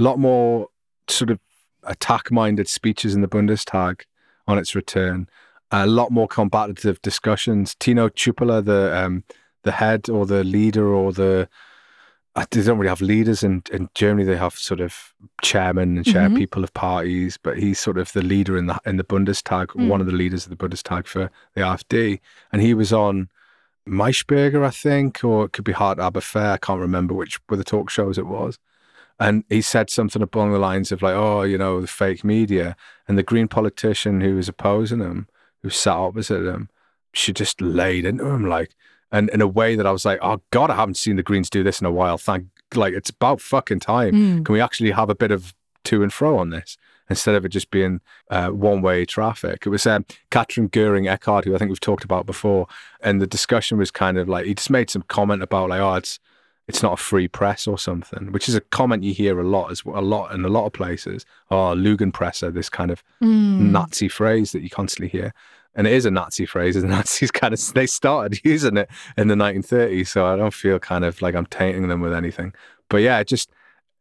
a 0.00 0.02
lot 0.02 0.18
more 0.18 0.68
sort 1.08 1.30
of 1.30 1.38
attack 1.84 2.32
minded 2.32 2.68
speeches 2.68 3.14
in 3.14 3.20
the 3.20 3.28
Bundestag 3.28 4.00
on 4.48 4.58
its 4.58 4.74
return, 4.74 5.28
a 5.72 5.86
lot 5.86 6.10
more 6.10 6.28
combative 6.28 7.00
discussions. 7.02 7.74
Tino 7.74 8.08
Chrupalla, 8.08 8.64
the 8.64 8.96
um, 8.96 9.24
the 9.64 9.72
head 9.72 10.08
or 10.10 10.26
the 10.26 10.44
leader 10.44 10.86
or 10.88 11.12
the 11.12 11.48
uh, 12.34 12.46
they 12.50 12.62
don't 12.62 12.78
really 12.78 12.88
have 12.88 13.02
leaders 13.02 13.42
in, 13.42 13.62
in 13.72 13.88
Germany. 13.94 14.24
They 14.24 14.36
have 14.38 14.54
sort 14.54 14.80
of 14.80 15.12
chairman 15.42 15.96
and 15.98 16.06
chair 16.06 16.28
Mhm. 16.30 16.36
people 16.38 16.64
of 16.64 16.72
parties, 16.72 17.38
but 17.42 17.58
he's 17.58 17.78
sort 17.78 17.98
of 17.98 18.12
the 18.12 18.22
leader 18.22 18.56
in 18.56 18.66
the 18.66 18.80
in 18.86 18.96
the 18.96 19.04
Bundestag, 19.04 19.66
Mm. 19.68 19.88
one 19.88 20.00
of 20.00 20.06
the 20.06 20.12
leaders 20.22 20.46
of 20.46 20.50
the 20.50 20.56
Bundestag 20.56 21.06
for 21.06 21.30
the 21.54 21.60
AfD, 21.62 22.20
and 22.52 22.62
he 22.62 22.74
was 22.74 22.92
on 22.92 23.28
Maischberger, 23.86 24.64
I 24.64 24.70
think, 24.70 25.24
or 25.24 25.44
it 25.46 25.52
could 25.52 25.64
be 25.64 25.72
Hart 25.72 25.98
aber 25.98 26.20
fair. 26.20 26.52
I 26.52 26.56
can't 26.56 26.80
remember 26.80 27.14
which 27.14 27.40
were 27.48 27.56
the 27.56 27.64
talk 27.64 27.90
shows 27.90 28.18
it 28.18 28.26
was. 28.26 28.58
and 29.20 29.44
he 29.48 29.60
said 29.60 29.88
something 29.90 30.22
along 30.22 30.52
the 30.52 30.58
lines 30.58 30.90
of 30.90 31.00
like, 31.02 31.14
"Oh, 31.14 31.42
you 31.42 31.56
know, 31.56 31.80
the 31.80 31.86
fake 31.86 32.24
media," 32.24 32.74
and 33.06 33.16
the 33.16 33.22
Green 33.22 33.46
politician 33.46 34.20
who 34.20 34.34
was 34.34 34.48
opposing 34.48 34.98
him, 35.00 35.28
who 35.62 35.70
sat 35.70 35.94
opposite 35.96 36.46
him, 36.46 36.68
she 37.12 37.32
just 37.32 37.60
laid 37.60 38.04
into 38.04 38.26
him 38.26 38.48
like, 38.48 38.74
and 39.10 39.28
in 39.30 39.40
a 39.40 39.46
way 39.46 39.76
that 39.76 39.86
I 39.86 39.92
was 39.92 40.04
like, 40.04 40.18
"Oh 40.22 40.40
God, 40.50 40.70
I 40.70 40.76
haven't 40.76 40.96
seen 40.96 41.16
the 41.16 41.22
Greens 41.22 41.50
do 41.50 41.62
this 41.62 41.80
in 41.80 41.86
a 41.86 41.90
while." 41.90 42.18
Thank, 42.18 42.46
like, 42.74 42.94
it's 42.94 43.10
about 43.10 43.40
fucking 43.40 43.80
time. 43.80 44.14
Mm. 44.14 44.44
Can 44.44 44.52
we 44.52 44.60
actually 44.60 44.90
have 44.92 45.10
a 45.10 45.14
bit 45.14 45.30
of 45.30 45.54
to 45.84 46.02
and 46.02 46.12
fro 46.12 46.38
on 46.38 46.50
this 46.50 46.76
instead 47.10 47.34
of 47.34 47.44
it 47.44 47.50
just 47.50 47.70
being 47.70 48.00
uh, 48.30 48.48
one 48.48 48.80
way 48.80 49.04
traffic? 49.04 49.66
It 49.66 49.68
was 49.68 49.86
um, 49.86 50.06
Katrin 50.30 50.70
Göring-Eckardt, 50.70 51.44
who 51.44 51.54
I 51.54 51.58
think 51.58 51.68
we've 51.68 51.80
talked 51.80 52.04
about 52.04 52.24
before, 52.24 52.66
and 53.02 53.20
the 53.20 53.26
discussion 53.26 53.76
was 53.76 53.90
kind 53.90 54.16
of 54.16 54.28
like 54.28 54.46
he 54.46 54.54
just 54.54 54.70
made 54.70 54.88
some 54.90 55.02
comment 55.02 55.42
about 55.42 55.70
like, 55.70 55.80
"Oh, 55.80 55.94
it's." 55.94 56.18
It's 56.68 56.82
not 56.82 56.92
a 56.92 56.96
free 56.96 57.26
press 57.28 57.66
or 57.66 57.76
something, 57.78 58.30
which 58.32 58.48
is 58.48 58.54
a 58.54 58.60
comment 58.60 59.02
you 59.02 59.12
hear 59.12 59.38
a 59.40 59.44
lot 59.44 59.70
as 59.72 59.82
a 59.84 60.00
lot 60.00 60.32
in 60.32 60.44
a 60.44 60.48
lot 60.48 60.66
of 60.66 60.72
places. 60.72 61.26
Oh, 61.50 61.74
Lügenpresse, 61.74 62.52
this 62.54 62.68
kind 62.68 62.90
of 62.90 63.02
Mm. 63.22 63.70
Nazi 63.70 64.08
phrase 64.08 64.52
that 64.52 64.62
you 64.62 64.70
constantly 64.70 65.08
hear. 65.08 65.34
And 65.74 65.86
it 65.86 65.92
is 65.92 66.04
a 66.06 66.10
Nazi 66.10 66.46
phrase. 66.46 66.76
And 66.76 66.84
the 66.84 66.88
Nazis 66.96 67.30
kind 67.30 67.52
of 67.54 67.74
they 67.74 67.86
started 67.86 68.40
using 68.44 68.76
it 68.76 68.88
in 69.16 69.28
the 69.28 69.34
1930s. 69.34 70.08
So 70.08 70.26
I 70.26 70.36
don't 70.36 70.54
feel 70.54 70.78
kind 70.78 71.04
of 71.04 71.20
like 71.22 71.34
I'm 71.34 71.46
tainting 71.46 71.88
them 71.88 72.00
with 72.00 72.12
anything. 72.12 72.52
But 72.88 72.98
yeah, 72.98 73.22
just 73.24 73.50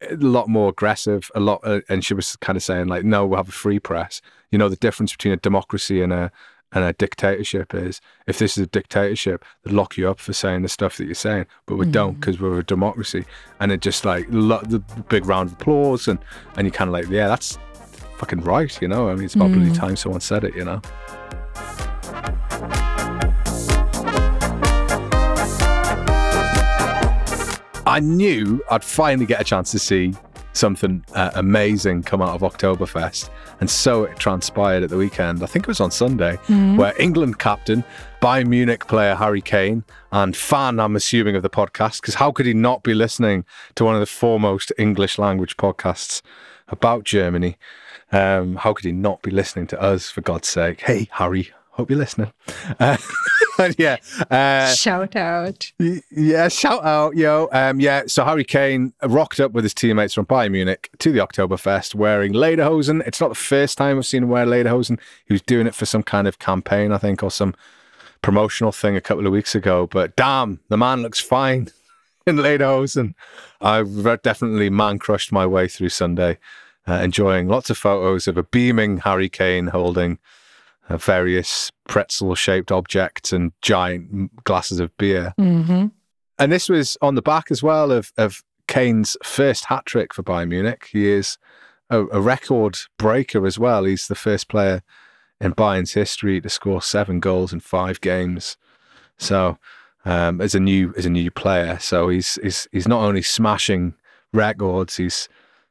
a 0.10 0.15
lot 0.15 0.47
more 0.47 0.69
aggressive. 0.69 1.32
A 1.34 1.39
lot, 1.39 1.62
uh, 1.63 1.82
and 1.89 2.04
she 2.04 2.13
was 2.13 2.36
kind 2.38 2.58
of 2.58 2.63
saying 2.63 2.88
like, 2.88 3.04
no, 3.04 3.26
we'll 3.26 3.38
have 3.38 3.50
a 3.50 3.54
free 3.54 3.80
press. 3.80 4.21
You 4.52 4.58
know, 4.58 4.69
the 4.69 4.76
difference 4.76 5.12
between 5.13 5.34
a 5.34 5.38
democracy 5.38 6.02
and 6.02 6.12
a 6.12 6.32
and 6.74 6.84
a 6.84 6.94
dictatorship 6.94 7.74
is 7.74 8.00
if 8.28 8.40
this 8.40 8.58
is 8.58 8.64
a 8.64 8.68
dictatorship, 8.68 9.44
they 9.64 9.72
lock 9.72 9.98
you 9.98 10.10
up 10.10 10.20
for 10.20 10.34
saying 10.34 10.62
the 10.62 10.70
stuff 10.70 10.98
that 10.98 11.06
you're 11.06 11.16
saying, 11.16 11.46
but 11.66 11.76
we 11.76 11.86
don't 11.86 12.16
mm. 12.16 12.20
because 12.20 12.40
we're 12.40 12.60
a 12.60 12.64
democracy. 12.64 13.26
And 13.60 13.72
it 13.72 13.82
just 13.82 14.06
like 14.06 14.26
lo- 14.30 14.62
the 14.64 14.80
big 15.10 15.26
round 15.26 15.50
of 15.50 15.54
applause, 15.54 16.08
and 16.08 16.20
and 16.56 16.66
you 16.66 16.72
kind 16.72 16.88
of 16.88 16.94
like, 16.94 17.10
yeah, 17.10 17.28
that's 17.28 17.58
fucking 18.18 18.42
right, 18.42 18.82
you 18.82 18.88
know. 18.88 19.10
I 19.10 19.16
mean, 19.16 19.26
it's 19.26 19.36
about 19.36 19.52
bloody 19.52 19.72
mm. 19.72 19.78
time 19.78 19.96
someone 19.96 20.22
said 20.22 20.44
it, 20.44 20.56
you 20.56 20.66
know. 20.66 20.82
I 27.86 28.00
knew 28.00 28.64
I'd 28.70 28.86
finally 28.86 29.26
get 29.26 29.42
a 29.42 29.44
chance 29.44 29.72
to 29.72 29.80
see 29.80 30.14
something 30.54 31.04
uh, 31.14 31.32
amazing 31.36 32.04
come 32.04 32.22
out 32.22 32.36
of 32.36 32.42
Oktoberfest. 32.42 33.30
And 33.60 33.70
so 33.70 34.04
it 34.04 34.18
transpired 34.18 34.84
at 34.84 34.90
the 34.90 34.98
weekend. 34.98 35.44
I 35.44 35.46
think 35.46 35.66
it 35.66 35.68
was 35.68 35.80
on 35.80 35.92
Sunday, 35.92 36.38
where 36.78 36.94
England 37.00 37.40
captain, 37.40 37.84
Bayern 38.22 38.48
Munich 38.48 38.88
player 38.88 39.16
Harry 39.16 39.42
Kane, 39.42 39.84
and 40.12 40.36
fan, 40.36 40.80
I'm 40.80 40.96
assuming, 40.96 41.36
of 41.36 41.44
the 41.44 41.50
podcast, 41.50 42.02
because 42.02 42.16
how 42.16 42.32
could 42.32 42.46
he 42.46 42.54
not 42.54 42.84
be 42.84 42.94
listening 42.94 43.46
to 43.76 43.86
one 43.86 43.94
of 43.94 44.00
the 44.00 44.06
foremost 44.06 44.72
English 44.78 45.18
language 45.18 45.58
podcasts 45.58 46.22
about 46.68 47.04
Germany? 47.04 47.58
Um, 48.12 48.56
how 48.58 48.74
could 48.74 48.86
he 48.86 48.92
not 48.92 49.22
be 49.22 49.32
listening 49.32 49.68
to 49.68 49.82
us, 49.82 50.10
for 50.10 50.22
God's 50.22 50.50
sake? 50.50 50.82
Hey, 50.82 51.08
Harry, 51.12 51.52
hope 51.72 51.90
you're 51.90 52.00
listening. 52.00 52.32
Uh, 52.80 52.98
yeah. 53.78 53.98
Uh, 54.30 54.74
Shout 54.74 55.16
out. 55.16 55.72
Yeah, 55.80 56.48
shout 56.48 56.84
out, 56.84 57.16
yo. 57.16 57.50
Um, 57.52 57.80
yeah, 57.80 58.04
so 58.08 58.26
Harry 58.26 58.44
Kane 58.44 58.94
rocked 59.04 59.40
up 59.40 59.52
with 59.52 59.64
his 59.64 59.74
teammates 59.74 60.14
from 60.14 60.26
Bayern 60.26 60.52
Munich 60.52 60.90
to 61.00 61.12
the 61.12 61.20
Oktoberfest 61.20 61.96
wearing 61.96 62.34
lederhosen. 62.34 63.06
It's 63.08 63.22
not 63.22 63.30
the 63.30 63.36
first 63.36 63.78
time 63.78 63.98
I've 63.98 64.06
seen 64.06 64.24
him 64.24 64.30
wear 64.30 64.46
lederhosen. 64.46 65.00
He 65.26 65.34
was 65.34 65.42
doing 65.42 65.68
it 65.68 65.76
for 65.76 65.86
some 65.86 66.04
kind 66.04 66.28
of 66.28 66.40
campaign, 66.40 66.92
I 66.92 66.98
think, 66.98 67.24
or 67.24 67.32
some 67.32 67.56
promotional 68.22 68.72
thing 68.72 68.96
a 68.96 69.02
couple 69.02 69.26
of 69.26 69.34
weeks 69.34 69.56
ago. 69.56 69.88
But 69.88 70.16
damn, 70.16 70.60
the 70.70 70.78
man 70.78 71.02
looks 71.02 71.20
fine 71.20 71.70
in 72.28 72.38
lederhosen. 72.38 73.14
I've 73.62 74.22
definitely 74.22 74.70
man 74.70 75.00
crushed 75.00 75.32
my 75.32 75.46
way 75.46 75.68
through 75.68 75.90
Sunday, 75.90 76.38
uh, 76.88 76.94
enjoying 76.94 77.48
lots 77.48 77.70
of 77.70 77.78
photos 77.78 78.28
of 78.28 78.38
a 78.38 78.44
beaming 78.44 78.98
Harry 78.98 79.30
Kane 79.30 79.68
holding 79.68 80.20
various 80.97 81.71
pretzel 81.88 82.36
shaped 82.36 82.71
objects 82.71 83.34
and 83.34 83.51
giant 83.62 84.43
glasses 84.43 84.80
of 84.80 84.95
beer. 84.97 85.34
hmm 85.38 85.88
And 86.39 86.51
this 86.51 86.69
was 86.69 86.97
on 87.01 87.15
the 87.15 87.21
back 87.21 87.51
as 87.51 87.62
well 87.62 87.91
of, 87.91 88.12
of 88.17 88.43
Kane's 88.67 89.17
first 89.23 89.65
hat 89.65 89.86
trick 89.86 90.13
for 90.13 90.23
Bayern 90.23 90.49
Munich. 90.49 90.89
He 90.91 91.10
is 91.10 91.38
a, 91.89 92.06
a 92.08 92.21
record 92.21 92.77
breaker 92.97 93.45
as 93.45 93.60
well. 93.60 93.84
He's 93.84 94.08
the 94.08 94.15
first 94.15 94.47
player 94.47 94.82
in 95.39 95.54
Bayern's 95.54 95.93
history 95.93 96.39
to 96.39 96.49
score 96.49 96.82
seven 96.82 97.19
goals 97.19 97.51
in 97.51 97.60
five 97.60 97.99
games. 97.99 98.58
So 99.17 99.58
um, 100.06 100.41
as 100.41 100.56
a 100.56 100.60
new 100.60 100.93
as 100.97 101.06
a 101.06 101.10
new 101.10 101.30
player, 101.30 101.77
so 101.80 102.10
he's 102.10 102.39
he's 102.41 102.67
he's 102.71 102.88
not 102.88 103.04
only 103.04 103.21
smashing 103.21 103.93
records, 104.34 104.97
he's 104.97 105.27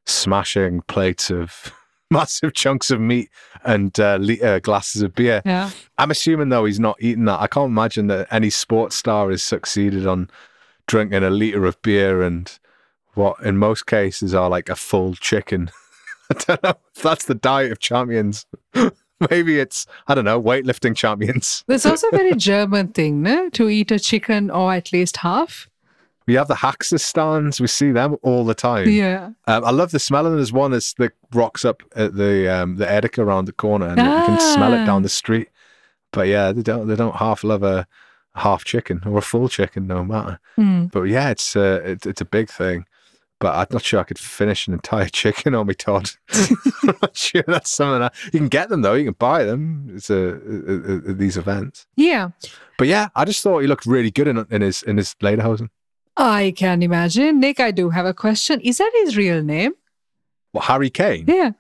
smashing 0.07 0.83
plates 0.83 1.31
of 1.31 1.73
massive 2.15 2.53
chunks 2.55 2.91
of 2.91 3.01
meat 3.01 3.31
and 3.65 3.99
uh, 4.01 4.19
uh, 4.43 4.59
glasses 4.59 5.03
of 5.03 5.15
beer. 5.15 5.43
Yeah. 5.45 5.71
I'm 5.97 6.11
assuming 6.11 6.49
though 6.49 6.65
he's 6.65 6.81
not 6.81 6.97
eating 7.01 7.25
that. 7.27 7.41
I 7.41 7.47
can't 7.47 7.71
imagine 7.71 8.09
that 8.09 8.29
any 8.33 8.51
sports 8.51 8.97
star 8.97 9.31
has 9.31 9.43
succeeded 9.43 10.07
on 10.07 10.29
drinking 10.87 11.23
a 11.23 11.31
liter 11.31 11.67
of 11.67 11.81
beer 11.83 12.23
and 12.23 12.59
what 13.15 13.41
in 13.43 13.57
most 13.57 13.87
cases 13.87 14.35
are 14.35 14.51
like 14.51 14.69
a 14.69 14.77
full 14.77 15.15
chicken. 15.15 15.71
I 16.31 16.35
don't 16.35 16.63
know 16.63 16.75
if 16.95 17.03
that's 17.03 17.27
the 17.27 17.35
diet 17.35 17.73
of 17.73 17.79
champions. 17.79 18.47
Maybe 19.31 19.61
it's 19.61 19.87
I 20.09 20.15
don't 20.15 20.25
know 20.25 20.43
weightlifting 20.43 20.97
champions. 20.97 21.63
There's 21.67 21.87
also 21.87 22.09
a 22.09 22.17
very 22.17 22.35
German 22.35 22.89
thing, 22.89 23.23
no? 23.23 23.51
To 23.51 23.69
eat 23.69 23.91
a 23.91 23.99
chicken 23.99 24.51
or 24.51 24.73
at 24.73 24.93
least 24.93 25.19
half. 25.19 25.70
We 26.31 26.37
have 26.37 26.47
the 26.47 26.55
Haxa 26.55 27.01
stands. 27.01 27.61
We 27.61 27.67
see 27.67 27.91
them 27.91 28.17
all 28.23 28.45
the 28.45 28.55
time. 28.55 28.89
Yeah. 28.89 29.31
Um, 29.49 29.65
I 29.65 29.73
love 29.73 29.91
the 29.91 29.99
smell 29.99 30.27
of 30.27 30.31
them. 30.31 30.39
There's 30.39 30.53
one 30.53 30.71
that's 30.71 30.95
that 30.95 31.11
rocks 31.35 31.65
up 31.65 31.83
at 31.97 32.15
the 32.15 32.47
um, 32.49 32.77
the 32.77 32.87
Edeka 32.87 33.19
around 33.19 33.47
the 33.47 33.53
corner, 33.53 33.89
and 33.89 33.99
you 33.99 34.05
can 34.05 34.39
smell 34.55 34.73
it 34.73 34.83
Ah. 34.83 34.87
down 34.87 35.03
the 35.03 35.09
street. 35.09 35.49
But 36.13 36.29
yeah, 36.29 36.53
they 36.53 36.63
don't 36.63 36.87
they 36.87 36.95
don't 36.95 37.17
half 37.17 37.43
love 37.43 37.65
a 37.65 37.89
half 38.37 38.63
chicken 38.65 39.03
or 39.05 39.19
a 39.19 39.23
full 39.23 39.49
chicken, 39.49 39.89
no 39.89 40.05
matter. 40.05 40.39
Mm. 40.57 40.93
But 40.93 41.03
yeah, 41.03 41.31
it's 41.31 41.57
uh, 41.57 41.81
it's 41.85 42.07
it's 42.07 42.21
a 42.21 42.25
big 42.25 42.49
thing. 42.49 42.85
But 43.41 43.57
I'm 43.57 43.67
not 43.73 43.83
sure 43.83 43.99
I 43.99 44.05
could 44.05 44.19
finish 44.21 44.69
an 44.69 44.75
entire 44.75 45.09
chicken 45.21 45.57
on 45.57 45.67
me, 45.67 45.75
Todd. 45.75 46.11
I'm 46.33 46.95
not 47.03 47.17
sure 47.17 47.43
that's 47.45 47.71
something 47.73 48.03
I, 48.03 48.11
you 48.33 48.39
can 48.39 48.49
get 48.49 48.69
them 48.69 48.83
though. 48.83 48.95
You 48.95 49.07
can 49.07 49.15
buy 49.19 49.43
them. 49.43 49.91
It's 49.97 50.11
a, 50.11 50.15
a, 50.15 51.11
a, 51.11 51.13
these 51.15 51.37
events. 51.37 51.87
Yeah. 51.97 52.29
But 52.79 52.87
yeah, 52.87 53.09
I 53.17 53.25
just 53.25 53.43
thought 53.43 53.63
he 53.63 53.67
looked 53.67 53.85
really 53.87 54.13
good 54.13 54.29
in 54.29 54.47
in 54.49 54.63
his 54.63 54.85
in 54.85 54.97
his 54.97 55.17
lederhosen. 55.21 55.71
I 56.17 56.53
can 56.57 56.83
imagine. 56.83 57.41
Nic, 57.41 57.61
I 57.61 57.71
do 57.71 57.91
have 57.91 58.07
a 58.07 58.15
question. 58.15 58.61
Is 58.61 58.79
that 58.79 58.91
his 58.95 59.17
real 59.17 59.43
name? 59.43 59.73
What 60.53 60.65
Harry 60.65 60.91
Kane? 60.91 61.25
Yeah. 61.27 61.53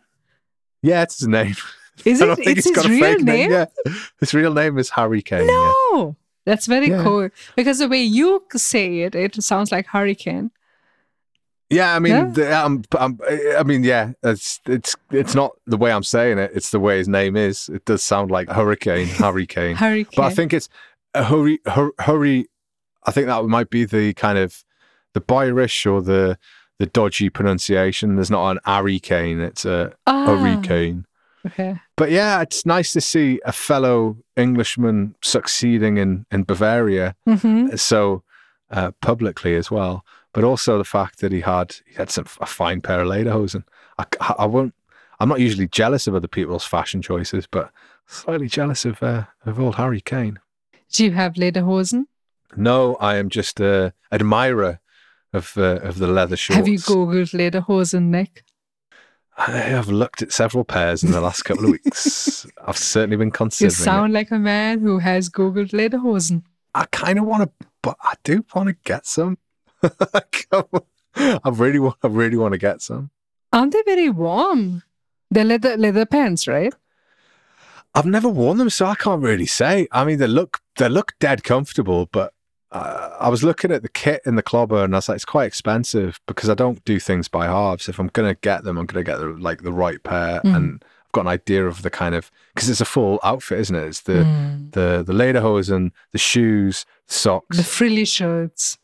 Yeah, 0.82 1.02
it's 1.02 1.18
his 1.20 1.28
name. 1.28 1.54
Is 2.04 2.20
it? 2.20 2.38
It's 2.40 2.68
his 2.68 2.88
real 2.88 3.18
name? 3.18 3.24
name. 3.24 3.50
Yeah, 3.50 3.66
his 4.20 4.32
real 4.32 4.54
name 4.54 4.78
is 4.78 4.88
Harry 4.90 5.20
Kane. 5.22 5.40
yeah. 5.46 5.72
No. 5.92 6.16
That's 6.46 6.64
very 6.66 6.88
Yeah. 6.88 7.02
cool. 7.02 7.28
Because 7.54 7.78
the 7.78 7.88
way 7.88 8.02
you 8.02 8.42
say 8.56 9.00
it, 9.00 9.14
it 9.14 9.42
sounds 9.44 9.70
like 9.70 9.86
hurricane. 9.86 10.50
Yeah, 11.68 11.94
I 11.94 11.98
mean, 12.00 12.12
Yeah. 12.12 12.24
the, 12.32 12.56
um, 12.58 12.82
um, 12.98 13.20
I 13.56 13.62
mean, 13.62 13.84
yeah, 13.84 14.12
it's 14.24 14.60
it's 14.66 14.96
it's 15.12 15.34
not 15.34 15.52
the 15.66 15.76
way 15.76 15.92
I'm 15.92 16.02
saying 16.02 16.38
it; 16.38 16.50
it's 16.54 16.70
the 16.70 16.80
way 16.80 16.98
his 16.98 17.06
name 17.06 17.36
is. 17.36 17.68
It 17.68 17.84
does 17.84 18.02
sound 18.02 18.30
like 18.30 18.48
Hurricane, 18.48 19.06
Harry 19.06 19.46
Kane, 19.46 19.76
Hurricane. 19.84 20.14
but 20.16 20.24
I 20.24 20.30
think 20.34 20.52
it's 20.52 20.68
a 21.14 21.22
hurry, 21.24 21.60
hur, 21.66 21.92
hurry. 22.00 22.48
I 23.04 23.10
think 23.12 23.26
that 23.26 23.44
might 23.44 23.70
be 23.70 23.84
the 23.84 24.12
kind 24.14 24.38
of 24.38 24.64
the 25.14 25.22
Irish 25.34 25.86
or 25.86 26.02
the 26.02 26.38
the 26.78 26.86
dodgy 26.86 27.28
pronunciation. 27.28 28.16
There's 28.16 28.30
not 28.30 28.50
an 28.50 28.58
Harry 28.64 28.98
Kane; 29.00 29.40
it's 29.40 29.64
a 29.64 29.92
ah, 30.06 30.26
Hurricane. 30.26 31.06
Okay. 31.46 31.78
But 31.96 32.10
yeah, 32.10 32.40
it's 32.42 32.66
nice 32.66 32.92
to 32.92 33.00
see 33.00 33.40
a 33.44 33.52
fellow 33.52 34.16
Englishman 34.36 35.14
succeeding 35.22 35.96
in 35.96 36.26
in 36.30 36.44
Bavaria 36.44 37.14
hmm 37.26 37.68
so 37.76 38.22
uh, 38.70 38.92
publicly 39.00 39.56
as 39.56 39.70
well. 39.70 40.04
But 40.32 40.44
also 40.44 40.78
the 40.78 40.84
fact 40.84 41.20
that 41.20 41.32
he 41.32 41.40
had 41.40 41.76
he 41.86 41.94
had 41.94 42.10
some 42.10 42.26
a 42.40 42.46
fine 42.46 42.80
pair 42.80 43.00
of 43.00 43.08
lederhosen. 43.08 43.64
I, 43.98 44.04
I 44.38 44.46
won't. 44.46 44.74
I'm 45.18 45.28
not 45.28 45.40
usually 45.40 45.68
jealous 45.68 46.06
of 46.06 46.14
other 46.14 46.28
people's 46.28 46.64
fashion 46.64 47.02
choices, 47.02 47.46
but 47.46 47.70
slightly 48.06 48.48
jealous 48.48 48.84
of 48.84 49.02
uh, 49.02 49.24
of 49.44 49.58
old 49.58 49.76
Harry 49.76 50.00
Kane. 50.00 50.38
Do 50.92 51.04
you 51.04 51.12
have 51.12 51.34
lederhosen? 51.34 52.06
No, 52.56 52.96
I 52.96 53.16
am 53.16 53.28
just 53.28 53.60
a 53.60 53.92
admirer 54.12 54.80
of 55.32 55.54
uh, 55.56 55.78
of 55.82 55.98
the 55.98 56.06
leather 56.06 56.36
shorts. 56.36 56.56
Have 56.56 56.68
you 56.68 56.78
googled 56.78 57.32
lederhosen, 57.34 58.04
Nic? 58.10 58.44
I 59.38 59.52
have 59.52 59.88
looked 59.88 60.20
at 60.20 60.32
several 60.32 60.64
pairs 60.64 61.02
in 61.02 61.12
the 61.12 61.20
last 61.20 61.42
couple 61.44 61.64
of 61.64 61.70
weeks. 61.70 62.46
I've 62.66 62.76
certainly 62.76 63.16
been 63.16 63.28
You 63.28 63.32
considering. 63.32 63.70
it. 63.72 63.74
sound 63.76 64.12
like 64.12 64.30
a 64.30 64.38
man 64.38 64.80
who 64.80 64.98
has 64.98 65.30
googled 65.30 65.70
lederhosen. 65.70 66.42
I 66.74 66.84
kind 66.92 67.18
of 67.18 67.24
want 67.24 67.44
to, 67.44 67.66
but 67.82 67.96
I 68.02 68.14
do 68.22 68.44
want 68.54 68.68
to 68.68 68.76
get 68.84 69.06
some. 69.06 69.38
I 69.82 71.48
really 71.50 71.78
want. 71.78 71.96
I 72.02 72.08
really 72.08 72.36
want 72.36 72.52
to 72.52 72.58
get 72.58 72.82
some. 72.82 73.10
Aren't 73.52 73.72
they 73.72 73.82
very 73.86 74.10
warm? 74.10 74.82
They're 75.30 75.44
leather 75.44 75.76
leather 75.76 76.06
pants, 76.06 76.46
right? 76.46 76.74
I've 77.94 78.06
never 78.06 78.28
worn 78.28 78.58
them, 78.58 78.70
so 78.70 78.86
I 78.86 78.94
can't 78.94 79.22
really 79.22 79.46
say. 79.46 79.88
I 79.90 80.04
mean, 80.04 80.18
they 80.18 80.26
look 80.26 80.60
they 80.76 80.88
look 80.88 81.14
dead 81.18 81.42
comfortable, 81.44 82.06
but 82.12 82.32
uh, 82.72 83.16
I 83.18 83.28
was 83.28 83.42
looking 83.42 83.72
at 83.72 83.82
the 83.82 83.88
kit 83.88 84.22
in 84.24 84.36
the 84.36 84.42
clobber 84.42 84.84
and 84.84 84.94
I 84.94 84.98
was 84.98 85.08
like, 85.08 85.16
it's 85.16 85.24
quite 85.24 85.46
expensive 85.46 86.20
because 86.26 86.48
I 86.48 86.54
don't 86.54 86.84
do 86.84 87.00
things 87.00 87.26
by 87.28 87.46
halves. 87.46 87.88
If 87.88 87.98
I'm 87.98 88.08
going 88.08 88.32
to 88.32 88.38
get 88.40 88.64
them, 88.64 88.78
I'm 88.78 88.86
going 88.86 89.04
to 89.04 89.10
get 89.10 89.18
the, 89.18 89.26
like 89.26 89.62
the 89.62 89.72
right 89.72 90.02
pair. 90.02 90.40
Mm. 90.44 90.56
And 90.56 90.84
I've 91.06 91.12
got 91.12 91.20
an 91.22 91.26
idea 91.28 91.66
of 91.66 91.82
the 91.82 91.90
kind 91.90 92.14
of, 92.14 92.30
because 92.54 92.68
it's 92.68 92.80
a 92.80 92.84
full 92.84 93.18
outfit, 93.24 93.58
isn't 93.60 93.74
it? 93.76 93.84
It's 93.88 94.00
the, 94.02 94.12
Mm. 94.24 94.70
the, 94.72 95.02
the 95.04 95.12
lederhosen, 95.12 95.90
the 96.12 96.18
shoes, 96.18 96.86
socks. 97.08 97.56
The 97.56 97.64
frilly 97.64 98.04
shirts. 98.04 98.78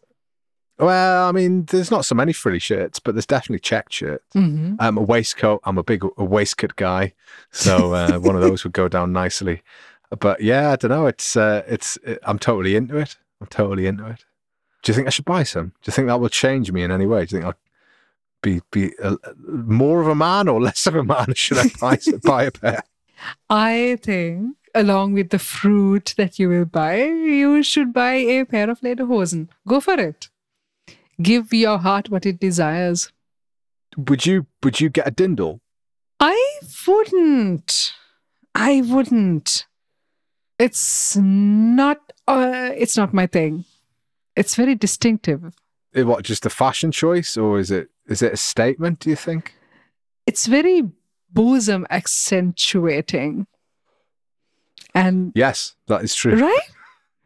well, 0.78 1.28
I 1.28 1.32
mean, 1.32 1.64
there's 1.66 1.90
not 1.90 2.04
so 2.04 2.14
many 2.14 2.32
frilly 2.32 2.58
shirts, 2.58 2.98
but 2.98 3.14
there's 3.14 3.24
definitely 3.26 3.60
check 3.60 3.90
shirts. 3.92 4.24
hmm 4.34 4.74
Um, 4.80 4.98
a 4.98 5.02
waistcoat. 5.02 5.60
I'm 5.64 5.78
a 5.78 5.82
big 5.84 6.04
a 6.18 6.24
waistcoat 6.24 6.76
guy, 6.76 7.14
so 7.50 7.94
uh, 7.94 8.18
one 8.18 8.34
of 8.34 8.42
those 8.42 8.62
would 8.64 8.72
go 8.74 8.88
down 8.88 9.12
nicely. 9.12 9.62
But 10.18 10.40
yeah, 10.42 10.72
I 10.72 10.76
don't 10.76 10.90
know. 10.90 11.06
It's 11.06 11.34
uh, 11.36 11.62
it's 11.66 11.96
it, 12.04 12.18
I'm 12.24 12.38
totally 12.38 12.76
into 12.76 12.96
it. 12.98 13.16
I'm 13.40 13.46
totally 13.48 13.86
into 13.86 14.06
it. 14.06 14.24
Do 14.82 14.92
you 14.92 14.94
think 14.94 15.06
I 15.06 15.10
should 15.10 15.24
buy 15.24 15.42
some? 15.42 15.68
Do 15.82 15.88
you 15.88 15.92
think 15.92 16.08
that 16.08 16.20
will 16.20 16.28
change 16.28 16.70
me 16.72 16.82
in 16.82 16.90
any 16.90 17.06
way? 17.06 17.26
Do 17.26 17.36
you 17.36 17.42
think 17.42 17.44
I'll 17.44 17.60
be 18.42 18.60
be 18.70 18.92
a, 19.02 19.16
more 19.46 20.00
of 20.00 20.08
a 20.08 20.14
man 20.14 20.48
or 20.48 20.60
less 20.60 20.86
of 20.86 20.94
a 20.94 21.04
man? 21.04 21.26
Should 21.34 21.58
I 21.58 21.70
buy 21.80 21.98
buy 22.22 22.44
a 22.44 22.50
pair? 22.50 22.82
I 23.48 23.98
think, 24.02 24.56
along 24.74 25.14
with 25.14 25.30
the 25.30 25.38
fruit 25.38 26.14
that 26.16 26.38
you 26.38 26.48
will 26.50 26.66
buy, 26.66 27.02
you 27.02 27.62
should 27.62 27.92
buy 27.92 28.12
a 28.12 28.44
pair 28.44 28.68
of 28.68 28.80
lederhosen. 28.80 29.48
Go 29.66 29.80
for 29.80 29.94
it. 29.94 30.28
Give 31.20 31.52
your 31.52 31.78
heart 31.78 32.10
what 32.10 32.26
it 32.26 32.38
desires. 32.38 33.10
Would 33.96 34.26
you 34.26 34.46
would 34.62 34.80
you 34.80 34.90
get 34.90 35.08
a 35.08 35.10
Dirndl? 35.10 35.60
I 36.20 36.60
wouldn't. 36.86 37.92
I 38.54 38.82
wouldn't. 38.82 39.66
It's 40.58 41.16
not. 41.16 42.12
Uh, 42.28 42.70
it's 42.76 42.96
not 42.96 43.14
my 43.14 43.26
thing. 43.26 43.64
It's 44.36 44.54
very 44.54 44.74
distinctive. 44.74 45.42
Eh, 45.94 46.02
What 46.02 46.24
just 46.24 46.46
a 46.46 46.50
fashion 46.50 46.92
choice 46.92 47.36
or 47.36 47.58
is 47.58 47.70
it 47.70 47.88
is 48.08 48.22
it 48.22 48.32
a 48.32 48.36
statement? 48.36 49.00
Do 49.00 49.10
you 49.10 49.16
think? 49.16 49.54
It's 50.26 50.46
very 50.46 50.82
bosom 51.32 51.86
accentuating. 51.90 53.46
And 54.94 55.32
Yes, 55.34 55.74
that 55.86 56.02
is 56.02 56.14
true. 56.14 56.36
right? 56.36 56.68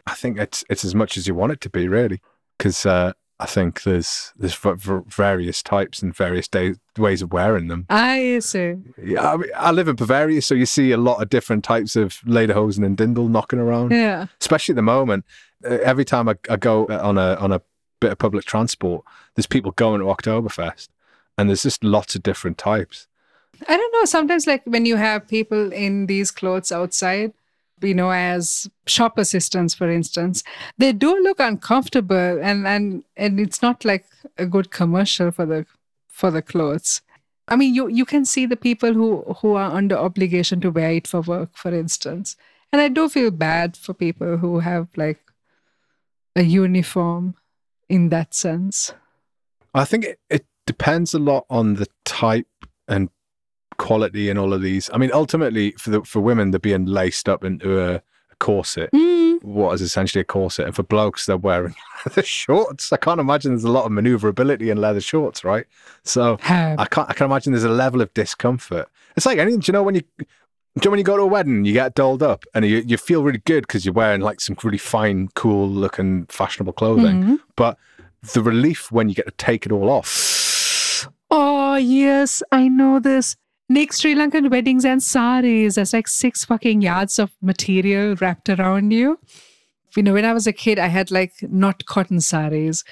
I 0.07 0.14
think 0.14 0.38
it's 0.38 0.64
it's 0.68 0.84
as 0.84 0.94
much 0.94 1.16
as 1.16 1.26
you 1.26 1.34
want 1.34 1.53
it 1.53 1.61
to 1.62 1.70
be, 1.70 1.88
really, 1.88 2.20
because 2.59 2.84
uh, 2.86 3.12
I 3.43 3.47
think 3.47 3.82
there's 3.84 4.32
there's 4.36 4.55
v- 4.55 4.74
v- 4.76 5.01
various 5.09 5.62
types 5.62 6.03
and 6.03 6.14
various 6.14 6.47
day, 6.47 6.74
ways 6.99 7.22
of 7.22 7.32
wearing 7.32 7.68
them. 7.68 7.86
I 7.88 8.38
see. 8.41 8.74
Yeah, 9.03 9.32
I, 9.32 9.36
mean, 9.38 9.51
I 9.57 9.70
live 9.72 9.88
in 9.88 9.97
Bavaria, 9.97 10.43
so 10.43 10.55
you 10.55 10.66
see 10.66 10.93
a 10.93 10.99
lot 10.99 11.22
of 11.22 11.30
different 11.30 11.64
types 11.64 11.97
of 11.97 12.20
lederhosen 12.26 12.84
and 12.84 12.97
Dirndl 12.99 13.30
knocking 13.30 13.59
around, 13.59 13.93
Yeah. 13.93 14.26
especially 14.41 14.74
at 14.74 14.76
the 14.76 14.82
moment. 14.82 15.24
Uh, 15.64 15.78
every 15.82 16.05
time 16.05 16.28
I, 16.28 16.34
I 16.51 16.57
go 16.57 16.86
on 16.88 17.16
a 17.18 17.34
on 17.36 17.51
a 17.51 17.62
bit 18.01 18.12
of 18.12 18.18
public 18.18 18.45
transport, 18.45 19.05
there's 19.34 19.47
people 19.47 19.72
going 19.72 20.01
to 20.01 20.07
Oktoberfest, 20.07 20.88
and 21.38 21.49
there's 21.49 21.62
just 21.62 21.82
lots 21.82 22.14
of 22.14 22.22
different 22.22 22.59
types. 22.59 23.07
I 23.68 23.76
don't 23.76 23.93
know. 23.95 24.05
Sometimes, 24.05 24.47
like 24.47 24.62
when 24.64 24.84
you 24.86 24.97
have 24.97 25.26
people 25.28 25.72
in 25.72 26.07
these 26.07 26.30
clothes 26.30 26.70
outside, 26.72 27.32
you 27.83 27.95
know, 27.95 28.11
as 28.11 28.68
shop 28.87 29.18
assistants, 29.18 29.74
for 29.74 29.91
instance, 29.91 30.43
they 30.78 30.93
do 30.93 31.14
look 31.22 31.41
uncomfortable, 31.41 32.39
and 32.43 32.66
and 32.66 33.05
and 33.16 33.41
it's 33.41 33.62
not 33.62 33.85
like 33.85 34.05
a 34.39 34.47
good 34.47 34.70
commercial 34.70 35.31
for 35.31 35.47
the 35.47 35.66
for 36.09 36.31
the 36.31 36.43
clothes. 36.43 37.03
I 37.49 37.57
mean, 37.57 37.74
you 37.74 37.89
you 37.89 38.05
can 38.05 38.24
see 38.24 38.47
the 38.47 38.57
people 38.57 38.95
who 38.95 39.22
who 39.41 39.55
are 39.55 39.70
under 39.70 39.97
obligation 39.97 40.61
to 40.61 40.70
wear 40.70 40.93
it 40.93 41.07
for 41.07 41.20
work, 41.20 41.57
for 41.57 41.74
instance, 41.74 42.37
and 42.72 42.81
I 42.81 42.89
do 42.89 43.09
feel 43.09 43.31
bad 43.31 43.76
for 43.76 43.95
people 43.95 44.37
who 44.37 44.61
have 44.61 44.89
like 44.97 45.20
a 46.37 46.43
uniform 46.43 47.35
in 47.89 48.09
that 48.11 48.35
sense. 48.35 48.95
I 49.74 49.85
think 49.85 50.05
it, 50.05 50.20
it 50.28 50.47
depends 50.66 51.14
a 51.14 51.18
lot 51.18 51.45
on 51.51 51.74
the 51.74 51.87
type 52.05 52.47
and 52.87 53.11
quality 53.81 54.28
and 54.31 54.39
all 54.39 54.53
of 54.53 54.62
these. 54.62 54.91
I 54.93 54.99
mean, 54.99 55.11
ultimately, 55.12 55.72
for 55.72 55.91
the 55.91 56.03
for 56.03 56.20
women, 56.20 56.51
they're 56.51 56.61
being 56.61 56.87
laced 56.87 57.28
up 57.28 57.43
into 57.45 57.81
a, 57.81 57.95
a 57.97 58.37
corset, 58.39 58.91
Mm, 58.93 59.43
what 59.43 59.72
is 59.74 59.81
essentially 59.83 60.20
a 60.20 60.24
corset, 60.24 60.66
and 60.66 60.74
for 60.76 60.83
blokes, 60.83 61.26
they're 61.26 61.37
wearing 61.49 61.74
leather 62.07 62.22
shorts. 62.22 62.93
I 62.93 62.99
can't 62.99 63.20
imagine 63.20 63.53
there's 63.53 63.64
a 63.64 63.70
lot 63.78 63.87
of 63.87 63.93
maneuverability 63.93 64.70
in 64.70 64.78
leather 64.78 65.01
shorts, 65.01 65.45
right? 65.45 65.66
So 66.05 66.39
I 66.45 66.87
can't. 66.91 67.09
I 67.11 67.14
can 67.14 67.24
imagine 67.26 67.53
there's 67.53 67.64
a 67.64 67.70
level 67.85 68.01
of 68.03 68.12
discomfort. 68.14 68.87
It's 69.16 69.26
like 69.26 69.39
anything. 69.39 69.61
Do 69.61 69.66
you 69.68 69.72
know 69.72 69.83
when 69.83 69.95
you? 69.97 70.03
Do 70.78 70.83
you 70.83 70.85
know 70.85 70.91
when 70.93 70.99
you 70.99 71.05
go 71.12 71.16
to 71.16 71.22
a 71.24 71.26
wedding, 71.26 71.64
you 71.64 71.72
get 71.72 71.95
dolled 71.95 72.22
up 72.22 72.45
and 72.55 72.64
you, 72.64 72.85
you 72.87 72.97
feel 72.97 73.24
really 73.24 73.43
good 73.45 73.62
because 73.66 73.85
you're 73.85 73.93
wearing 74.03 74.20
like 74.20 74.41
some 74.41 74.57
really 74.62 74.78
fine, 74.78 75.28
cool 75.35 75.68
looking, 75.68 76.26
fashionable 76.26 76.74
clothing. 76.74 77.24
Mhm. 77.24 77.39
But 77.57 77.76
the 78.35 78.41
relief 78.41 78.93
when 78.93 79.09
you 79.09 79.16
get 79.16 79.26
to 79.26 79.33
take 79.33 79.66
it 79.66 79.72
all 79.72 79.91
off. 79.91 81.09
Oh, 81.28 81.74
yes, 81.74 82.43
I 82.53 82.68
know 82.68 83.01
this. 83.01 83.37
Nic 83.71 83.93
Sri 83.93 84.16
Lankan 84.16 84.51
weddings 84.51 84.85
and 84.85 85.01
saris. 85.01 85.77
There's 85.77 85.93
like 85.93 86.09
six 86.09 86.45
fucking 86.45 86.83
yards 86.83 87.21
of 87.21 87.31
material 87.41 88.16
wrapped 88.21 88.49
around 88.49 88.91
you. 88.91 89.21
You 89.97 90.03
know, 90.03 90.14
when 90.14 90.25
I 90.25 90.33
was 90.33 90.49
a 90.49 90.53
kid, 90.53 90.81
I 90.81 90.89
had 90.89 91.12
like 91.12 91.35
not 91.43 91.87
cotton 91.87 92.21
saris. 92.21 92.83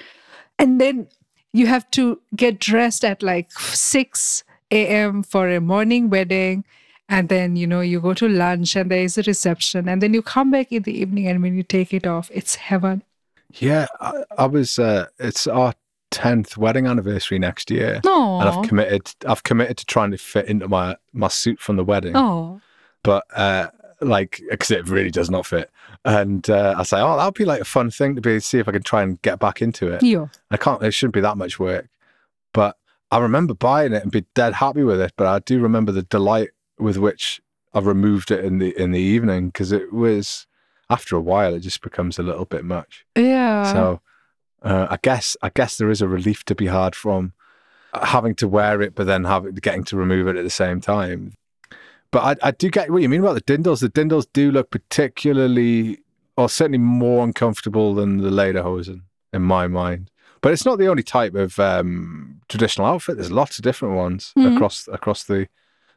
And 0.57 0.79
then 0.79 1.09
you 1.51 1.67
have 1.67 1.91
to 1.91 2.21
get 2.33 2.59
dressed 2.59 3.03
at 3.03 3.21
like 3.21 3.51
6 3.51 4.45
a.m. 4.71 5.21
for 5.21 5.49
a 5.49 5.59
morning 5.59 6.09
wedding. 6.09 6.63
And 7.09 7.27
then, 7.27 7.57
you 7.57 7.67
know, 7.67 7.81
you 7.81 7.99
go 7.99 8.13
to 8.13 8.29
lunch 8.29 8.77
and 8.77 8.89
there 8.89 9.03
is 9.03 9.17
a 9.17 9.23
reception. 9.23 9.89
And 9.89 10.01
then 10.01 10.13
you 10.13 10.21
come 10.21 10.49
back 10.49 10.71
in 10.71 10.83
the 10.83 10.97
evening 10.97 11.27
and 11.27 11.41
when 11.41 11.55
you 11.55 11.63
take 11.63 11.93
it 11.93 12.07
off, 12.07 12.31
it's 12.33 12.55
heaven. 12.55 13.03
Yeah, 13.55 13.87
I, 13.99 14.23
I 14.37 14.45
was. 14.45 14.79
Uh, 14.79 15.07
it's 15.17 15.45
our 15.45 15.73
tenth 16.11 16.57
wedding 16.57 16.87
anniversary 16.87 17.39
next 17.39 17.69
year, 17.71 18.01
Oh, 18.05 18.39
and 18.39 18.49
I've 18.49 18.67
committed. 18.67 19.11
I've 19.27 19.43
committed 19.43 19.77
to 19.77 19.85
trying 19.85 20.11
to 20.11 20.17
fit 20.17 20.47
into 20.47 20.67
my 20.67 20.95
my 21.13 21.27
suit 21.27 21.59
from 21.59 21.75
the 21.75 21.83
wedding, 21.83 22.15
oh, 22.15 22.61
but 23.03 23.23
uh, 23.35 23.67
like 24.01 24.41
because 24.49 24.71
it 24.71 24.87
really 24.87 25.11
does 25.11 25.29
not 25.29 25.45
fit. 25.45 25.69
And 26.05 26.49
uh, 26.49 26.75
I 26.77 26.83
say, 26.83 26.99
oh, 27.01 27.15
that'll 27.17 27.31
be 27.31 27.45
like 27.45 27.61
a 27.61 27.65
fun 27.65 27.91
thing 27.91 28.15
to 28.15 28.21
be 28.21 28.39
see 28.39 28.59
if 28.59 28.67
I 28.67 28.71
can 28.71 28.83
try 28.83 29.03
and 29.03 29.21
get 29.21 29.39
back 29.39 29.61
into 29.61 29.87
it. 29.93 30.01
yo. 30.03 30.29
I 30.51 30.57
can't. 30.57 30.81
It 30.83 30.91
shouldn't 30.91 31.13
be 31.13 31.21
that 31.21 31.37
much 31.37 31.59
work, 31.59 31.89
but 32.53 32.77
I 33.11 33.17
remember 33.19 33.53
buying 33.53 33.93
it 33.93 34.03
and 34.03 34.11
be 34.11 34.25
dead 34.35 34.53
happy 34.53 34.83
with 34.83 35.01
it. 35.01 35.13
But 35.17 35.27
I 35.27 35.39
do 35.39 35.59
remember 35.59 35.91
the 35.91 36.03
delight 36.03 36.49
with 36.77 36.97
which 36.97 37.41
I 37.73 37.79
removed 37.79 38.31
it 38.31 38.43
in 38.45 38.59
the 38.59 38.75
in 38.81 38.91
the 38.91 38.99
evening 39.01 39.47
because 39.49 39.71
it 39.71 39.91
was 39.93 40.47
after 40.89 41.15
a 41.15 41.21
while 41.21 41.53
it 41.53 41.59
just 41.59 41.81
becomes 41.81 42.17
a 42.17 42.23
little 42.23 42.45
bit 42.45 42.63
much. 42.65 43.05
Yeah. 43.15 43.71
So 43.71 44.01
uh, 44.63 44.87
I 44.89 44.97
guess 45.01 45.35
I 45.41 45.49
guess 45.53 45.77
there 45.77 45.89
is 45.89 46.01
a 46.01 46.07
relief 46.07 46.43
to 46.45 46.55
be 46.55 46.67
had 46.67 46.95
from 46.95 47.33
having 47.93 48.35
to 48.35 48.47
wear 48.47 48.81
it, 48.81 48.93
but 48.95 49.07
then 49.07 49.23
having 49.23 49.53
getting 49.55 49.83
to 49.85 49.97
remove 49.97 50.27
it 50.27 50.35
at 50.35 50.43
the 50.43 50.49
same 50.49 50.79
time. 50.81 51.33
But 52.11 52.39
I, 52.43 52.47
I 52.47 52.51
do 52.51 52.69
get 52.69 52.89
what 52.91 53.01
you 53.01 53.09
mean 53.09 53.21
about 53.21 53.35
the 53.35 53.41
Dirndls. 53.41 53.81
The 53.81 53.89
Dirndls 53.89 54.27
do 54.33 54.51
look 54.51 54.71
particularly, 54.71 55.99
or 56.37 56.49
certainly 56.49 56.77
more 56.79 57.23
uncomfortable 57.23 57.93
than 57.93 58.17
the 58.17 58.29
lederhosen 58.31 59.01
in 59.31 59.43
my 59.43 59.67
mind. 59.67 60.09
But 60.41 60.53
it's 60.53 60.65
not 60.65 60.77
the 60.79 60.87
only 60.87 61.03
type 61.03 61.35
of 61.35 61.59
um, 61.59 62.41
traditional 62.47 62.87
outfit. 62.87 63.17
There's 63.17 63.31
lots 63.31 63.57
of 63.59 63.63
different 63.63 63.95
ones 63.95 64.33
Mhm. 64.37 64.55
across 64.55 64.87
across 64.87 65.23
the 65.23 65.47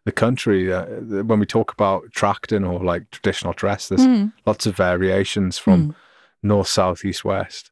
the 0.05 0.13
country. 0.13 0.73
Uh, 0.73 0.85
when 1.23 1.39
we 1.41 1.47
talk 1.47 1.73
about 1.73 2.11
Trachten 2.11 2.69
or 2.69 2.83
like 2.85 3.11
traditional 3.11 3.53
dress, 3.53 3.89
there's 3.89 4.01
Mm. 4.07 4.33
lots 4.47 4.67
of 4.67 4.77
variations 4.77 5.59
from 5.59 5.89
Mm. 5.89 5.95
north, 6.43 6.67
south, 6.69 7.05
east, 7.05 7.25
west. 7.25 7.71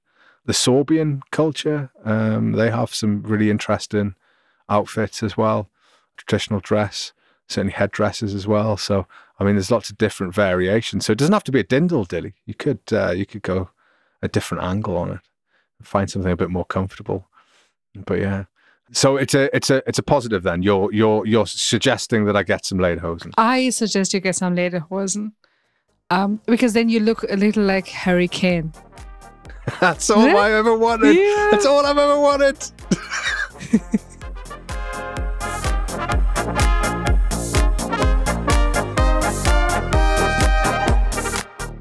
The 0.50 0.54
Sorbian 0.54 1.20
culture, 1.30 1.92
um, 2.04 2.50
they 2.50 2.72
have 2.72 2.92
some 2.92 3.22
really 3.22 3.50
interesting 3.50 4.16
outfits 4.68 5.22
as 5.22 5.36
well. 5.36 5.70
Traditional 6.16 6.58
dress, 6.58 7.12
certainly 7.46 7.72
headdresses 7.72 8.34
as 8.34 8.48
well. 8.48 8.76
So, 8.76 9.06
I 9.38 9.44
mean, 9.44 9.54
there's 9.54 9.70
lots 9.70 9.90
of 9.90 9.96
different 9.96 10.34
variations. 10.34 11.06
So 11.06 11.12
it 11.12 11.18
doesn't 11.18 11.32
have 11.32 11.44
to 11.44 11.52
be 11.52 11.60
a 11.60 11.62
Dirndl 11.62 12.04
Dili. 12.04 12.32
You 12.46 12.54
could 12.54 12.80
uh, 12.90 13.12
you 13.12 13.26
could 13.26 13.42
go 13.42 13.70
a 14.22 14.26
different 14.26 14.64
angle 14.64 14.96
on 14.96 15.10
it, 15.10 15.20
and 15.78 15.86
find 15.86 16.10
something 16.10 16.32
a 16.32 16.36
bit 16.36 16.50
more 16.50 16.64
comfortable. 16.64 17.28
But 17.94 18.18
yeah. 18.18 18.46
So 18.90 19.18
it's 19.18 19.34
a 19.34 19.54
it's 19.54 19.70
a 19.70 19.84
it's 19.86 20.00
a 20.00 20.02
positive 20.02 20.42
then. 20.42 20.64
You're 20.64 20.92
you're 20.92 21.24
you're 21.26 21.46
suggesting 21.46 22.24
that 22.24 22.36
I 22.36 22.42
get 22.42 22.66
some 22.66 22.78
lederhosen. 22.78 23.34
I 23.38 23.70
suggest 23.70 24.12
you 24.14 24.18
get 24.18 24.34
some 24.34 24.56
lederhosen. 24.56 25.30
Um, 26.10 26.40
because 26.46 26.72
then 26.72 26.88
you 26.88 26.98
look 26.98 27.22
a 27.30 27.36
little 27.36 27.62
like 27.62 27.86
Harry 27.86 28.26
Kane. 28.26 28.72
That's 29.80 30.10
all 30.10 30.26
Yeah. 30.26 30.36
I 30.36 30.52
ever 30.52 30.76
wanted. 30.76 31.16
Yeah. 31.16 31.48
That's 31.50 31.66
all 31.66 31.84
I've 31.86 31.98
ever 31.98 32.18
wanted. 32.18 32.56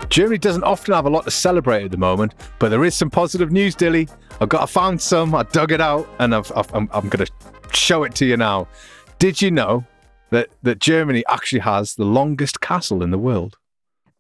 Germany 0.10 0.40
doesn't 0.40 0.64
often 0.64 0.94
have 0.96 1.06
a 1.06 1.10
lot 1.10 1.24
to 1.26 1.32
celebrate 1.32 1.86
at 1.86 1.92
the 1.92 1.98
moment, 1.98 2.34
but 2.58 2.70
there 2.70 2.84
is 2.84 2.96
some 2.96 3.12
positive 3.12 3.52
news, 3.52 3.76
Dili. 3.76 4.10
I've 4.42 4.50
got, 4.50 4.64
I 4.64 4.66
found 4.66 5.00
some, 5.00 5.36
I 5.36 5.44
dug 5.44 5.72
it 5.72 5.80
out, 5.80 6.10
and 6.18 6.34
I've, 6.34 6.52
I've, 6.56 6.74
I'm, 6.74 6.90
I'm 6.92 7.10
going 7.10 7.26
to 7.26 7.32
show 7.72 8.04
it 8.04 8.16
to 8.16 8.26
you 8.26 8.36
now. 8.36 8.68
Did 9.20 9.40
you 9.42 9.52
know 9.52 9.86
that, 10.32 10.50
that 10.64 10.80
Germany 10.80 11.24
actually 11.30 11.60
has 11.60 11.94
the 11.94 12.06
longest 12.06 12.60
castle 12.60 13.04
in 13.04 13.12
the 13.12 13.20
world? 13.20 13.59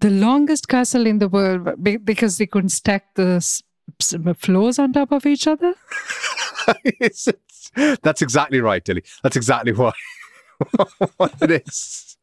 The 0.01 0.09
longest 0.09 0.67
castle 0.67 1.05
in 1.05 1.19
the 1.19 1.27
world 1.27 1.83
because 2.05 2.37
they 2.37 2.45
couldn't 2.45 2.69
stack 2.69 3.13
the 3.15 3.43
floors 4.37 4.79
on 4.79 4.93
top 4.93 5.11
of 5.11 5.25
each 5.25 5.47
other? 5.47 5.73
That's 8.01 8.21
exactly 8.21 8.61
right, 8.61 8.83
Dili. 8.83 9.03
That's 9.23 9.35
exactly 9.35 9.73
what, 9.73 9.95
what 11.17 11.33
it 11.41 11.63
is. 11.67 12.17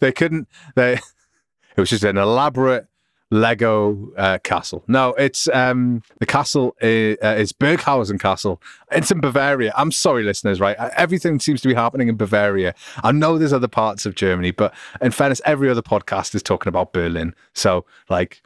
They 0.00 0.12
couldn't. 0.12 0.48
They. 0.74 0.94
It 0.94 1.80
was 1.80 1.90
just 1.90 2.04
an 2.04 2.18
elaborate 2.18 2.86
Lego 3.30 4.10
uh, 4.16 4.38
castle. 4.42 4.82
No, 4.88 5.10
it's 5.14 5.48
um, 5.48 6.02
the 6.18 6.26
castle 6.26 6.74
is, 6.80 7.18
uh, 7.22 7.36
is 7.38 7.52
Burghausen 7.52 8.18
Castle. 8.18 8.60
It's 8.90 9.10
in 9.10 9.20
Bavaria. 9.20 9.72
I'm 9.76 9.92
sorry, 9.92 10.22
listeners. 10.22 10.60
Right, 10.60 10.78
Uh, 10.78 10.90
everything 10.96 11.38
seems 11.38 11.60
to 11.62 11.68
be 11.68 11.74
happening 11.74 12.08
in 12.08 12.16
Bavaria. 12.16 12.74
I 13.02 13.12
know 13.12 13.36
there's 13.36 13.52
other 13.52 13.68
parts 13.68 14.06
of 14.06 14.14
Germany, 14.14 14.50
but 14.50 14.72
in 15.02 15.10
fairness, 15.10 15.42
every 15.44 15.68
other 15.68 15.82
podcast 15.82 16.34
is 16.34 16.42
talking 16.42 16.68
about 16.68 16.92
Berlin. 16.92 17.34
So, 17.52 17.84
like, 18.08 18.42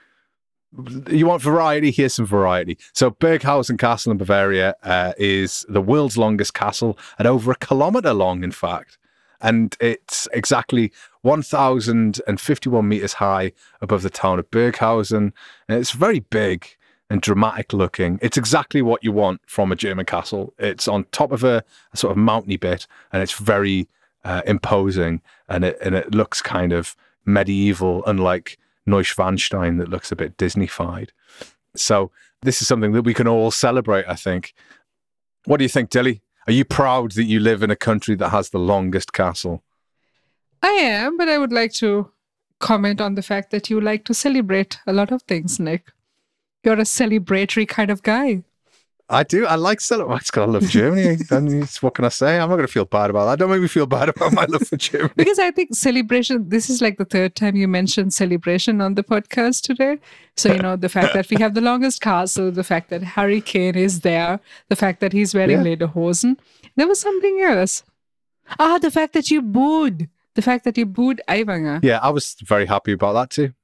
you 1.09 1.27
want 1.27 1.43
variety? 1.43 1.91
Here's 1.91 2.15
some 2.15 2.27
variety. 2.27 2.77
So, 2.93 3.11
Burghausen 3.11 3.79
Castle 3.79 4.11
in 4.11 4.19
Bavaria 4.19 4.75
uh, 4.83 5.13
is 5.17 5.65
the 5.69 5.83
world's 5.83 6.19
longest 6.19 6.55
castle 6.55 6.99
at 7.19 7.27
over 7.27 7.53
a 7.53 7.57
kilometer 7.57 8.13
long, 8.13 8.43
in 8.43 8.53
fact. 8.53 8.99
And 9.41 9.77
it's 9.81 10.29
exactly 10.33 10.93
1,051 11.23 12.89
meters 12.89 13.15
high 13.15 13.53
above 13.81 14.03
the 14.03 14.11
town 14.11 14.39
of 14.39 14.51
Burghausen. 14.51 15.33
And 15.69 15.79
it's 15.79 15.93
very 15.93 16.21
big 16.21 16.67
and 17.09 17.21
dramatic 17.21 17.73
looking. 17.73 18.19
It's 18.23 18.37
exactly 18.37 18.83
what 18.83 19.05
you 19.05 19.13
want 19.13 19.41
from 19.47 19.73
a 19.73 19.77
German 19.77 20.07
castle. 20.07 20.55
It's 20.59 20.89
on 20.89 21.05
top 21.13 21.33
of 21.33 21.45
a, 21.45 21.65
a 21.93 21.97
sort 21.97 22.11
of 22.11 22.17
mountainy 22.17 22.57
bit 22.57 22.87
and 23.13 23.23
it's 23.23 23.35
very 23.35 23.89
uh, 24.25 24.43
imposing 24.47 25.21
and 25.49 25.65
it, 25.65 25.79
and 25.81 25.95
it 25.95 26.15
looks 26.15 26.43
kind 26.43 26.73
of 26.73 26.97
medieval, 27.25 28.03
unlike 28.07 28.59
Neuschwanstein 28.89 29.79
that 29.79 29.89
looks 29.89 30.11
a 30.11 30.17
bit 30.17 30.37
Disneyfied. 30.37 31.11
So 31.77 32.11
this 32.43 32.61
is 32.61 32.69
something 32.69 32.93
that 32.93 33.03
we 33.03 33.15
can 33.15 33.29
all 33.29 33.51
celebrate, 33.51 34.07
I 34.09 34.15
think. 34.15 34.55
What 35.45 35.59
do 35.59 35.65
you 35.65 35.69
think, 35.69 35.91
Dili? 35.91 36.21
Are 36.47 36.53
you 36.53 36.65
proud 36.65 37.13
that 37.13 37.25
you 37.25 37.41
live 37.41 37.63
in 37.63 37.71
a 37.71 37.77
country 37.77 38.17
that 38.17 38.31
has 38.31 38.51
the 38.51 38.59
longest 38.59 39.13
castle? 39.13 39.63
I 40.63 40.71
am, 40.71 41.17
but 41.17 41.29
I 41.29 41.39
would 41.39 41.53
like 41.53 41.73
to 41.75 42.11
comment 42.59 43.01
on 43.01 43.15
the 43.17 43.23
fact 43.23 43.51
that 43.51 43.69
you 43.69 43.81
like 43.81 44.05
to 44.05 44.15
celebrate 44.15 44.79
a 44.87 44.93
lot 44.93 45.11
of 45.11 45.23
things, 45.23 45.59
Nic. 45.59 45.91
You're 46.65 46.75
a 46.75 46.85
celebratory 46.85 47.67
kind 47.67 47.91
of 47.91 48.03
guy. 48.03 48.45
I 49.09 49.25
do. 49.25 49.45
I 49.45 49.57
like 49.57 49.81
celebrating. 49.81 50.43
I 50.43 50.45
love 50.47 50.69
Germany. 50.69 51.19
and 51.31 51.69
what 51.81 51.95
can 51.95 52.05
I 52.07 52.09
say? 52.09 52.39
I'm 52.39 52.49
not 52.49 52.57
gonna 52.57 52.69
feel 52.69 52.87
bad 52.87 53.11
about 53.11 53.27
that. 53.27 53.39
Don't 53.41 53.51
make 53.51 53.61
me 53.61 53.69
feel 53.69 53.85
bad 53.85 54.09
about 54.09 54.33
my 54.33 54.47
love 54.47 54.67
for 54.67 54.77
Germany. 54.77 55.13
Because 55.17 55.39
I 55.39 55.51
think 55.51 55.75
celebration, 55.75 56.49
this 56.49 56.71
is 56.71 56.81
like 56.81 56.97
the 56.97 57.05
third 57.05 57.35
time 57.35 57.57
you 57.57 57.69
mentioned 57.69 58.15
celebration 58.15 58.81
on 58.81 58.95
the 58.95 59.03
podcast 59.03 59.63
today. 59.63 59.99
So, 60.37 60.53
you 60.53 60.61
know, 60.61 60.77
the 60.77 60.89
fact 60.89 61.13
that 61.13 61.29
we 61.29 61.37
have 61.43 61.53
the 61.55 61.61
longest 61.61 62.01
castle, 62.01 62.51
the 62.53 62.65
fact 62.65 62.89
that 62.89 63.03
Harry 63.03 63.41
Kane 63.43 63.75
is 63.75 64.01
there, 64.01 64.41
the 64.71 64.77
fact 64.77 65.01
that 65.01 65.13
he's 65.13 65.35
wearing 65.35 65.63
Yeah. 65.67 65.77
lederhosen. 65.77 66.39
There 66.77 66.87
was 66.87 67.01
something 67.01 67.41
else. 67.43 67.83
Ah, 68.59 68.79
the 68.79 68.91
fact 68.91 69.13
that 69.13 69.31
you 69.31 69.43
booed. 69.43 70.09
The 70.35 70.43
fact 70.43 70.65
that 70.65 70.79
you 70.79 70.87
booed 70.87 71.21
Aiwanger. 71.29 71.81
Yeah, 71.83 71.99
I 72.03 72.11
was 72.11 72.37
very 72.43 72.67
happy 72.67 72.93
about 72.93 73.13
that 73.15 73.31
too. 73.31 73.55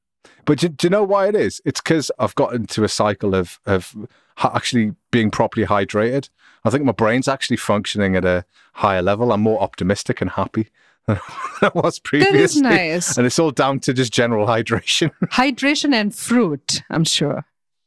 But 0.44 0.58
do, 0.58 0.68
do 0.68 0.86
you 0.86 0.90
know 0.90 1.04
why 1.04 1.28
it 1.28 1.34
is? 1.34 1.60
It's 1.64 1.80
because 1.80 2.10
I've 2.18 2.34
got 2.34 2.54
into 2.54 2.84
a 2.84 2.88
cycle 2.88 3.34
of 3.34 3.60
of 3.66 3.94
actually 4.42 4.94
being 5.10 5.30
properly 5.30 5.66
hydrated. 5.66 6.28
I 6.64 6.70
think 6.70 6.84
my 6.84 6.92
brain's 6.92 7.28
actually 7.28 7.56
functioning 7.56 8.16
at 8.16 8.24
a 8.24 8.44
higher 8.74 9.02
level. 9.02 9.32
I'm 9.32 9.40
more 9.40 9.60
optimistic 9.60 10.20
and 10.20 10.30
happy 10.30 10.68
than 11.06 11.18
I 11.62 11.70
was 11.74 11.98
previously. 11.98 12.38
That 12.38 12.44
is 12.44 12.60
nice. 12.60 13.16
And 13.16 13.26
it's 13.26 13.38
all 13.38 13.50
down 13.50 13.80
to 13.80 13.94
just 13.94 14.12
general 14.12 14.46
hydration. 14.46 15.10
Hydration 15.22 15.94
and 15.94 16.14
fruit, 16.14 16.82
I'm 16.90 17.04
sure. 17.04 17.44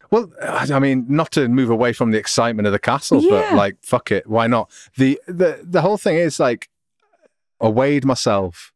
Well, 0.10 0.30
I 0.42 0.80
mean, 0.80 1.06
not 1.08 1.32
to 1.32 1.48
move 1.48 1.70
away 1.70 1.94
from 1.94 2.12
the 2.12 2.18
excitement 2.18 2.66
of 2.66 2.74
the 2.74 2.80
castle, 2.80 3.22
but 3.22 3.54
like, 3.54 3.78
fuck 3.82 4.12
it, 4.12 4.28
why 4.28 4.48
not? 4.48 4.70
The 4.98 5.20
the 5.26 5.62
the 5.64 5.82
whole 5.82 5.98
thing 5.98 6.18
is 6.18 6.38
like, 6.38 6.70
I 7.62 7.68
weighed 7.70 8.06
myself, 8.06 8.74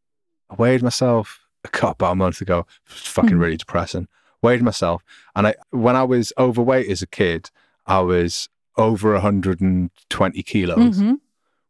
I 0.50 0.56
weighed 0.56 0.84
myself 0.84 1.42
a 1.64 1.68
cut 1.70 1.94
about 1.94 2.12
a 2.14 2.16
month 2.16 2.42
ago. 2.42 2.60
It 2.88 2.94
was 2.94 3.02
fucking 3.02 3.32
Hmm. 3.32 3.40
really 3.40 3.58
depressing. 3.58 4.08
Weighed 4.42 4.62
myself, 4.62 5.02
and 5.36 5.48
I 5.48 5.56
when 5.72 5.96
I 5.96 6.04
was 6.04 6.32
overweight 6.38 6.90
as 6.90 7.02
a 7.02 7.08
kid, 7.08 7.50
I 7.88 8.00
was 8.02 8.48
over 8.78 9.16
120 9.16 10.44
kilos, 10.44 11.00
Mhm, 11.00 11.20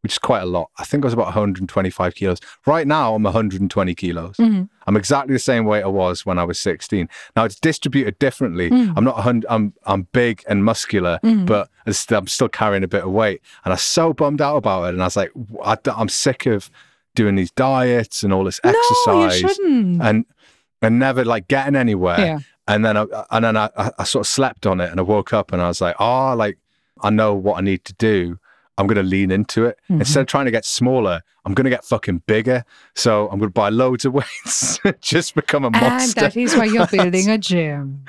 which 0.02 0.14
is 0.14 0.18
quite 0.20 0.42
a 0.42 0.46
lot. 0.46 0.70
I 0.78 0.84
think 0.84 1.04
I 1.04 1.08
was 1.08 1.14
about 1.14 1.28
125 1.28 2.16
kilos. 2.16 2.40
Right 2.66 2.86
now, 2.88 3.16
I'm 3.16 3.26
120 3.26 3.96
kilos. 3.96 4.36
mhm. 4.38 4.68
I'm 4.88 4.98
exactly 4.98 5.34
the 5.34 5.40
same 5.40 5.66
weight 5.66 5.84
I 5.84 5.88
was 5.88 6.26
when 6.26 6.38
I 6.38 6.44
was 6.44 6.60
16. 6.60 7.08
Now 7.36 7.46
it's 7.46 7.60
distributed 7.60 8.20
differently. 8.20 8.70
Mm. 8.70 8.94
I'm 8.98 9.04
not 9.06 9.16
100. 9.18 9.46
I'm 9.50 9.74
I'm 9.86 10.08
big 10.12 10.44
and 10.50 10.66
muscular, 10.66 11.20
Mm. 11.24 11.46
but 11.46 11.70
I'm 12.12 12.28
still 12.28 12.50
carrying 12.50 12.84
a 12.84 12.88
bit 12.90 13.04
of 13.04 13.12
weight, 13.12 13.42
and 13.64 13.72
I 13.72 13.76
was 13.76 13.82
so 13.84 14.12
bummed 14.14 14.42
out 14.42 14.58
about 14.58 14.84
it. 14.86 14.90
And 14.96 15.02
I 15.02 15.06
was 15.06 15.16
like, 15.16 15.32
I, 15.64 15.78
am 15.88 16.10
sick 16.10 16.46
of 16.46 16.70
doing 17.16 17.36
these 17.36 17.52
diets 17.52 18.22
and 18.24 18.32
all 18.32 18.44
this 18.44 18.60
No, 18.64 18.70
exercise, 18.72 19.40
shouldn't. 19.40 20.02
and 20.02 20.26
and 20.82 21.00
never 21.00 21.26
like 21.26 21.48
getting 21.48 21.76
anywhere. 21.76 22.20
yeah. 22.20 22.40
And 22.68 22.84
then 22.86 22.98
I 22.98 23.06
and 23.32 23.46
then 23.46 23.58
I, 23.58 23.70
I, 23.78 23.92
I 24.00 24.04
sort 24.04 24.26
of 24.26 24.28
slept 24.28 24.66
on 24.68 24.80
it, 24.82 24.90
and 24.92 25.00
I 25.00 25.04
woke 25.04 25.34
up 25.34 25.52
and 25.54 25.62
I 25.62 25.68
was 25.68 25.82
like, 25.82 25.96
oh, 26.00 26.36
like 26.36 26.58
I 27.02 27.10
know 27.10 27.34
what 27.34 27.58
I 27.58 27.62
need 27.62 27.84
to 27.86 27.94
do. 27.94 28.40
I'm 28.78 28.88
going 28.88 28.98
to 28.98 29.04
lean 29.04 29.32
into 29.32 29.66
it. 29.66 29.80
Mhm. 29.90 30.00
Instead 30.00 30.22
of 30.22 30.28
trying 30.28 30.46
to 30.46 30.52
get 30.52 30.66
smaller, 30.66 31.22
I'm 31.46 31.54
going 31.54 31.64
to 31.64 31.70
get 31.70 31.86
fucking 31.86 32.24
bigger. 32.28 32.66
So 32.96 33.30
I'm 33.30 33.40
going 33.40 33.50
to 33.50 33.54
buy 33.54 33.70
loads 33.70 34.04
of 34.04 34.14
weights, 34.20 34.80
just 35.00 35.34
become 35.36 35.64
a 35.64 35.70
monster. 35.72 36.26
And 36.26 36.34
that 36.34 36.36
is 36.38 36.56
why 36.58 36.66
you're 36.66 36.86
building 36.92 37.30
a 37.30 37.38
gym. 37.38 38.04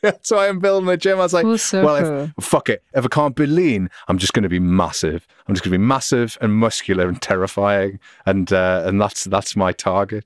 That's 0.02 0.30
why 0.30 0.48
I'm 0.48 0.58
building 0.58 0.88
a 0.88 0.96
gym. 0.96 1.18
I 1.18 1.22
was 1.22 1.32
like, 1.34 1.44
well, 1.44 2.30
if, 2.38 2.44
fuck 2.44 2.68
it. 2.68 2.82
If 2.94 3.04
I 3.04 3.08
can't 3.08 3.36
be 3.36 3.46
lean, 3.46 3.90
I'm 4.08 4.18
just 4.18 4.32
going 4.32 4.42
to 4.44 4.48
be 4.48 4.58
massive. 4.58 5.26
I'm 5.46 5.54
just 5.54 5.62
going 5.64 5.72
to 5.72 5.78
be 5.78 5.84
massive 5.84 6.38
and 6.40 6.54
muscular 6.54 7.06
and 7.08 7.20
terrifying, 7.20 7.98
and 8.26 8.52
uh, 8.52 8.82
and 8.86 9.00
that's 9.00 9.24
that's 9.24 9.56
my 9.56 9.72
target. 9.72 10.24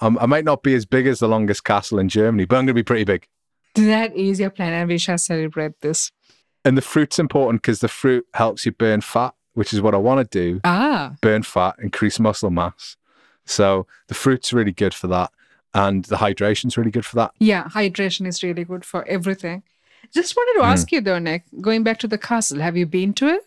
Um, 0.00 0.18
I 0.20 0.26
might 0.26 0.44
not 0.44 0.62
be 0.62 0.74
as 0.74 0.84
big 0.86 1.06
as 1.06 1.20
the 1.20 1.28
longest 1.28 1.64
castle 1.64 1.98
in 1.98 2.08
Germany, 2.08 2.44
but 2.44 2.56
I'm 2.56 2.66
going 2.66 2.68
to 2.68 2.74
be 2.74 2.82
pretty 2.82 3.04
big. 3.04 3.26
that 3.76 4.14
is 4.14 4.40
your 4.40 4.50
plan, 4.50 4.72
and 4.72 4.88
we 4.88 4.98
shall 4.98 5.18
celebrate 5.18 5.80
this. 5.80 6.10
And 6.64 6.76
the 6.76 6.82
fruit's 6.82 7.18
important 7.18 7.62
because 7.62 7.80
the 7.80 7.88
fruit 7.88 8.26
helps 8.34 8.66
you 8.66 8.72
burn 8.72 9.00
fat, 9.02 9.34
which 9.54 9.72
is 9.72 9.80
what 9.80 9.94
I 9.94 9.98
want 9.98 10.30
to 10.30 10.38
do. 10.38 10.60
Ah, 10.64 11.14
Burn 11.20 11.42
fat, 11.42 11.76
increase 11.78 12.18
muscle 12.18 12.50
mass. 12.50 12.96
So 13.44 13.86
the 14.08 14.14
fruit's 14.14 14.52
really 14.52 14.72
good 14.72 14.94
for 14.94 15.06
that, 15.08 15.30
and 15.74 16.04
the 16.06 16.16
hydration's 16.18 16.76
really 16.76 16.90
good 16.90 17.04
for 17.04 17.16
that. 17.16 17.32
yeah, 17.38 17.64
hydration 17.64 18.26
is 18.26 18.42
really 18.42 18.64
good 18.64 18.84
for 18.84 19.06
everything. 19.08 19.62
Just 20.12 20.36
wanted 20.36 20.60
to 20.60 20.66
Mm. 20.66 20.72
ask 20.72 20.92
you 20.92 21.00
though, 21.00 21.18
Nic, 21.18 21.42
going 21.60 21.82
back 21.82 21.98
to 22.00 22.08
the 22.08 22.18
castle, 22.18 22.60
have 22.60 22.76
you 22.76 22.86
been 22.86 23.12
to 23.14 23.28
it? 23.28 23.42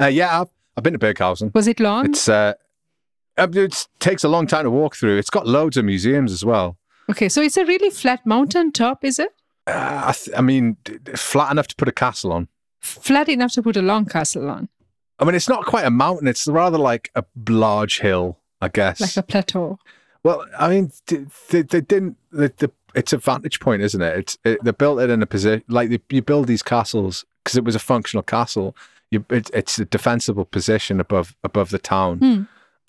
Uh, 0.00 0.06
yeah, 0.06 0.40
I've, 0.40 0.48
I've 0.76 0.84
been 0.84 0.92
to 0.94 0.98
Burghausen. 0.98 1.52
Was 1.54 1.66
it 1.68 1.80
long? 1.80 2.06
It's 2.06 2.28
uh, 2.28 2.54
it 3.36 3.86
takes 3.98 4.24
a 4.24 4.28
long 4.28 4.46
time 4.46 4.64
to 4.64 4.70
walk 4.70 4.96
through. 4.96 5.18
It's 5.18 5.30
got 5.30 5.46
loads 5.46 5.76
of 5.76 5.84
museums 5.84 6.32
as 6.32 6.44
well. 6.44 6.76
okay, 7.10 7.28
so 7.28 7.42
it's 7.42 7.56
a 7.56 7.64
really 7.64 7.90
flat 7.90 8.24
mountain 8.24 8.70
top, 8.72 9.04
is 9.04 9.18
it? 9.18 9.30
Uh, 9.66 10.02
I, 10.06 10.12
th- 10.12 10.36
I 10.36 10.40
mean, 10.40 10.76
flat 11.16 11.50
enough 11.50 11.66
to 11.68 11.76
put 11.76 11.88
a 11.88 11.92
castle 11.92 12.32
on. 12.32 12.48
Flat 12.80 13.28
enough 13.28 13.52
to 13.52 13.62
put 13.62 13.76
a 13.76 13.82
long 13.82 14.06
castle 14.06 14.48
on, 14.48 14.68
I 15.18 15.24
mean, 15.24 15.34
it's 15.34 15.48
not 15.48 15.66
quite 15.66 15.84
a 15.84 15.90
mountain. 15.90 16.26
It's 16.28 16.46
rather 16.46 16.78
like 16.78 17.10
a 17.14 17.24
large 17.48 18.00
hill, 18.00 18.38
I 18.62 18.68
guess. 18.68 19.00
like 19.00 19.16
a 19.18 19.22
plateau. 19.22 19.78
Well, 20.22 20.44
I 20.58 20.68
mean, 20.68 20.92
they, 21.06 21.62
they 21.62 21.80
didn't. 21.80 22.16
The, 22.30 22.52
the, 22.58 22.70
it's 22.94 23.12
a 23.12 23.18
vantage 23.18 23.60
point, 23.60 23.82
isn't 23.82 24.02
it? 24.02 24.18
It's 24.18 24.38
it, 24.44 24.62
they 24.64 24.72
built 24.72 25.00
it 25.00 25.10
in 25.10 25.22
a 25.22 25.26
position 25.26 25.64
like 25.68 25.88
they, 25.90 26.00
you 26.10 26.22
build 26.22 26.46
these 26.46 26.62
castles 26.62 27.24
because 27.44 27.56
it 27.56 27.64
was 27.64 27.74
a 27.74 27.78
functional 27.80 28.22
castle. 28.22 28.76
You, 29.10 29.24
it, 29.30 29.50
it's 29.54 29.78
a 29.78 29.84
defensible 29.84 30.44
position 30.44 31.00
above 31.00 31.34
above 31.42 31.70
the 31.70 31.78
town 31.78 32.18
Hmm. 32.18 32.42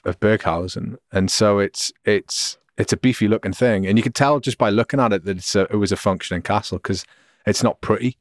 of 0.09 0.19
Burghausen, 0.19 0.97
and 1.11 1.32
so 1.32 1.59
it's 1.59 1.91
it's 2.05 2.57
it's 2.77 2.91
a 2.93 2.97
beefy 2.97 3.27
looking 3.27 3.53
thing, 3.53 3.86
and 3.86 3.97
you 3.97 4.03
can 4.03 4.11
tell 4.13 4.39
just 4.39 4.57
by 4.57 4.69
looking 4.69 4.99
at 4.99 5.13
it 5.13 5.23
that 5.25 5.38
it's 5.38 5.55
a, 5.55 5.61
it 5.71 5.75
was 5.77 5.91
a 5.91 5.97
functioning 5.97 6.41
castle 6.41 6.79
because 6.79 7.05
it's 7.45 7.63
not 7.63 7.79
pretty. 7.82 8.17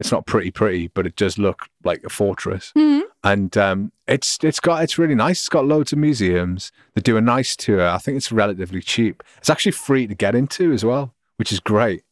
It's 0.00 0.10
not 0.10 0.24
pretty 0.26 0.50
pretty, 0.50 0.88
but 0.88 1.06
it 1.06 1.14
does 1.16 1.36
look 1.38 1.68
like 1.84 2.02
a 2.04 2.08
fortress 2.08 2.72
Mhm. 2.76 3.02
And 3.22 3.56
um, 3.56 3.92
it's 4.06 4.38
it's 4.42 4.60
got 4.60 4.82
it's 4.82 4.98
really 4.98 5.14
nice. 5.14 5.40
It's 5.40 5.48
got 5.48 5.66
loads 5.66 5.92
of 5.92 5.98
museums. 5.98 6.72
They 6.94 7.00
do 7.00 7.16
a 7.16 7.20
nice 7.20 7.56
tour. 7.56 7.86
I 7.88 7.98
think 7.98 8.16
it's 8.16 8.32
relatively 8.32 8.80
cheap. 8.80 9.22
It's 9.38 9.50
actually 9.50 9.72
free 9.72 10.06
to 10.06 10.14
get 10.14 10.34
into 10.34 10.72
as 10.72 10.84
well, 10.84 11.14
which 11.36 11.52
is 11.52 11.60
great. 11.60 12.02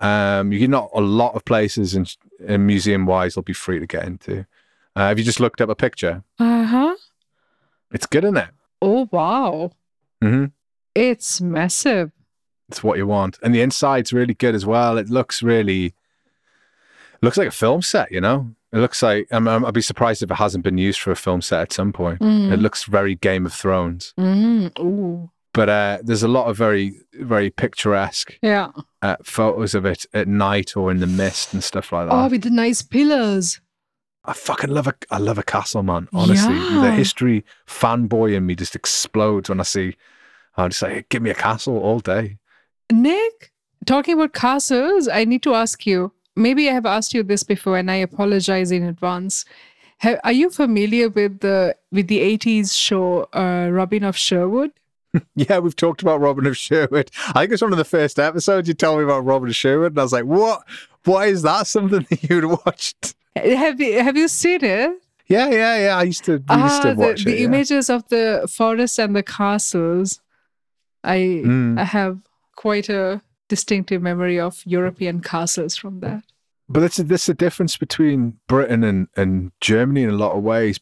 Um, 0.00 0.52
you 0.52 0.60
can 0.60 0.70
not 0.70 0.90
a 0.94 1.00
lot 1.00 1.34
of 1.34 1.44
places 1.44 1.94
in, 1.94 2.06
in 2.40 2.66
museum 2.66 3.06
wise 3.06 3.34
will 3.34 3.42
be 3.42 3.52
free 3.52 3.78
to 3.80 3.86
get 3.86 4.04
into. 4.04 4.46
Uh, 4.94 5.08
have 5.08 5.18
you 5.18 5.24
just 5.24 5.40
looked 5.40 5.60
up 5.60 5.68
a 5.68 5.74
picture? 5.74 6.22
Uh 6.38 6.64
huh. 6.64 6.96
It's 7.92 8.06
good, 8.06 8.24
isn't 8.24 8.36
it? 8.36 8.50
Oh 8.82 9.08
wow, 9.10 9.72
hmm 10.22 10.46
it's 10.94 11.40
massive. 11.40 12.10
It's 12.68 12.82
what 12.82 12.98
you 12.98 13.06
want, 13.06 13.38
and 13.42 13.54
the 13.54 13.62
inside's 13.62 14.12
really 14.12 14.34
good 14.34 14.54
as 14.54 14.66
well. 14.66 14.98
It 14.98 15.08
looks 15.08 15.42
really 15.42 15.94
looks 17.22 17.36
like 17.36 17.48
a 17.48 17.52
film 17.52 17.82
set. 17.82 18.10
You 18.12 18.20
know, 18.20 18.54
it 18.72 18.78
looks 18.78 19.02
like 19.02 19.26
I'm, 19.30 19.48
I'm, 19.48 19.64
I'd 19.64 19.74
be 19.74 19.80
surprised 19.80 20.22
if 20.22 20.30
it 20.30 20.34
hasn't 20.34 20.64
been 20.64 20.78
used 20.78 21.00
for 21.00 21.10
a 21.10 21.16
film 21.16 21.40
set 21.42 21.60
at 21.62 21.72
some 21.72 21.92
point. 21.92 22.20
Mm. 22.20 22.52
It 22.52 22.58
looks 22.58 22.84
very 22.84 23.14
Game 23.14 23.46
of 23.46 23.52
Thrones. 23.52 24.12
Mm. 24.18 24.78
Ooh. 24.78 25.30
But 25.54 25.68
uh, 25.68 25.98
there's 26.02 26.22
a 26.22 26.28
lot 26.28 26.46
of 26.48 26.56
very, 26.56 26.92
very 27.14 27.50
picturesque 27.50 28.38
Yeah. 28.42 28.68
uh, 29.02 29.16
photos 29.24 29.74
of 29.74 29.84
it 29.86 30.04
at 30.12 30.28
night 30.28 30.76
or 30.76 30.90
in 30.90 31.00
the 31.00 31.06
mist 31.06 31.52
and 31.54 31.64
stuff 31.64 31.90
like 31.92 32.08
that. 32.08 32.14
Oh, 32.14 32.28
with 32.28 32.42
the 32.42 32.50
nice 32.50 32.82
pillars. 32.82 33.60
I 34.24 34.34
fucking 34.34 34.70
love 34.70 34.86
a, 34.86 34.94
I 35.10 35.16
love 35.18 35.38
a 35.38 35.42
castle, 35.42 35.82
man. 35.82 36.06
Honestly, 36.12 36.54
Yeah. 36.54 36.82
the 36.82 36.92
history 36.92 37.44
fanboy 37.66 38.34
in 38.36 38.44
me 38.46 38.54
just 38.54 38.76
explodes 38.76 39.48
when 39.48 39.58
I 39.58 39.62
see. 39.64 39.96
I'm 40.56 40.70
just 40.70 40.82
like, 40.82 41.08
give 41.08 41.22
me 41.22 41.30
a 41.30 41.34
castle 41.34 41.78
all 41.78 42.00
day. 42.00 42.36
Nic, 42.92 43.52
talking 43.86 44.14
about 44.14 44.34
castles, 44.34 45.08
I 45.08 45.24
need 45.24 45.42
to 45.44 45.54
ask 45.54 45.86
you. 45.86 46.12
Maybe 46.38 46.68
I 46.70 46.72
have 46.72 46.86
asked 46.86 47.12
you 47.14 47.22
this 47.22 47.42
before, 47.42 47.76
and 47.78 47.90
I 47.90 47.96
apologize 47.96 48.70
in 48.70 48.82
advance. 48.84 49.44
Ha- 50.02 50.20
are 50.24 50.32
you 50.32 50.48
familiar 50.50 51.08
with 51.08 51.40
the 51.40 51.74
with 51.92 52.06
the 52.08 52.20
'80s 52.38 52.72
show 52.74 53.28
uh, 53.34 53.68
Robin 53.70 54.04
of 54.04 54.16
Sherwood? 54.16 54.70
Yeah, 55.34 55.58
we've 55.58 55.74
talked 55.74 56.02
about 56.02 56.20
Robin 56.20 56.46
of 56.46 56.56
Sherwood. 56.56 57.10
I 57.34 57.40
think 57.40 57.52
it's 57.52 57.62
one 57.62 57.72
of 57.72 57.78
the 57.78 57.84
first 57.96 58.18
episodes 58.18 58.68
you 58.68 58.74
told 58.74 58.98
me 58.98 59.04
about 59.04 59.24
Robin 59.24 59.48
of 59.48 59.56
Sherwood, 59.56 59.92
and 59.92 59.98
I 59.98 60.02
was 60.02 60.12
like, 60.12 60.24
what? 60.24 60.62
Why 61.04 61.26
is 61.26 61.42
that 61.42 61.66
something 61.66 62.06
that 62.10 62.22
you'd 62.30 62.44
watched? 62.44 63.14
Have 63.36 63.80
you 63.80 64.02
have 64.02 64.16
you 64.16 64.28
seen 64.28 64.62
it? 64.64 64.90
Yeah, 65.28 65.48
yeah, 65.50 65.78
yeah. 65.84 65.96
I 65.98 66.02
used 66.04 66.24
to, 66.24 66.32
we 66.48 66.56
used 66.68 66.82
to 66.82 66.90
Ah, 66.90 66.94
the, 66.94 67.00
watch 67.00 67.24
the 67.24 67.32
it. 67.34 67.38
yeah. 67.40 67.46
images 67.46 67.88
of 67.90 68.06
the 68.08 68.48
forest 68.58 68.98
and 68.98 69.14
the 69.16 69.22
castles. 69.22 70.20
I 71.04 71.18
Mm. 71.46 71.78
I 71.78 71.84
have 71.84 72.18
quite 72.56 72.88
a 72.88 73.20
distinctive 73.48 74.02
memory 74.02 74.38
of 74.38 74.62
European 74.66 75.20
castles 75.20 75.76
from 75.76 76.00
that. 76.00 76.22
But 76.68 76.80
that's 76.80 76.98
that's 76.98 77.26
the 77.26 77.34
difference 77.34 77.76
between 77.76 78.38
Britain 78.46 78.84
and, 78.84 79.08
and 79.16 79.52
Germany 79.60 80.02
in 80.02 80.10
a 80.10 80.16
lot 80.16 80.36
of 80.36 80.42
ways. 80.42 80.78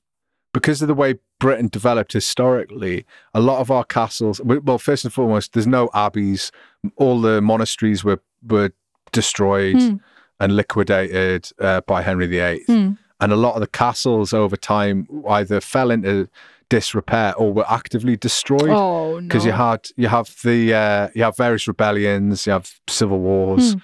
Because 0.53 0.83
of 0.83 0.89
the 0.89 0.95
way 0.95 1.17
Britain 1.39 1.69
developed 1.69 2.13
historically, 2.13 3.05
a 3.35 3.41
lot 3.41 3.61
of 3.61 3.71
our 3.71 3.85
castles, 3.85 4.41
well, 4.43 4.79
first 4.79 5.05
and 5.05 5.13
foremost, 5.13 5.53
there's 5.53 5.67
no 5.67 5.91
abbeys. 5.95 6.51
All 6.97 7.21
the 7.21 7.41
monasteries 7.43 8.03
were, 8.03 8.21
were 8.43 8.73
destroyed 9.13 9.77
Hmm. 9.77 9.97
and 10.41 10.57
liquidated 10.57 11.51
uh, 11.61 11.83
by 11.83 12.03
Henry 12.03 12.27
VIII. 12.27 12.65
Hmm. 12.67 12.93
And 13.21 13.33
a 13.33 13.37
lot 13.37 13.55
of 13.55 13.61
the 13.61 13.67
castles 13.67 14.33
over 14.33 14.57
time 14.57 15.07
either 15.29 15.61
fell 15.61 15.91
into 15.91 16.29
disrepair 16.69 17.35
or 17.37 17.53
were 17.53 17.71
actively 17.71 18.17
destroyed 18.17 18.69
Oh 18.71 19.19
no! 19.21 19.21
because 19.21 19.45
you 19.45 19.53
had 19.53 19.87
you 19.97 20.09
have 20.09 20.35
the 20.45 20.75
uh, 20.75 21.09
you 21.15 21.23
have 21.23 21.37
various 21.37 21.67
rebellions, 21.69 22.47
you 22.47 22.53
have 22.53 22.73
civil 22.89 23.21
wars, 23.21 23.73
Hmm. 23.75 23.79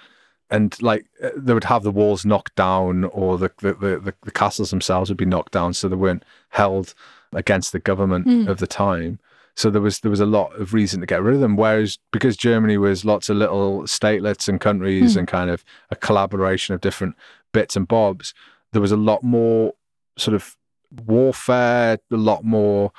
and 0.49 0.81
like 0.81 1.05
uh, 1.23 1.29
they 1.37 1.53
would 1.53 1.63
have 1.65 1.83
the 1.83 1.91
walls 1.91 2.25
knocked 2.25 2.55
down, 2.55 3.05
or 3.05 3.37
the 3.37 3.49
the, 3.59 3.73
the 3.73 3.99
the 3.99 4.13
the 4.23 4.31
castles 4.31 4.69
themselves 4.69 5.09
would 5.09 5.17
be 5.17 5.25
knocked 5.25 5.53
down, 5.53 5.73
so 5.73 5.87
they 5.87 5.95
weren't 5.95 6.23
held 6.49 6.93
against 7.33 7.71
the 7.71 7.79
government 7.79 8.25
Hmm. 8.25 8.47
of 8.47 8.59
the 8.59 8.67
time. 8.67 9.19
So 9.55 9.69
there 9.69 9.81
was 9.81 9.99
there 9.99 10.11
was 10.11 10.19
a 10.19 10.25
lot 10.25 10.53
of 10.59 10.73
reason 10.73 10.99
to 11.01 11.05
get 11.05 11.21
rid 11.23 11.35
of 11.35 11.41
them. 11.41 11.55
Whereas 11.55 11.99
because 12.11 12.35
Germany 12.35 12.77
was 12.77 13.05
lots 13.05 13.29
of 13.29 13.37
little 13.37 13.83
statelets 13.83 14.49
and 14.49 14.59
countries 14.59 15.13
Hmm. 15.13 15.19
and 15.19 15.27
kind 15.27 15.49
of 15.49 15.63
a 15.91 15.95
collaboration 15.95 16.73
of 16.75 16.81
different 16.81 17.15
bits 17.53 17.75
and 17.75 17.87
bobs, 17.87 18.33
there 18.71 18.81
was 18.81 18.91
a 18.91 18.97
lot 18.97 19.23
more 19.23 19.73
sort 20.17 20.33
of 20.35 20.57
warfare, 21.05 21.97
a 22.11 22.15
lot 22.17 22.43
more 22.43 22.91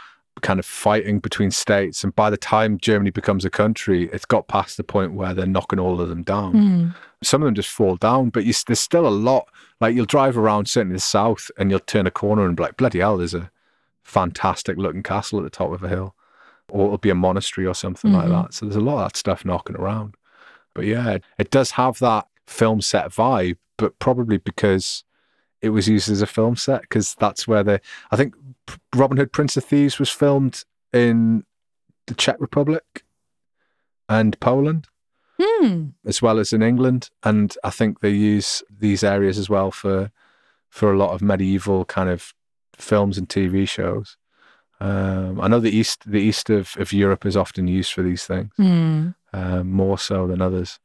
kind 0.42 0.58
of 0.58 0.66
fighting 0.66 1.20
between 1.20 1.50
states. 1.50 2.02
And 2.04 2.14
by 2.14 2.28
the 2.28 2.36
time 2.36 2.78
Germany 2.78 3.10
becomes 3.10 3.44
a 3.44 3.50
country, 3.50 4.10
it's 4.12 4.24
got 4.26 4.48
past 4.48 4.76
the 4.76 4.84
point 4.84 5.14
where 5.14 5.32
they're 5.32 5.46
knocking 5.46 5.78
all 5.78 6.00
of 6.00 6.08
them 6.08 6.22
down. 6.22 6.52
Hmm. 6.52 6.88
Some 7.22 7.42
of 7.42 7.46
them 7.46 7.54
just 7.54 7.70
fall 7.70 7.96
down, 7.96 8.30
but 8.30 8.44
you, 8.44 8.52
there's 8.66 8.80
still 8.80 9.06
a 9.06 9.08
lot. 9.08 9.48
Like 9.80 9.94
you'll 9.94 10.04
drive 10.06 10.36
around, 10.36 10.68
certainly 10.68 10.96
the 10.96 11.00
south, 11.00 11.50
and 11.56 11.70
you'll 11.70 11.80
turn 11.80 12.06
a 12.06 12.10
corner 12.10 12.44
and 12.46 12.56
be 12.56 12.62
like, 12.62 12.76
bloody 12.76 12.98
hell, 12.98 13.16
there's 13.16 13.32
a 13.34 13.50
fantastic 14.02 14.76
looking 14.76 15.02
castle 15.02 15.38
at 15.38 15.44
the 15.44 15.50
top 15.50 15.72
of 15.72 15.82
a 15.82 15.88
hill. 15.88 16.14
Or 16.68 16.86
it'll 16.86 16.98
be 16.98 17.10
a 17.10 17.14
monastery 17.14 17.66
or 17.66 17.74
something 17.74 18.12
like 18.12 18.26
Mhm. 18.26 18.42
that. 18.42 18.54
So 18.54 18.66
there's 18.66 18.76
a 18.76 18.80
lot 18.80 18.98
of 19.04 19.08
that 19.12 19.16
stuff 19.16 19.44
knocking 19.44 19.76
around. 19.76 20.14
But 20.74 20.86
yeah, 20.86 21.18
it 21.38 21.50
does 21.50 21.72
have 21.72 21.98
that 22.00 22.26
film 22.46 22.80
set 22.80 23.10
vibe, 23.10 23.56
but 23.78 23.98
probably 23.98 24.38
because 24.38 25.03
it 25.64 25.70
was 25.70 25.88
used 25.88 26.10
as 26.10 26.22
a 26.22 26.26
film 26.26 26.56
set, 26.56 26.82
because 26.82 27.14
that's 27.18 27.48
where 27.48 27.62
the 27.64 27.80
I 28.10 28.16
think 28.16 28.34
Robin 28.94 29.16
Hood 29.16 29.32
Prince 29.32 29.56
of 29.56 29.64
Thieves 29.64 29.98
was 29.98 30.10
filmed 30.10 30.64
in 30.92 31.44
the 32.06 32.14
Czech 32.14 32.36
Republic 32.38 33.04
and 34.08 34.38
Poland 34.40 34.88
Hmm. 35.40 35.88
as 36.06 36.22
well 36.22 36.38
as 36.38 36.52
in 36.52 36.62
England, 36.62 37.10
and 37.24 37.56
I 37.64 37.70
think 37.70 37.98
they 38.00 38.10
use 38.10 38.62
these 38.70 39.02
areas 39.02 39.36
as 39.38 39.48
well 39.50 39.70
for 39.72 40.10
for 40.70 40.92
a 40.92 40.96
lot 40.96 41.10
of 41.14 41.22
medieval 41.22 41.84
kind 41.84 42.08
of 42.08 42.32
films 42.76 43.18
and 43.18 43.28
TV 43.28 43.66
shows. 43.68 44.16
Um, 44.80 45.40
I 45.40 45.48
know 45.48 45.60
the 45.60 45.76
east 45.76 46.08
the 46.10 46.20
east 46.20 46.50
of, 46.50 46.76
of 46.78 46.92
Europe 46.92 47.26
is 47.26 47.36
often 47.36 47.66
used 47.66 47.92
for 47.92 48.02
these 48.02 48.24
things 48.26 48.52
Hmm. 48.56 49.08
um, 49.32 49.70
more 49.72 49.98
so 49.98 50.26
than 50.28 50.40
others. 50.40 50.78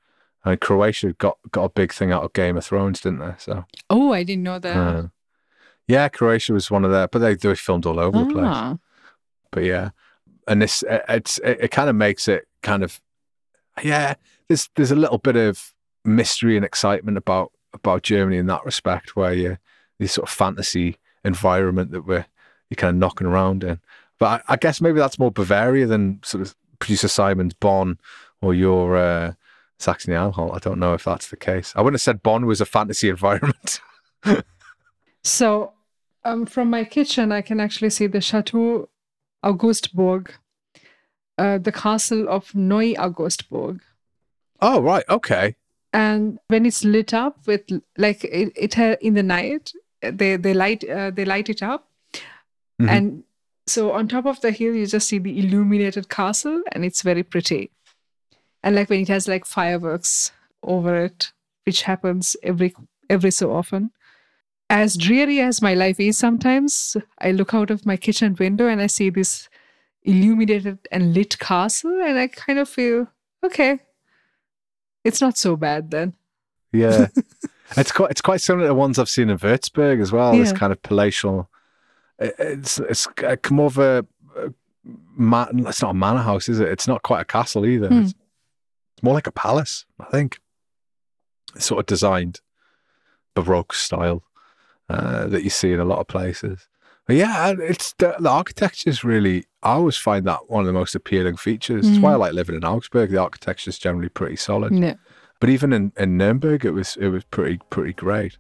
And 0.46 0.60
Croatia 0.62 1.14
got 1.14 1.38
got 1.52 1.64
a 1.66 1.70
big 1.70 1.92
thing 1.94 2.12
out 2.12 2.24
of 2.24 2.34
Game 2.34 2.56
of 2.58 2.66
Thrones, 2.66 3.02
didn't 3.02 3.20
they? 3.20 3.34
So 3.38 3.66
Oh, 3.90 4.14
I 4.14 4.24
didn't 4.24 4.44
know 4.44 4.60
that. 4.60 4.76
uh, 4.78 5.08
yeah, 5.88 6.08
Croatia 6.08 6.54
was 6.54 6.70
one 6.72 6.86
of 6.86 6.92
their, 6.92 7.08
but 7.08 7.20
they 7.20 7.36
they 7.36 7.56
filmed 7.56 7.86
all 7.86 8.00
over 8.00 8.18
the 8.20 8.32
place 8.32 8.46
Ah. 8.48 8.78
but 9.52 9.64
yeah 9.64 9.90
and 10.48 10.62
this 10.62 10.84
it- 10.84 11.04
it's 11.10 11.38
it, 11.40 11.58
it 11.62 11.72
kind 11.72 11.90
of 11.90 11.96
makes 11.96 12.28
it 12.28 12.48
kind 12.64 12.84
of 12.84 13.02
yeah 13.84 14.14
there's 14.48 14.70
there's 14.76 14.92
a 14.92 14.96
little 14.96 15.18
bit 15.18 15.36
of 15.36 15.74
mystery 16.06 16.56
and 16.56 16.66
excitement 16.66 17.18
about 17.18 17.52
about 17.74 18.02
Germany 18.04 18.38
in 18.38 18.48
that 18.48 18.64
respect 18.66 19.16
where 19.16 19.34
you 19.34 19.58
this 20.00 20.14
sort 20.14 20.28
of 20.30 20.34
fantasy 20.34 20.98
environment 21.26 21.92
that 21.92 22.06
we're 22.06 22.26
you're 22.70 22.76
kind 22.78 22.96
of 22.96 23.00
knocking 23.00 23.28
around 23.28 23.64
in 23.64 23.80
but 24.20 24.42
I, 24.50 24.54
I 24.54 24.58
guess 24.58 24.80
maybe 24.82 25.00
that's 25.00 25.20
more 25.20 25.32
Bavaria 25.32 25.86
than 25.86 26.20
sort 26.24 26.42
of 26.42 26.56
producer 26.80 27.08
Simon's 27.08 27.54
Bonn 27.54 27.98
or 28.42 28.54
your 28.54 28.96
uh, 28.98 29.34
Saxony 29.80 30.16
Anhalt 30.16 30.54
I 30.54 30.60
don't 30.60 30.80
know 30.80 30.94
if 30.94 31.04
that's 31.04 31.30
the 31.30 31.38
case 31.38 31.74
I 31.76 31.82
wouldn't 31.82 31.96
have 31.96 32.02
said 32.02 32.22
Bonn 32.24 32.46
was 32.46 32.62
a 32.62 32.66
fantasy 32.66 33.10
environment 33.10 33.80
So, 35.24 35.74
um, 36.24 36.46
from 36.46 36.70
my 36.70 36.84
kitchen, 36.86 37.32
I 37.32 37.42
can 37.42 37.60
actually 37.60 37.90
see 37.90 38.08
the 38.08 38.22
Chateau 38.22 38.90
Augustburg, 39.44 40.32
uh, 41.38 41.58
the 41.58 41.72
castle 41.72 42.28
of 42.30 42.52
Neu 42.54 42.96
Augustburg. 42.96 43.80
oh 44.62 44.82
right 44.82 45.04
okay 45.10 45.56
And 45.94 46.40
when 46.48 46.66
it's 46.66 46.84
lit 46.84 47.14
up 47.14 47.36
with, 47.48 47.64
like, 47.98 48.24
it, 48.24 48.52
it 48.56 48.78
in 49.02 49.14
the 49.16 49.24
night, 49.24 49.74
they 50.02 50.38
they 50.38 50.54
light 50.54 50.84
uh, 50.90 51.12
they 51.12 51.26
light 51.26 51.50
it 51.50 51.62
up, 51.64 51.88
Mhm. 52.82 52.90
and 52.90 53.24
so 53.68 53.92
on 53.92 54.08
top 54.08 54.26
of 54.26 54.40
the 54.42 54.52
hill, 54.52 54.74
you 54.76 54.86
just 54.86 55.08
see 55.08 55.20
the 55.20 55.38
illuminated 55.40 56.08
castle, 56.10 56.62
and 56.72 56.86
it's 56.86 57.02
very 57.02 57.24
pretty. 57.24 57.72
And 58.64 58.76
like 58.76 58.90
when 58.90 59.02
it 59.02 59.08
has 59.08 59.28
like 59.28 59.46
fireworks 59.46 60.32
over 60.64 60.96
it, 60.96 61.32
which 61.66 61.84
happens 61.84 62.36
every 62.44 62.74
every 63.10 63.32
so 63.32 63.54
often. 63.54 63.92
As 64.70 64.98
dreary 64.98 65.40
as 65.40 65.62
my 65.62 65.74
life 65.74 66.00
is 66.00 66.18
sometimes, 66.18 66.96
I 67.20 67.32
look 67.32 67.54
out 67.54 67.72
of 67.72 67.86
my 67.86 67.98
kitchen 67.98 68.36
window 68.40 68.68
and 68.68 68.80
I 68.80 68.88
see 68.88 69.10
this 69.10 69.50
illuminated 70.04 70.80
and 70.92 71.14
lit 71.14 71.40
castle, 71.40 72.02
and 72.02 72.20
I 72.20 72.28
kind 72.28 72.60
of 72.60 72.70
feel 72.70 73.08
okay. 73.44 73.80
It's 75.04 75.22
not 75.22 75.38
so 75.38 75.56
bad 75.56 75.92
then. 75.92 76.14
Yeah, 76.72 77.08
it's 77.78 77.92
quite 77.92 78.12
it's 78.12 78.22
quite 78.22 78.42
similar 78.42 78.68
to 78.68 78.76
ones 78.76 79.00
I've 79.00 79.10
seen 79.10 79.30
in 79.30 79.38
Würzburg 79.38 80.02
as 80.02 80.12
well. 80.12 80.34
This 80.36 80.54
kind 80.54 80.72
of 80.72 80.82
palatial. 80.82 81.50
It's 82.20 82.80
it's 82.80 83.08
more 83.50 83.68
of 83.68 83.78
a, 83.78 84.06
man, 85.16 85.66
It's 85.68 85.82
not 85.82 85.92
a 85.92 85.94
manor 85.96 86.22
house, 86.22 86.50
is 86.50 86.60
it? 86.60 86.68
It's 86.68 86.88
not 86.88 87.02
quite 87.02 87.22
a 87.22 87.26
castle 87.26 87.66
either. 87.66 87.88
Hmm. 87.88 88.08
It's, 89.00 89.04
more 89.04 89.14
like 89.14 89.28
a 89.28 89.32
palace, 89.32 89.86
I 90.00 90.06
think. 90.06 90.40
It's 91.56 91.66
sort 91.66 91.80
of 91.80 91.86
designed 91.86 92.42
baroque 93.36 93.74
style 93.74 94.24
uh, 94.90 95.28
that 95.28 95.44
you 95.44 95.50
see 95.50 95.72
in 95.72 95.80
a 95.80 95.86
lot 95.86 96.00
of 96.00 96.08
places. 96.08 96.68
But 97.08 97.16
yeah, 97.16 97.54
it's 97.60 97.94
the, 97.94 98.16
the 98.20 98.30
architecture 98.30 98.90
is 98.90 99.04
really. 99.04 99.46
I 99.64 99.72
always 99.72 99.98
find 99.98 100.26
that 100.26 100.50
one 100.50 100.62
of 100.62 100.68
the 100.68 100.74
most 100.74 100.96
appealing 100.96 101.38
features. 101.38 101.88
It's 101.88 101.98
why 102.00 102.12
I 102.12 102.16
Mm. 102.16 102.20
like 102.20 102.34
living 102.34 102.56
in 102.56 102.64
Augsburg. 102.64 103.10
The 103.10 103.18
architecture 103.18 103.70
is 103.70 103.80
generally 103.80 104.10
pretty 104.10 104.36
solid. 104.36 104.74
Yeah. 104.78 104.96
But 105.40 105.50
even 105.50 105.74
in, 105.74 105.92
in 105.98 106.18
Nuremberg, 106.18 106.66
it 106.66 106.72
was 106.72 106.98
it 106.98 107.08
was 107.08 107.24
pretty 107.26 107.60
pretty 107.70 107.94
great. 107.94 108.38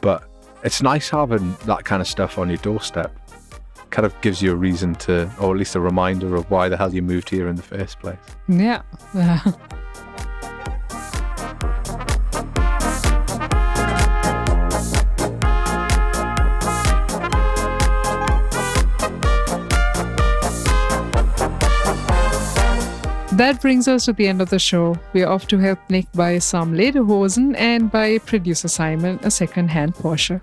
But 0.00 0.22
it's 0.62 0.80
nice 0.80 1.10
having 1.10 1.56
that 1.66 1.84
kind 1.84 2.00
of 2.00 2.06
stuff 2.08 2.38
on 2.38 2.48
your 2.48 2.58
doorstep. 2.58 3.12
Kind 3.94 4.06
of 4.06 4.20
gives 4.22 4.42
you 4.42 4.50
a 4.50 4.56
reason 4.56 4.96
to, 4.96 5.30
or 5.40 5.52
at 5.52 5.56
least 5.56 5.76
a 5.76 5.80
reminder 5.80 6.34
of 6.34 6.50
why 6.50 6.68
the 6.68 6.76
hell 6.76 6.92
you 6.92 7.00
moved 7.00 7.30
here 7.30 7.46
in 7.46 7.54
the 7.54 7.62
first 7.62 8.00
place. 8.00 8.18
Yeah. 8.48 8.82
That 23.34 23.60
brings 23.60 23.88
us 23.88 24.04
to 24.04 24.12
the 24.12 24.28
end 24.28 24.40
of 24.40 24.50
the 24.50 24.60
show. 24.60 24.96
We're 25.12 25.26
off 25.26 25.48
to 25.48 25.58
help 25.58 25.80
Nic 25.90 26.06
buy 26.12 26.38
some 26.38 26.72
lederhosen 26.72 27.56
and 27.58 27.90
buy 27.90 28.18
producer 28.18 28.68
Simon 28.68 29.18
a 29.24 29.30
second-hand 29.30 29.96
Porsche. 29.96 30.40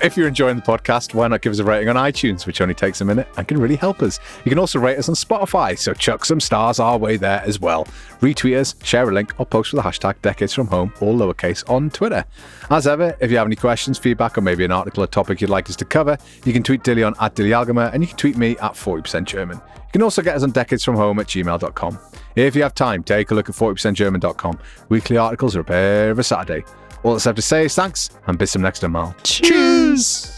if 0.00 0.16
you're 0.16 0.28
enjoying 0.28 0.54
the 0.54 0.62
podcast, 0.62 1.12
why 1.12 1.26
not 1.26 1.42
give 1.42 1.50
us 1.50 1.58
a 1.58 1.64
rating 1.64 1.88
on 1.88 1.96
iTunes, 1.96 2.46
which 2.46 2.60
only 2.60 2.74
takes 2.74 3.00
a 3.00 3.04
minute 3.04 3.26
and 3.36 3.48
can 3.48 3.58
really 3.58 3.74
help 3.74 4.00
us. 4.00 4.20
You 4.44 4.50
can 4.50 4.60
also 4.60 4.78
rate 4.78 4.96
us 4.96 5.08
on 5.08 5.16
Spotify, 5.16 5.76
so 5.76 5.92
chuck 5.92 6.24
some 6.24 6.38
stars 6.38 6.78
our 6.78 6.98
way 6.98 7.16
there 7.16 7.42
as 7.44 7.58
well. 7.58 7.88
Retweet 8.24 8.58
us, 8.58 8.74
share 8.82 9.06
a 9.06 9.12
link, 9.12 9.34
or 9.38 9.44
post 9.44 9.74
with 9.74 9.82
the 9.82 9.86
hashtag 9.86 10.14
Decades 10.22 10.54
From 10.54 10.66
Home, 10.68 10.94
all 11.02 11.14
lowercase, 11.14 11.68
on 11.68 11.90
Twitter. 11.90 12.24
As 12.70 12.86
ever, 12.86 13.14
if 13.20 13.30
you 13.30 13.36
have 13.36 13.46
any 13.46 13.54
questions, 13.54 13.98
feedback, 13.98 14.38
or 14.38 14.40
maybe 14.40 14.64
an 14.64 14.72
article 14.72 15.04
or 15.04 15.06
topic 15.06 15.42
you'd 15.42 15.50
like 15.50 15.68
us 15.68 15.76
to 15.76 15.84
cover, 15.84 16.16
you 16.46 16.54
can 16.54 16.62
tweet 16.62 16.82
Dili 16.82 17.06
on 17.06 17.14
at 17.20 17.34
DillyAlgama, 17.34 17.92
and 17.92 18.02
you 18.02 18.06
can 18.06 18.16
tweet 18.16 18.38
me 18.38 18.52
at 18.52 18.72
40% 18.72 19.24
German. 19.24 19.58
You 19.58 19.92
can 19.92 20.02
also 20.02 20.22
get 20.22 20.36
us 20.36 20.42
on 20.42 20.52
decadesfromhome 20.52 21.20
at 21.20 21.26
gmail.com. 21.26 21.98
If 22.34 22.56
you 22.56 22.62
have 22.62 22.74
time, 22.74 23.02
take 23.02 23.30
a 23.30 23.34
look 23.34 23.50
at 23.50 23.54
40%German.com. 23.54 24.58
Weekly 24.88 25.18
articles 25.18 25.54
are 25.54 25.60
up 25.60 25.70
every 25.70 26.24
Saturday. 26.24 26.64
All 27.02 27.12
that's 27.12 27.26
left 27.26 27.36
to 27.36 27.42
say 27.42 27.66
is 27.66 27.74
thanks, 27.74 28.08
and 28.26 28.38
bis 28.38 28.52
zum 28.52 28.62
nächsten 28.62 28.90
Mal. 28.90 29.14
Tschüss. 29.22 30.33